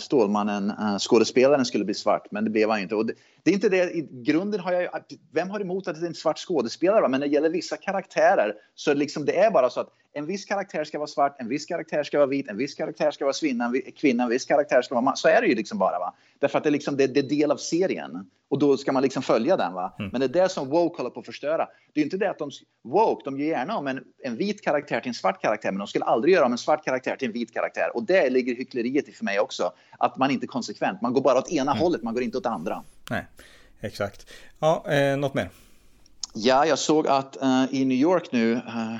Stålmannen, 0.00 0.72
skådespelaren 0.98 1.64
skulle 1.64 1.84
bli 1.84 1.94
svart, 1.94 2.26
men 2.30 2.44
det 2.44 2.50
blev 2.50 2.70
han 2.70 2.80
inte. 2.80 2.94
Och 2.94 3.10
det, 3.44 3.50
är 3.50 3.54
inte 3.54 3.68
det, 3.68 3.90
i 3.90 4.08
grunden 4.10 4.60
har 4.60 4.72
jag 4.72 4.90
vem 5.32 5.50
har 5.50 5.60
emot 5.60 5.88
att 5.88 6.00
det 6.00 6.06
är 6.06 6.08
en 6.08 6.14
svart 6.14 6.38
skådespelare? 6.38 7.00
Va? 7.00 7.08
Men 7.08 7.20
när 7.20 7.28
det 7.28 7.34
gäller 7.34 7.50
vissa 7.50 7.76
karaktärer 7.76 8.54
så 8.74 8.94
liksom 8.94 9.24
det 9.24 9.36
är 9.36 9.50
bara 9.50 9.70
så 9.70 9.80
att 9.80 9.92
en 10.12 10.26
viss 10.26 10.44
karaktär 10.44 10.84
ska 10.84 10.98
vara 10.98 11.06
svart, 11.06 11.36
en 11.38 11.48
viss 11.48 11.66
karaktär 11.66 12.02
ska 12.02 12.18
vara 12.18 12.26
vit, 12.26 12.48
en 12.48 12.56
viss 12.56 12.74
karaktär 12.74 13.10
ska 13.10 13.24
vara 13.24 13.32
svinna, 13.32 13.72
kvinna, 13.96 14.22
en 14.22 14.30
viss 14.30 14.44
karaktär 14.44 14.82
ska 14.82 14.94
vara 14.94 15.04
man. 15.04 15.16
Så 15.16 15.28
är 15.28 15.40
det 15.40 15.46
ju 15.46 15.54
liksom 15.54 15.78
bara. 15.78 15.98
Va? 15.98 16.14
Därför 16.38 16.58
att 16.58 16.64
det, 16.64 16.70
liksom, 16.70 16.96
det, 16.96 17.06
det 17.06 17.20
är 17.20 17.28
del 17.28 17.50
av 17.50 17.56
serien. 17.56 18.30
Och 18.48 18.58
då 18.58 18.76
ska 18.76 18.92
man 18.92 19.02
liksom 19.02 19.22
följa 19.22 19.56
den. 19.56 19.72
Va? 19.72 19.94
Mm. 19.98 20.10
Men 20.12 20.20
det 20.20 20.26
är 20.26 20.42
det 20.42 20.48
som 20.48 20.68
woke 20.68 20.96
håller 20.96 21.10
på 21.10 21.20
att 21.20 21.26
förstöra. 21.26 21.68
Det 21.92 22.00
är 22.00 22.04
inte 22.04 22.16
det 22.16 22.30
att 22.30 22.38
de, 22.38 22.50
woke, 22.82 23.22
de 23.24 23.38
gör 23.38 23.46
gärna 23.46 23.76
om 23.76 23.86
en, 23.86 24.04
en 24.22 24.36
vit 24.36 24.60
karaktär 24.60 25.00
till 25.00 25.08
en 25.08 25.14
svart 25.14 25.42
karaktär, 25.42 25.70
men 25.70 25.78
de 25.78 25.86
skulle 25.86 26.04
aldrig 26.04 26.34
göra 26.34 26.46
om 26.46 26.52
en 26.52 26.58
svart 26.58 26.84
karaktär 26.84 27.16
till 27.16 27.28
en 27.28 27.32
vit 27.32 27.54
karaktär. 27.54 27.90
Och 27.94 28.02
det 28.02 28.30
ligger 28.30 28.54
hyckleriet 28.54 29.08
i 29.08 29.12
för 29.12 29.24
mig 29.24 29.40
också. 29.40 29.72
Att 29.98 30.16
man 30.16 30.30
inte 30.30 30.44
är 30.44 30.48
konsekvent. 30.48 31.02
Man 31.02 31.12
går 31.12 31.20
bara 31.20 31.38
åt 31.38 31.52
ena 31.52 31.70
mm. 31.70 31.82
hållet, 31.82 32.02
man 32.02 32.14
går 32.14 32.22
inte 32.22 32.38
åt 32.38 32.46
andra. 32.46 32.82
Nej, 33.10 33.26
exakt. 33.80 34.30
Ja, 34.58 34.84
eh, 34.90 35.16
något 35.16 35.34
mer? 35.34 35.50
Ja, 36.34 36.66
jag 36.66 36.78
såg 36.78 37.06
att 37.06 37.42
eh, 37.42 37.64
i 37.70 37.84
New 37.84 37.98
York 37.98 38.32
nu, 38.32 38.52
eh, 38.52 38.96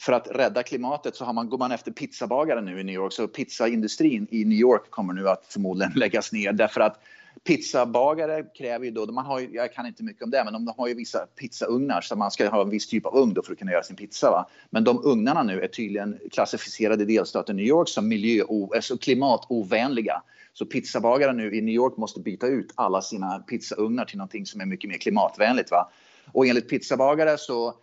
för 0.00 0.12
att 0.12 0.28
rädda 0.30 0.62
klimatet 0.62 1.16
så 1.16 1.24
har 1.24 1.32
man, 1.32 1.48
går 1.48 1.58
man 1.58 1.72
efter 1.72 1.92
pizzabagare 1.92 2.60
nu 2.60 2.80
i 2.80 2.84
New 2.84 2.94
York. 2.94 3.12
Så 3.12 3.28
pizzaindustrin 3.28 4.26
i 4.30 4.44
New 4.44 4.58
York 4.58 4.90
kommer 4.90 5.12
nu 5.12 5.28
att 5.28 5.46
förmodligen 5.48 5.92
läggas 5.96 6.32
ner 6.32 6.52
därför 6.52 6.80
att 6.80 7.00
Pizzabagare 7.46 8.42
kräver 8.42 8.84
ju 8.84 8.90
då, 8.90 9.06
man 9.06 9.26
har 9.26 9.40
ju, 9.40 9.48
jag 9.52 9.72
kan 9.72 9.86
inte 9.86 10.02
mycket 10.02 10.22
om 10.22 10.30
det, 10.30 10.44
men 10.44 10.52
de 10.52 10.74
har 10.76 10.88
ju 10.88 10.94
vissa 10.94 11.18
pizzaugnar 11.18 12.00
så 12.00 12.16
man 12.16 12.30
ska 12.30 12.48
ha 12.48 12.62
en 12.62 12.70
viss 12.70 12.86
typ 12.86 13.06
av 13.06 13.16
ugn 13.16 13.34
då 13.34 13.42
för 13.42 13.52
att 13.52 13.58
kunna 13.58 13.72
göra 13.72 13.82
sin 13.82 13.96
pizza. 13.96 14.30
Va? 14.30 14.48
Men 14.70 14.84
de 14.84 15.00
ugnarna 15.04 15.42
nu 15.42 15.60
är 15.60 15.68
tydligen 15.68 16.18
klassificerade 16.32 17.02
i 17.02 17.06
delstaten 17.06 17.56
New 17.56 17.66
York 17.66 17.88
som 17.88 18.08
miljö 18.08 18.44
alltså 18.74 18.98
klimatovänliga. 18.98 20.22
Så 20.52 20.66
pizzabagare 20.66 21.32
nu 21.32 21.54
i 21.54 21.60
New 21.60 21.74
York 21.74 21.96
måste 21.96 22.20
byta 22.20 22.46
ut 22.46 22.72
alla 22.74 23.02
sina 23.02 23.38
pizzaugnar 23.38 24.04
till 24.04 24.18
någonting 24.18 24.46
som 24.46 24.60
är 24.60 24.66
mycket 24.66 24.90
mer 24.90 24.98
klimatvänligt. 24.98 25.70
Va? 25.70 25.90
Och 26.32 26.46
enligt 26.46 26.70
pizzabagare 26.70 27.38
så 27.38 27.74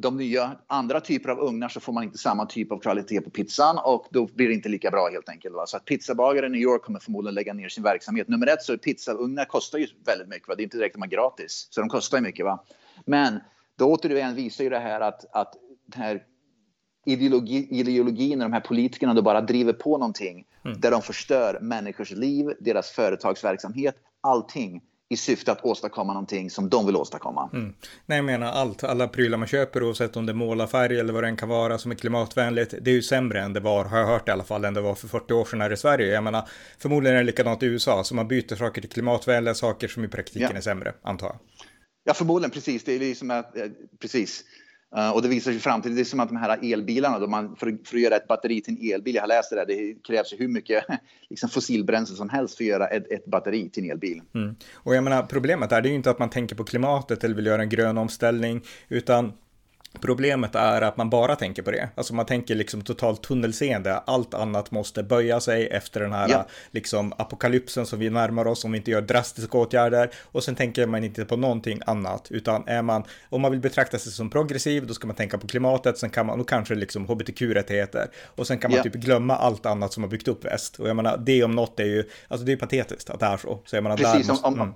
de 0.00 0.16
nya 0.16 0.56
andra 0.66 1.00
typer 1.00 1.30
av 1.30 1.38
ugnar 1.40 1.68
så 1.68 1.80
får 1.80 1.92
man 1.92 2.04
inte 2.04 2.18
samma 2.18 2.46
typ 2.46 2.72
av 2.72 2.78
kvalitet 2.78 3.20
på 3.20 3.30
pizzan 3.30 3.78
och 3.84 4.06
då 4.10 4.26
blir 4.26 4.48
det 4.48 4.54
inte 4.54 4.68
lika 4.68 4.90
bra 4.90 5.08
helt 5.12 5.28
enkelt. 5.28 5.54
Va? 5.54 5.66
Så 5.66 5.76
att 5.76 5.84
pizzabagare 5.84 6.46
i 6.46 6.50
New 6.50 6.60
York 6.60 6.82
kommer 6.82 7.00
förmodligen 7.00 7.34
lägga 7.34 7.52
ner 7.52 7.68
sin 7.68 7.82
verksamhet. 7.82 8.28
Nummer 8.28 8.46
ett 8.46 8.62
så 8.62 8.72
är 8.72 8.76
pizzaugnar 8.76 9.44
kostar 9.44 9.78
ju 9.78 9.86
väldigt 10.04 10.28
mycket. 10.28 10.48
Va? 10.48 10.54
Det 10.54 10.62
är 10.62 10.64
inte 10.64 10.76
direkt 10.76 10.96
att 10.96 11.02
är 11.02 11.06
gratis, 11.06 11.68
så 11.70 11.80
de 11.80 11.88
kostar 11.88 12.18
ju 12.18 12.24
mycket. 12.24 12.44
Va? 12.44 12.64
Men 13.06 13.40
då 13.78 13.92
återigen 13.92 14.34
visar 14.34 14.64
ju 14.64 14.70
det 14.70 14.78
här 14.78 15.00
att, 15.00 15.24
att 15.32 15.54
den 15.86 16.02
här 16.02 16.22
ideologi, 17.06 17.68
ideologin 17.70 18.42
och 18.42 18.50
de 18.50 18.52
här 18.52 18.60
politikerna 18.60 19.14
då 19.14 19.22
bara 19.22 19.40
driver 19.40 19.72
på 19.72 19.98
någonting 19.98 20.44
mm. 20.64 20.80
där 20.80 20.90
de 20.90 21.02
förstör 21.02 21.58
människors 21.60 22.10
liv, 22.10 22.52
deras 22.60 22.90
företagsverksamhet, 22.90 23.96
allting 24.20 24.82
i 25.10 25.16
syfte 25.16 25.52
att 25.52 25.64
åstadkomma 25.64 26.12
någonting 26.12 26.50
som 26.50 26.68
de 26.68 26.86
vill 26.86 26.96
åstadkomma. 26.96 27.50
Mm. 27.52 27.74
Nej, 28.06 28.18
jag 28.18 28.24
menar 28.24 28.46
allt, 28.46 28.84
alla 28.84 29.08
prylar 29.08 29.38
man 29.38 29.48
köper 29.48 29.82
oavsett 29.82 30.16
om 30.16 30.26
det 30.26 30.32
är 30.32 30.34
målarfärg 30.34 30.98
eller 30.98 31.12
vad 31.12 31.22
det 31.22 31.28
än 31.28 31.36
kan 31.36 31.48
vara 31.48 31.78
som 31.78 31.90
är 31.90 31.94
klimatvänligt, 31.94 32.74
det 32.80 32.90
är 32.90 32.94
ju 32.94 33.02
sämre 33.02 33.40
än 33.40 33.52
det 33.52 33.60
var, 33.60 33.84
har 33.84 33.98
jag 33.98 34.06
hört 34.06 34.28
i 34.28 34.30
alla 34.30 34.44
fall, 34.44 34.64
än 34.64 34.74
det 34.74 34.80
var 34.80 34.94
för 34.94 35.08
40 35.08 35.32
år 35.32 35.44
sedan 35.44 35.60
här 35.60 35.72
i 35.72 35.76
Sverige. 35.76 36.14
Jag 36.14 36.24
menar, 36.24 36.48
förmodligen 36.78 37.16
är 37.16 37.20
det 37.20 37.26
likadant 37.26 37.62
i 37.62 37.66
USA, 37.66 38.04
så 38.04 38.14
man 38.14 38.28
byter 38.28 38.56
saker 38.56 38.80
till 38.80 38.90
klimatvänliga 38.90 39.54
saker 39.54 39.88
som 39.88 40.04
i 40.04 40.08
praktiken 40.08 40.48
ja. 40.50 40.56
är 40.56 40.60
sämre, 40.60 40.94
antar 41.02 41.26
jag. 41.26 41.38
Ja, 42.04 42.14
förmodligen 42.14 42.50
precis. 42.50 42.84
Det 42.84 42.92
är 42.92 42.98
liksom 42.98 43.30
att, 43.30 43.56
eh, 43.56 43.64
precis. 44.00 44.44
Uh, 44.96 45.10
och 45.10 45.22
det 45.22 45.28
visar 45.28 45.50
sig 45.50 45.56
i 45.56 45.60
framtiden, 45.60 45.96
det 45.96 46.02
är 46.02 46.04
som 46.04 46.20
att 46.20 46.28
de 46.28 46.36
här 46.36 46.72
elbilarna, 46.72 47.18
då 47.18 47.26
man, 47.26 47.56
för, 47.56 47.78
för 47.84 47.96
att 47.96 48.02
göra 48.02 48.16
ett 48.16 48.28
batteri 48.28 48.60
till 48.60 48.74
en 48.74 48.94
elbil, 48.94 49.14
jag 49.14 49.22
har 49.22 49.28
läst 49.28 49.50
det 49.50 49.56
där, 49.56 49.66
det 49.66 49.94
krävs 50.06 50.32
ju 50.32 50.36
hur 50.36 50.48
mycket 50.48 50.84
liksom 51.30 51.50
fossilbränsle 51.50 52.16
som 52.16 52.28
helst 52.28 52.56
för 52.56 52.64
att 52.64 52.68
göra 52.68 52.86
ett, 52.86 53.12
ett 53.12 53.26
batteri 53.26 53.70
till 53.70 53.84
en 53.84 53.90
elbil. 53.90 54.22
Mm. 54.34 54.56
Och 54.74 54.94
jag 54.94 55.04
menar, 55.04 55.22
problemet 55.22 55.72
är, 55.72 55.82
det 55.82 55.88
är 55.88 55.90
ju 55.90 55.96
inte 55.96 56.10
att 56.10 56.18
man 56.18 56.30
tänker 56.30 56.56
på 56.56 56.64
klimatet 56.64 57.24
eller 57.24 57.34
vill 57.34 57.46
göra 57.46 57.62
en 57.62 57.68
grön 57.68 57.98
omställning, 57.98 58.62
utan 58.88 59.32
Problemet 59.98 60.54
är 60.54 60.82
att 60.82 60.96
man 60.96 61.10
bara 61.10 61.36
tänker 61.36 61.62
på 61.62 61.70
det. 61.70 61.88
Alltså 61.94 62.14
man 62.14 62.26
tänker 62.26 62.54
liksom 62.54 62.82
totalt 62.82 63.22
tunnelseende. 63.22 63.94
Allt 63.96 64.34
annat 64.34 64.70
måste 64.70 65.02
böja 65.02 65.40
sig 65.40 65.66
efter 65.66 66.00
den 66.00 66.12
här 66.12 66.28
ja. 66.28 66.46
liksom 66.70 67.12
apokalypsen 67.16 67.86
som 67.86 67.98
vi 67.98 68.10
närmar 68.10 68.46
oss 68.46 68.64
om 68.64 68.72
vi 68.72 68.78
inte 68.78 68.90
gör 68.90 69.00
drastiska 69.00 69.58
åtgärder. 69.58 70.10
Och 70.24 70.44
sen 70.44 70.54
tänker 70.54 70.86
man 70.86 71.04
inte 71.04 71.24
på 71.24 71.36
någonting 71.36 71.80
annat. 71.86 72.26
Utan 72.30 72.68
är 72.68 72.82
man, 72.82 73.04
om 73.28 73.42
man 73.42 73.50
vill 73.50 73.60
betrakta 73.60 73.98
sig 73.98 74.12
som 74.12 74.30
progressiv, 74.30 74.86
då 74.86 74.94
ska 74.94 75.06
man 75.06 75.16
tänka 75.16 75.38
på 75.38 75.46
klimatet. 75.46 75.98
Sen 75.98 76.10
kan 76.10 76.26
man, 76.26 76.40
och 76.40 76.48
kanske 76.48 76.74
liksom 76.74 77.06
hbtq-rättigheter. 77.06 78.06
Och 78.36 78.46
sen 78.46 78.58
kan 78.58 78.70
man 78.70 78.76
ja. 78.76 78.82
typ 78.82 78.94
glömma 78.94 79.36
allt 79.36 79.66
annat 79.66 79.92
som 79.92 80.02
har 80.02 80.10
byggt 80.10 80.28
upp 80.28 80.44
väst. 80.44 80.80
Och 80.80 80.88
jag 80.88 80.96
menar, 80.96 81.16
det 81.16 81.44
om 81.44 81.52
något 81.52 81.80
är 81.80 81.84
ju, 81.84 82.04
alltså 82.28 82.46
det 82.46 82.52
är 82.52 82.56
patetiskt 82.56 83.10
att 83.10 83.20
det 83.20 83.26
är 83.26 83.36
så. 83.36 83.62
så 83.64 83.76
jag 83.76 83.82
menar, 83.82 83.96
Precis, 83.96 84.28
måste, 84.28 84.46
om, 84.46 84.54
om, 84.54 84.60
mm 84.60 84.74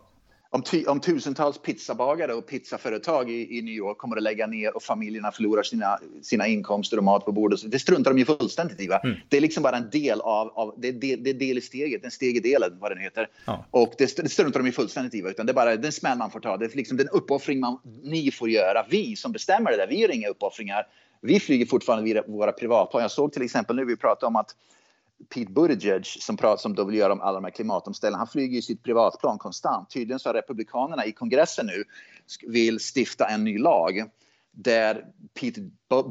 om, 0.52 0.62
om, 0.86 1.00
tusentals 1.00 1.58
pizzabagare 1.58 2.34
och 2.34 2.46
pizzaföretag 2.46 3.30
i, 3.30 3.58
i, 3.58 3.62
New 3.62 3.74
York 3.74 3.98
kommer 3.98 4.16
att 4.16 4.22
lägga 4.22 4.46
ner 4.46 4.76
och 4.76 4.82
familjerna 4.82 5.32
förlorar 5.32 5.62
sina, 5.62 5.98
sina 6.22 6.46
inkomster 6.46 6.96
och 6.96 7.04
mat 7.04 7.24
på 7.24 7.32
bordet. 7.32 7.70
Det 7.70 7.78
struntar 7.78 8.10
de 8.10 8.18
ju 8.18 8.24
fullständigt 8.24 8.80
i. 8.80 8.86
Mm. 8.86 9.16
Det 9.28 9.36
är 9.36 9.40
liksom 9.40 9.62
bara 9.62 9.76
en 9.76 9.90
del 9.90 10.20
av, 10.20 10.48
av 10.48 10.74
det, 10.78 10.92
det, 10.92 11.16
det 11.16 11.30
är 11.30 11.34
del 11.34 11.58
i 11.58 11.60
steget, 11.60 12.04
en 12.04 12.10
steg 12.10 12.36
i 12.36 12.40
delen, 12.40 12.78
vad 12.80 12.90
den 12.90 12.98
heter. 12.98 13.28
Ja. 13.44 13.66
Och 13.70 13.94
det, 13.98 14.16
det 14.16 14.28
struntar 14.28 14.60
de 14.60 14.66
ju 14.66 14.72
fullständigt 14.72 15.14
i. 15.14 15.18
Utan 15.18 15.46
det 15.46 15.52
är 15.52 15.54
bara 15.54 15.76
den 15.76 15.92
smäll 15.92 16.18
man 16.18 16.30
får 16.30 16.40
ta. 16.40 16.56
Det 16.56 16.64
är 16.64 16.76
liksom 16.76 16.96
den 16.96 17.08
uppoffring 17.08 17.60
man, 17.60 17.78
ni 18.02 18.30
får 18.30 18.50
göra. 18.50 18.86
Vi 18.90 19.16
som 19.16 19.32
bestämmer 19.32 19.70
det 19.70 19.76
där, 19.76 19.86
vi 19.86 19.98
gör 19.98 20.14
inga 20.14 20.28
uppoffringar. 20.28 20.86
Vi 21.20 21.40
flyger 21.40 21.66
fortfarande 21.66 22.22
våra 22.26 22.52
privatplan. 22.52 23.02
Jag 23.02 23.10
såg 23.10 23.32
till 23.32 23.42
exempel 23.42 23.76
nu, 23.76 23.84
vi 23.84 23.96
pratade 23.96 24.26
om 24.26 24.36
att 24.36 24.54
Pete 25.28 25.52
Buttigieg 25.52 26.06
som 26.06 26.36
pratar 26.36 26.56
som 26.56 26.74
då 26.74 26.84
vill 26.84 26.96
göra 26.96 27.12
om 27.12 27.20
alla 27.20 27.34
de 27.34 27.44
här 27.44 27.50
klimatomställningarna. 27.50 28.18
Han 28.18 28.28
flyger 28.28 28.58
i 28.58 28.62
sitt 28.62 28.82
privatplan 28.82 29.38
konstant. 29.38 29.90
Tydligen 29.90 30.18
så 30.18 30.28
har 30.28 30.34
republikanerna 30.34 31.06
i 31.06 31.12
kongressen 31.12 31.66
nu 31.66 31.84
vill 32.46 32.78
stifta 32.94 33.28
en 33.28 33.44
ny 33.44 33.58
lag 33.58 34.04
där 34.50 35.04
Pete 35.40 35.60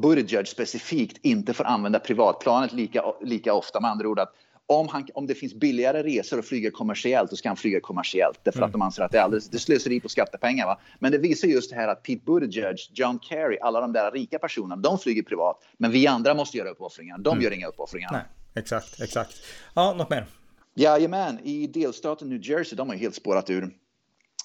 Buttigieg 0.02 0.48
specifikt 0.48 1.18
inte 1.22 1.54
får 1.54 1.64
använda 1.64 1.98
privatplanet 1.98 2.72
lika, 2.72 3.04
lika 3.22 3.54
ofta. 3.54 3.80
Med 3.80 3.90
andra 3.90 4.08
ord 4.08 4.18
att 4.18 4.34
om, 4.66 4.88
han, 4.88 5.08
om 5.14 5.26
det 5.26 5.34
finns 5.34 5.54
billigare 5.54 6.02
resor 6.02 6.38
att 6.38 6.46
flyga 6.46 6.70
kommersiellt, 6.70 7.30
då 7.30 7.36
ska 7.36 7.48
han 7.48 7.56
flyga 7.56 7.80
kommersiellt. 7.80 8.40
Därför 8.42 8.58
mm. 8.58 8.66
att 8.66 8.72
de 8.72 8.82
anser 8.82 9.02
att 9.02 9.12
det 9.12 9.18
är 9.18 9.22
alldeles 9.22 9.48
det 9.48 9.58
slöseri 9.58 10.00
på 10.00 10.08
skattepengar. 10.08 10.66
Va? 10.66 10.78
Men 10.98 11.12
det 11.12 11.18
visar 11.18 11.48
just 11.48 11.70
det 11.70 11.76
här 11.76 11.88
att 11.88 12.02
Pete 12.02 12.24
Buttigieg, 12.24 12.76
John 12.92 13.18
Kerry, 13.22 13.58
alla 13.60 13.80
de 13.80 13.92
där 13.92 14.10
rika 14.10 14.38
personerna, 14.38 14.76
de 14.76 14.98
flyger 14.98 15.22
privat. 15.22 15.56
Men 15.76 15.90
vi 15.90 16.06
andra 16.06 16.34
måste 16.34 16.58
göra 16.58 16.68
uppoffringar. 16.68 17.18
De 17.18 17.32
mm. 17.32 17.44
gör 17.44 17.50
inga 17.50 17.66
uppoffringar. 17.66 18.12
Nej. 18.12 18.22
Exakt, 18.54 19.00
exakt. 19.00 19.42
Ja, 19.74 19.94
något 19.94 20.10
mer? 20.10 20.26
Jajamän, 20.74 21.40
i 21.44 21.66
delstaten 21.66 22.28
New 22.28 22.40
Jersey, 22.42 22.76
de 22.76 22.88
har 22.88 22.94
ju 22.94 23.00
helt 23.00 23.14
spårat 23.14 23.50
ur. 23.50 23.76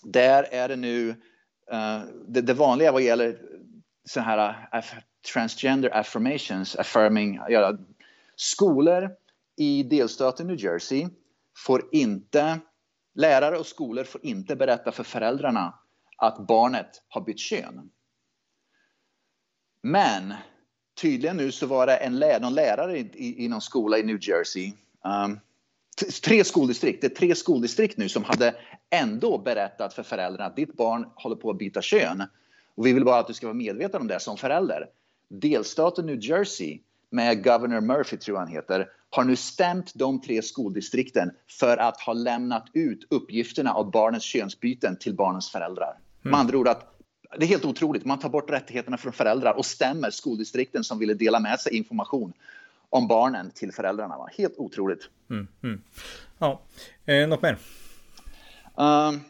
Där 0.04 0.44
är 0.44 0.68
det 0.68 0.76
nu, 0.76 1.10
uh, 1.10 2.02
det, 2.28 2.42
det, 2.42 2.54
vanliga 2.54 2.92
vad 2.92 3.02
gäller 3.02 3.42
så 4.04 4.20
här 4.20 4.50
uh, 4.50 4.84
transgender 5.34 5.98
affirmations, 5.98 6.76
affirming, 6.76 7.40
ja, 7.50 7.78
skolor 8.36 9.10
i 9.58 9.84
delstaten 9.84 10.48
New 10.48 10.60
Jersey 10.60 11.08
får 11.58 11.90
inte, 11.92 12.60
lärare 13.16 13.58
och 13.58 13.66
skolor 13.66 14.04
får 14.04 14.26
inte 14.26 14.56
berätta 14.56 14.92
för 14.92 15.04
föräldrarna 15.04 15.80
att 16.18 16.48
barnet 16.48 17.04
har 17.08 17.22
bytt 17.22 17.40
kön. 17.40 17.90
Men 19.82 20.34
tydligen 21.02 21.38
nu 21.38 21.52
så 21.52 21.66
var 21.66 21.88
det 21.88 21.96
en 21.96 22.20
lär, 22.20 22.40
någon 22.40 22.54
lärare 22.54 22.98
i, 22.98 23.10
i, 23.14 23.46
i 23.46 23.48
någon 23.48 23.62
skola 23.62 23.98
i 23.98 24.04
New 24.04 24.18
Jersey. 24.22 24.74
Um, 25.26 25.40
tre 26.24 26.44
skoldistrikt, 26.44 27.02
det 27.02 27.08
är 27.08 27.16
tre 27.16 27.36
skoldistrikt 27.36 27.98
nu 27.98 28.10
som 28.10 28.24
hade 28.24 28.56
ändå 28.90 29.38
berättat 29.38 29.94
för 29.94 30.04
föräldrarna 30.04 30.46
att 30.46 30.56
ditt 30.56 30.78
barn 30.78 31.08
håller 31.16 31.36
på 31.36 31.50
att 31.50 31.58
byta 31.58 31.82
kön. 31.82 32.24
Och 32.76 32.86
vi 32.86 32.94
vill 32.94 33.06
bara 33.06 33.20
att 33.20 33.28
du 33.28 33.34
ska 33.34 33.48
vara 33.48 33.54
medveten 33.54 34.02
om 34.02 34.08
det 34.08 34.20
som 34.20 34.38
förälder. 34.38 34.90
Delstaten 35.30 36.06
New 36.06 36.20
Jersey 36.22 36.80
med 37.10 37.44
Governor 37.44 37.82
Murphy, 37.82 38.18
tror 38.18 38.36
jag 38.38 38.40
han 38.40 38.54
heter, 38.54 38.90
har 39.10 39.24
nu 39.24 39.36
stämt 39.36 39.92
de 39.96 40.22
tre 40.22 40.42
skoldistrikten 40.42 41.32
för 41.60 41.78
att 41.78 42.02
ha 42.02 42.14
lämnat 42.14 42.66
ut 42.74 43.08
uppgifterna 43.10 43.74
av 43.74 43.92
barnens 43.92 44.24
könsbyten 44.24 44.98
till 44.98 45.16
barnens 45.16 45.50
föräldrar. 45.50 45.92
Mm. 45.92 46.32
Med 46.32 46.40
andra 46.40 46.58
ord 46.58 46.68
att 46.68 46.97
det 47.38 47.46
är 47.46 47.48
helt 47.48 47.66
otroligt. 47.66 48.06
Man 48.06 48.20
tar 48.20 48.30
bort 48.30 48.50
rättigheterna 48.50 48.98
från 48.98 49.14
föräldrar 49.14 49.54
och 49.54 49.66
stämmer 49.66 50.10
skoldistrikten 50.10 50.84
som 50.84 51.00
ville 51.00 51.14
dela 51.14 51.40
med 51.40 51.60
sig 51.60 51.76
information 51.76 52.34
om 52.90 53.08
barnen 53.08 53.52
till 53.52 53.72
föräldrarna. 53.72 54.18
Va? 54.18 54.30
Helt 54.38 54.58
otroligt. 54.58 55.10
Mm, 55.30 55.48
mm. 55.64 55.82
Ja, 56.38 56.62
eh, 57.06 57.28
något 57.28 57.42
mer? 57.42 57.58
Um, 58.76 59.22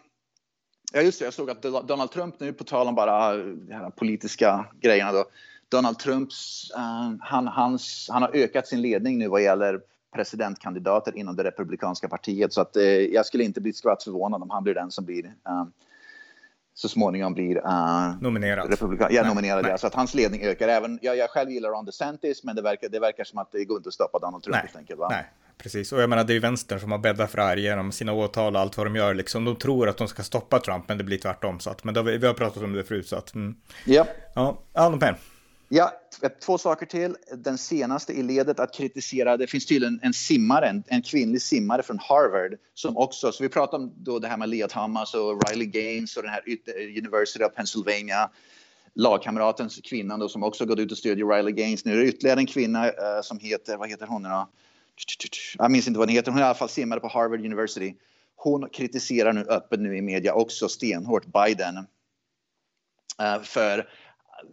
ja, 0.94 1.02
just 1.02 1.20
det. 1.20 1.26
Jag 1.26 1.34
såg 1.34 1.50
att 1.50 1.62
Donald 1.62 2.12
Trump 2.12 2.40
nu, 2.40 2.54
på 2.54 2.64
tal 2.64 2.88
om 2.88 2.96
bara 2.96 3.38
de 3.38 3.72
här 3.72 3.90
politiska 3.90 4.66
grejerna 4.82 5.12
då. 5.12 5.26
Donald 5.70 6.00
Trumps, 6.00 6.72
uh, 6.78 7.16
han, 7.20 7.48
hans, 7.48 8.10
han 8.12 8.22
har 8.22 8.32
ökat 8.34 8.68
sin 8.68 8.82
ledning 8.82 9.18
nu 9.18 9.28
vad 9.28 9.44
gäller 9.44 9.82
presidentkandidater 10.16 11.18
inom 11.18 11.36
det 11.36 11.44
republikanska 11.44 12.08
partiet. 12.08 12.54
Så 12.54 12.62
att, 12.62 12.76
eh, 12.76 12.84
jag 12.84 13.26
skulle 13.26 13.44
inte 13.44 13.62
bli 13.62 13.74
skvatt 13.74 14.04
förvånad 14.04 14.42
om 14.42 14.50
han 14.50 14.64
blir 14.64 14.74
den 14.74 14.92
som 14.92 15.06
blir 15.06 15.26
uh, 15.26 15.66
så 16.78 16.90
småningom 16.90 17.34
blir 17.34 17.58
uh, 17.58 18.22
nominerad. 18.22 18.70
Republikan 18.70 19.10
ja, 19.12 19.28
nominerad 19.28 19.64
nej. 19.64 19.72
Ja, 19.72 19.78
så 19.78 19.88
att 19.88 19.96
hans 19.96 20.14
ledning 20.14 20.44
ökar. 20.44 20.68
Även, 20.68 21.00
jag, 21.02 21.18
jag 21.18 21.30
själv 21.30 21.52
gillar 21.52 21.70
Ron 21.70 21.86
DeSantis, 21.86 22.44
men 22.44 22.56
det 22.56 22.62
verkar, 22.62 22.90
det 22.90 23.00
verkar 23.00 23.24
som 23.24 23.40
att 23.40 23.52
det 23.52 23.66
går 23.66 23.78
inte 23.78 23.88
att 23.88 23.94
stoppa 23.94 24.20
Donald 24.20 24.44
Trump 24.44 24.58
nej. 24.64 24.72
enkelt. 24.78 25.00
Va? 25.00 25.08
Nej, 25.10 25.26
precis. 25.58 25.92
Och 25.92 26.02
jag 26.02 26.10
menar, 26.10 26.24
det 26.24 26.32
är 26.32 26.36
ju 26.36 26.40
vänstern 26.40 26.80
som 26.80 26.92
har 26.92 27.00
bäddat 27.00 27.32
för 27.32 27.38
det 27.38 27.44
här 27.44 27.58
genom 27.58 27.92
sina 27.92 28.14
åtal 28.14 28.56
och 28.56 28.62
allt 28.62 28.78
vad 28.78 28.86
de 28.86 28.96
gör. 28.96 29.14
Liksom. 29.14 29.46
De 29.46 29.56
tror 29.56 29.90
att 29.90 29.98
de 29.98 30.08
ska 30.08 30.24
stoppa 30.24 30.60
Trump, 30.60 30.88
men 30.88 30.98
det 30.98 31.04
blir 31.04 31.18
tvärtom. 31.18 31.60
Så 31.60 31.70
att, 31.70 31.84
men 31.84 31.94
då, 31.94 32.02
vi 32.02 32.28
har 32.28 32.34
pratat 32.34 32.64
om 32.64 32.74
det 32.74 32.84
förut. 32.84 33.08
Så 33.08 33.16
att, 33.16 33.36
mm. 33.36 33.56
yep. 33.86 34.08
Ja, 34.36 34.58
Allen 34.74 35.00
Penn. 35.00 35.16
Ja, 35.70 35.94
två 36.46 36.58
saker 36.58 36.86
till. 36.86 37.16
Den 37.34 37.58
senaste 37.58 38.14
i 38.14 38.24
ledet 38.24 38.60
att 38.60 38.74
kritisera, 38.74 39.38
det 39.38 39.48
finns 39.48 39.66
tydligen 39.66 40.00
en 40.04 40.14
simmare, 40.14 40.68
en, 40.68 40.84
en 40.88 41.02
kvinnlig 41.02 41.42
simmare 41.42 41.84
från 41.84 42.00
Harvard 42.00 42.58
som 42.74 42.98
också, 42.98 43.32
så 43.32 43.44
vi 43.44 43.50
pratar 43.50 43.78
om 43.78 43.94
då 43.98 44.20
det 44.20 44.28
här 44.28 44.38
med 44.38 44.50
Leah 44.50 44.70
Thomas 44.70 45.14
och 45.14 45.50
Riley 45.50 45.68
Gaines 45.68 46.18
och 46.18 46.24
den 46.24 46.32
här 46.32 46.44
University 46.98 47.44
of 47.44 47.54
Pennsylvania 47.54 48.30
lagkamraten, 48.98 49.70
kvinnan 49.70 50.20
då 50.20 50.30
som 50.30 50.44
också 50.44 50.66
gått 50.66 50.80
ut 50.80 50.92
och 50.92 50.98
stödjer 50.98 51.26
Riley 51.26 51.54
Gaines. 51.54 51.86
Nu 51.86 51.94
är 51.94 51.98
det 51.98 52.06
ytterligare 52.06 52.40
en 52.40 52.48
kvinna 52.48 52.88
uh, 52.88 53.22
som 53.24 53.40
heter, 53.40 53.78
vad 53.78 53.90
heter 53.90 54.08
hon 54.08 54.24
nu 54.24 54.30
då? 54.30 54.48
Jag 55.58 55.72
minns 55.72 55.88
inte 55.88 56.00
vad 56.00 56.10
hon 56.10 56.16
heter, 56.16 56.32
hon 56.32 56.40
är 56.40 56.44
i 56.44 56.46
alla 56.46 56.56
fall 56.56 56.70
simmare 56.70 57.00
på 57.00 57.08
Harvard 57.08 57.40
University. 57.40 57.96
Hon 58.36 58.70
kritiserar 58.70 59.34
nu 59.34 59.42
öppet 59.42 59.80
nu 59.80 59.98
i 59.98 60.02
media 60.02 60.34
också 60.34 60.70
stenhårt 60.70 61.26
Biden 61.26 61.78
uh, 63.22 63.44
för 63.44 63.90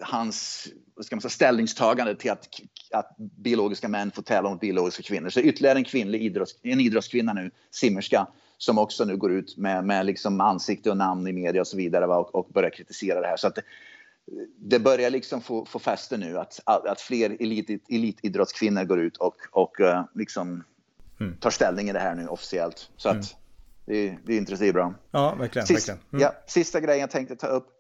hans 0.00 0.68
ska 1.02 1.16
man 1.16 1.20
säga, 1.20 1.30
ställningstagande 1.30 2.16
till 2.16 2.30
att, 2.30 2.48
att 2.92 3.16
biologiska 3.18 3.88
män 3.88 4.10
får 4.10 4.22
tävla 4.22 4.50
mot 4.50 4.60
biologiska 4.60 5.02
kvinnor. 5.02 5.28
Så 5.28 5.40
ytterligare 5.40 5.78
en 5.78 5.84
kvinnlig 5.84 6.22
idrotts, 6.22 6.56
en 6.62 6.80
idrottskvinna 6.80 7.32
nu, 7.32 7.50
simmerska, 7.70 8.26
som 8.58 8.78
också 8.78 9.04
nu 9.04 9.16
går 9.16 9.32
ut 9.32 9.56
med, 9.56 9.84
med 9.84 10.06
liksom 10.06 10.40
ansikte 10.40 10.90
och 10.90 10.96
namn 10.96 11.26
i 11.26 11.32
media 11.32 11.60
och 11.60 11.66
så 11.66 11.76
vidare 11.76 12.06
va? 12.06 12.16
Och, 12.16 12.34
och 12.34 12.48
börjar 12.48 12.70
kritisera 12.70 13.20
det 13.20 13.26
här. 13.26 13.36
Så 13.36 13.46
att 13.46 13.54
det, 13.54 13.62
det 14.58 14.78
börjar 14.78 15.10
liksom 15.10 15.40
få, 15.40 15.64
få 15.64 15.78
fäste 15.78 16.16
nu 16.16 16.38
att, 16.38 16.60
att 16.64 17.00
fler 17.00 17.36
elit, 17.40 17.70
elitidrottskvinnor 17.88 18.84
går 18.84 19.00
ut 19.00 19.16
och, 19.16 19.36
och 19.50 19.80
uh, 19.80 20.02
liksom 20.14 20.64
mm. 21.20 21.36
tar 21.36 21.50
ställning 21.50 21.88
i 21.88 21.92
det 21.92 21.98
här 21.98 22.14
nu 22.14 22.28
officiellt. 22.28 22.90
Så 22.96 23.08
att 23.08 23.14
mm. 23.14 23.26
det, 23.86 24.18
det, 24.24 24.32
är 24.32 24.38
intressant, 24.38 24.60
det 24.60 24.68
är 24.68 24.72
bra. 24.72 24.94
Ja, 25.10 25.34
verkligen. 25.34 25.66
Sist, 25.66 25.88
verkligen. 25.88 26.00
Mm. 26.12 26.22
Ja, 26.22 26.34
sista 26.46 26.80
grejen 26.80 27.00
jag 27.00 27.10
tänkte 27.10 27.36
ta 27.36 27.46
upp. 27.46 27.73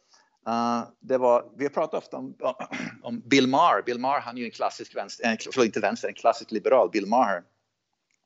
Uh, 0.48 0.82
det 1.00 1.18
var, 1.18 1.44
vi 1.56 1.64
har 1.64 1.70
pratat 1.70 2.04
ofta 2.04 2.16
om, 2.16 2.34
om 3.02 3.22
Bill 3.26 3.48
Maher. 3.48 3.82
Bill 3.82 3.98
Maher, 3.98 4.20
han 4.20 4.36
är 4.36 4.40
ju 4.40 4.44
en 4.44 4.50
klassisk 4.50 4.96
vänster, 4.96 5.24
eh, 5.24 5.30
en, 5.30 5.38
förlåt 5.52 5.66
inte 5.66 5.80
vänster, 5.80 6.08
en 6.08 6.14
klassisk 6.14 6.50
liberal, 6.50 6.90
Bill 6.92 7.06
Maher. 7.06 7.42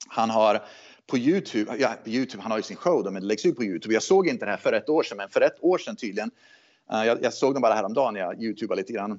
Han 0.09 0.31
har 0.31 0.63
på 1.07 1.19
Youtube, 1.19 1.77
ja, 1.79 1.95
på 2.05 2.11
Youtube, 2.11 2.43
han 2.43 2.51
har 2.51 2.59
ju 2.59 2.63
sin 2.63 2.77
show 2.77 3.05
då, 3.05 3.11
men 3.11 3.23
det 3.23 3.29
läggs 3.29 3.47
ut 3.47 3.57
på 3.57 3.65
Youtube. 3.65 3.95
Jag 3.95 4.03
såg 4.03 4.29
inte 4.29 4.45
det 4.45 4.51
här 4.51 4.59
för 4.59 4.73
ett 4.73 4.89
år 4.89 5.03
sedan, 5.03 5.17
men 5.17 5.29
för 5.29 5.41
ett 5.41 5.65
år 5.65 5.79
sedan 5.79 5.97
tydligen 5.97 6.31
Uh, 6.93 7.07
jag, 7.07 7.23
jag, 7.23 7.35
såg 7.35 7.55
den 7.55 7.63
bara 7.63 7.75
häromdagen 7.75 8.15
när 8.15 8.21
jag 8.21 8.43
youtubade 8.43 8.81
lite 8.81 8.93
grann. 8.93 9.13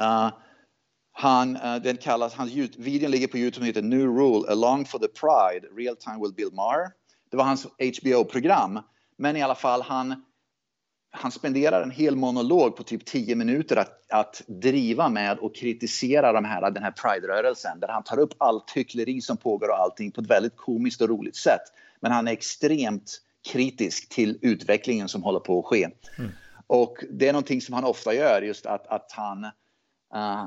Uh, 0.00 0.30
han, 1.12 1.56
uh, 1.56 1.76
den 1.76 1.96
kallas, 1.96 2.34
hans 2.34 2.52
videon 2.76 3.10
ligger 3.10 3.26
på 3.26 3.38
Youtube 3.38 3.64
och 3.64 3.68
heter 3.68 3.82
New 3.82 4.06
Rule 4.06 4.52
Along 4.52 4.84
for 4.84 4.98
the 4.98 5.08
Pride, 5.08 5.66
Real 5.76 5.96
Time 5.96 6.18
with 6.22 6.34
Bill 6.34 6.52
Maher. 6.52 6.90
Det 7.30 7.36
var 7.36 7.44
hans 7.44 7.66
HBO-program. 7.66 8.80
Men 9.16 9.36
i 9.36 9.42
alla 9.42 9.54
fall, 9.54 9.82
han, 9.82 10.24
han 11.10 11.30
spenderar 11.30 11.82
en 11.82 11.90
hel 11.90 12.16
monolog 12.16 12.76
på 12.76 12.82
typ 12.82 13.04
10 13.04 13.36
minuter 13.36 13.76
att, 13.76 14.10
att 14.12 14.42
driva 14.46 15.08
med 15.08 15.38
och 15.38 15.54
kritisera 15.54 16.32
de 16.32 16.44
här, 16.44 16.70
den 16.70 16.82
här 16.82 16.90
Pride-rörelsen. 16.90 17.80
Där 17.80 17.88
han 17.88 18.02
tar 18.02 18.18
upp 18.18 18.34
allt 18.38 18.70
hyckleri 18.70 19.20
som 19.20 19.36
pågår 19.36 19.68
och 19.68 19.78
allting 19.78 20.12
på 20.12 20.20
ett 20.20 20.30
väldigt 20.30 20.56
komiskt 20.56 21.00
och 21.00 21.08
roligt 21.08 21.36
sätt. 21.36 21.62
Men 22.00 22.12
han 22.12 22.28
är 22.28 22.32
extremt 22.32 23.20
kritisk 23.52 24.08
till 24.08 24.38
utvecklingen 24.42 25.08
som 25.08 25.22
håller 25.22 25.40
på 25.40 25.58
att 25.58 25.64
ske. 25.64 25.88
Mm. 26.18 26.30
Och 26.66 27.04
det 27.10 27.28
är 27.28 27.32
någonting 27.32 27.60
som 27.60 27.74
han 27.74 27.84
ofta 27.84 28.14
gör, 28.14 28.42
just 28.42 28.66
att, 28.66 28.86
att 28.86 29.12
han, 29.12 29.44
uh, 29.44 29.50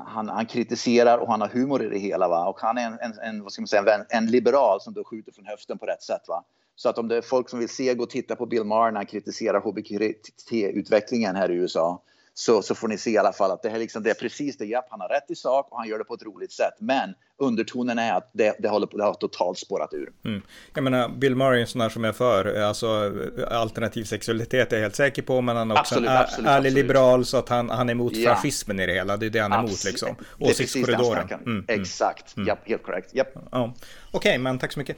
han, 0.06 0.28
han, 0.28 0.46
kritiserar 0.46 1.18
och 1.18 1.28
han 1.28 1.40
har 1.40 1.48
humor 1.48 1.82
i 1.84 1.88
det 1.88 1.98
hela. 1.98 2.28
Va? 2.28 2.48
Och 2.48 2.60
han 2.60 2.78
är 2.78 2.86
en, 2.86 2.98
en, 3.00 3.18
en 3.18 3.42
vad 3.42 3.52
ska 3.52 3.62
man 3.62 3.68
säga, 3.68 3.94
en, 3.94 4.06
en, 4.08 4.26
liberal 4.26 4.80
som 4.80 4.94
då 4.94 5.04
skjuter 5.04 5.32
från 5.32 5.46
höften 5.46 5.78
på 5.78 5.86
rätt 5.86 6.02
sätt. 6.02 6.22
Va? 6.28 6.44
Så 6.76 6.88
att 6.88 6.98
om 6.98 7.08
det 7.08 7.16
är 7.16 7.22
folk 7.22 7.48
som 7.48 7.58
vill 7.58 7.68
se, 7.68 7.94
gå 7.94 8.02
och 8.02 8.10
titta 8.10 8.36
på 8.36 8.46
Bill 8.46 8.64
Maher 8.64 8.92
när 8.92 8.98
han 8.98 9.06
kritiserar 9.06 9.60
hbT-utvecklingen 9.60 11.36
här 11.36 11.50
i 11.50 11.54
USA 11.54 12.02
så, 12.36 12.62
så 12.62 12.74
får 12.74 12.88
ni 12.88 12.98
se 12.98 13.10
i 13.10 13.18
alla 13.18 13.32
fall 13.32 13.50
att 13.50 13.62
det, 13.62 13.68
här 13.68 13.78
liksom, 13.78 14.02
det 14.02 14.10
är 14.10 14.14
precis 14.14 14.56
det. 14.56 14.64
Japp, 14.64 14.86
han 14.90 15.00
har 15.00 15.08
rätt 15.08 15.30
i 15.30 15.34
sak 15.34 15.68
och 15.70 15.78
han 15.78 15.88
gör 15.88 15.98
det 15.98 16.04
på 16.04 16.14
ett 16.14 16.22
roligt 16.22 16.52
sätt. 16.52 16.74
Men 16.78 17.14
undertonen 17.38 17.98
är 17.98 18.12
att 18.12 18.30
det, 18.32 18.56
det, 18.58 18.68
håller 18.68 18.86
på, 18.86 18.96
det 18.96 19.04
har 19.04 19.14
totalt 19.14 19.58
spårat 19.58 19.94
ur. 19.94 20.12
Mm. 20.24 20.42
Jag 20.74 20.84
menar, 20.84 21.08
Bill 21.08 21.36
Murray 21.36 21.56
är 21.56 21.60
en 21.60 21.66
sån 21.66 21.78
där 21.78 21.88
som 21.88 22.04
är 22.04 22.12
för 22.12 22.62
alltså, 22.62 23.12
alternativ 23.50 24.04
sexualitet 24.04 24.72
är 24.72 24.76
jag 24.76 24.82
helt 24.82 24.96
säker 24.96 25.22
på, 25.22 25.40
men 25.40 25.56
han 25.56 25.70
är 25.70 25.74
också 25.74 25.94
absolut, 25.94 26.10
en 26.10 26.16
absolut, 26.16 26.48
ärlig 26.48 26.68
absolut. 26.68 26.84
liberal 26.84 27.24
så 27.24 27.36
att 27.36 27.48
han, 27.48 27.70
han 27.70 27.88
är 27.88 27.92
emot 27.92 28.16
ja. 28.16 28.34
fascismen 28.34 28.80
i 28.80 28.86
det 28.86 28.92
hela. 28.92 29.16
Det 29.16 29.26
är 29.26 29.30
det 29.30 29.38
han 29.38 29.52
är 29.52 29.58
emot 29.58 29.84
liksom. 29.84 30.16
Åsiktskorridoren. 30.38 31.28
Mm, 31.28 31.42
mm, 31.44 31.64
Exakt, 31.68 32.36
mm. 32.36 32.48
Japp, 32.48 32.68
helt 32.68 32.82
korrekt. 32.82 33.14
Japp. 33.14 33.28
Ja. 33.34 33.74
Okej, 34.10 34.18
okay, 34.18 34.38
men 34.38 34.58
tack 34.58 34.72
så 34.72 34.78
mycket. 34.78 34.96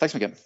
Tack 0.00 0.10
så 0.10 0.18
mycket. 0.18 0.38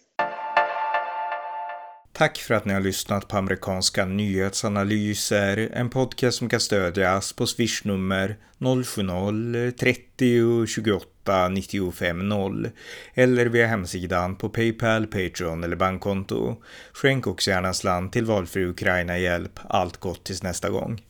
Tack 2.23 2.39
för 2.39 2.55
att 2.55 2.65
ni 2.65 2.75
har 2.75 2.81
lyssnat 2.81 3.29
på 3.29 3.37
amerikanska 3.37 4.05
nyhetsanalyser, 4.05 5.69
en 5.73 5.91
podcast 5.91 6.39
som 6.39 6.49
kan 6.49 6.61
stödjas 6.61 7.33
på 7.33 7.47
swishnummer 7.47 8.37
070-30 8.59 10.67
28 10.67 11.49
95 11.49 12.29
0 12.29 12.71
eller 13.15 13.47
via 13.47 13.67
hemsidan 13.67 14.37
på 14.37 14.49
Paypal, 14.49 15.07
Patreon 15.07 15.65
eller 15.65 15.77
bankkonto. 15.77 16.57
Skänk 16.93 17.27
också 17.27 17.51
gärna 17.51 17.73
slant 17.73 18.13
till 18.13 18.25
valfri 18.25 18.65
Ukraina-hjälp. 18.65 19.61
Allt 19.65 19.97
gott 19.97 20.25
tills 20.25 20.43
nästa 20.43 20.71
gång. 20.71 21.01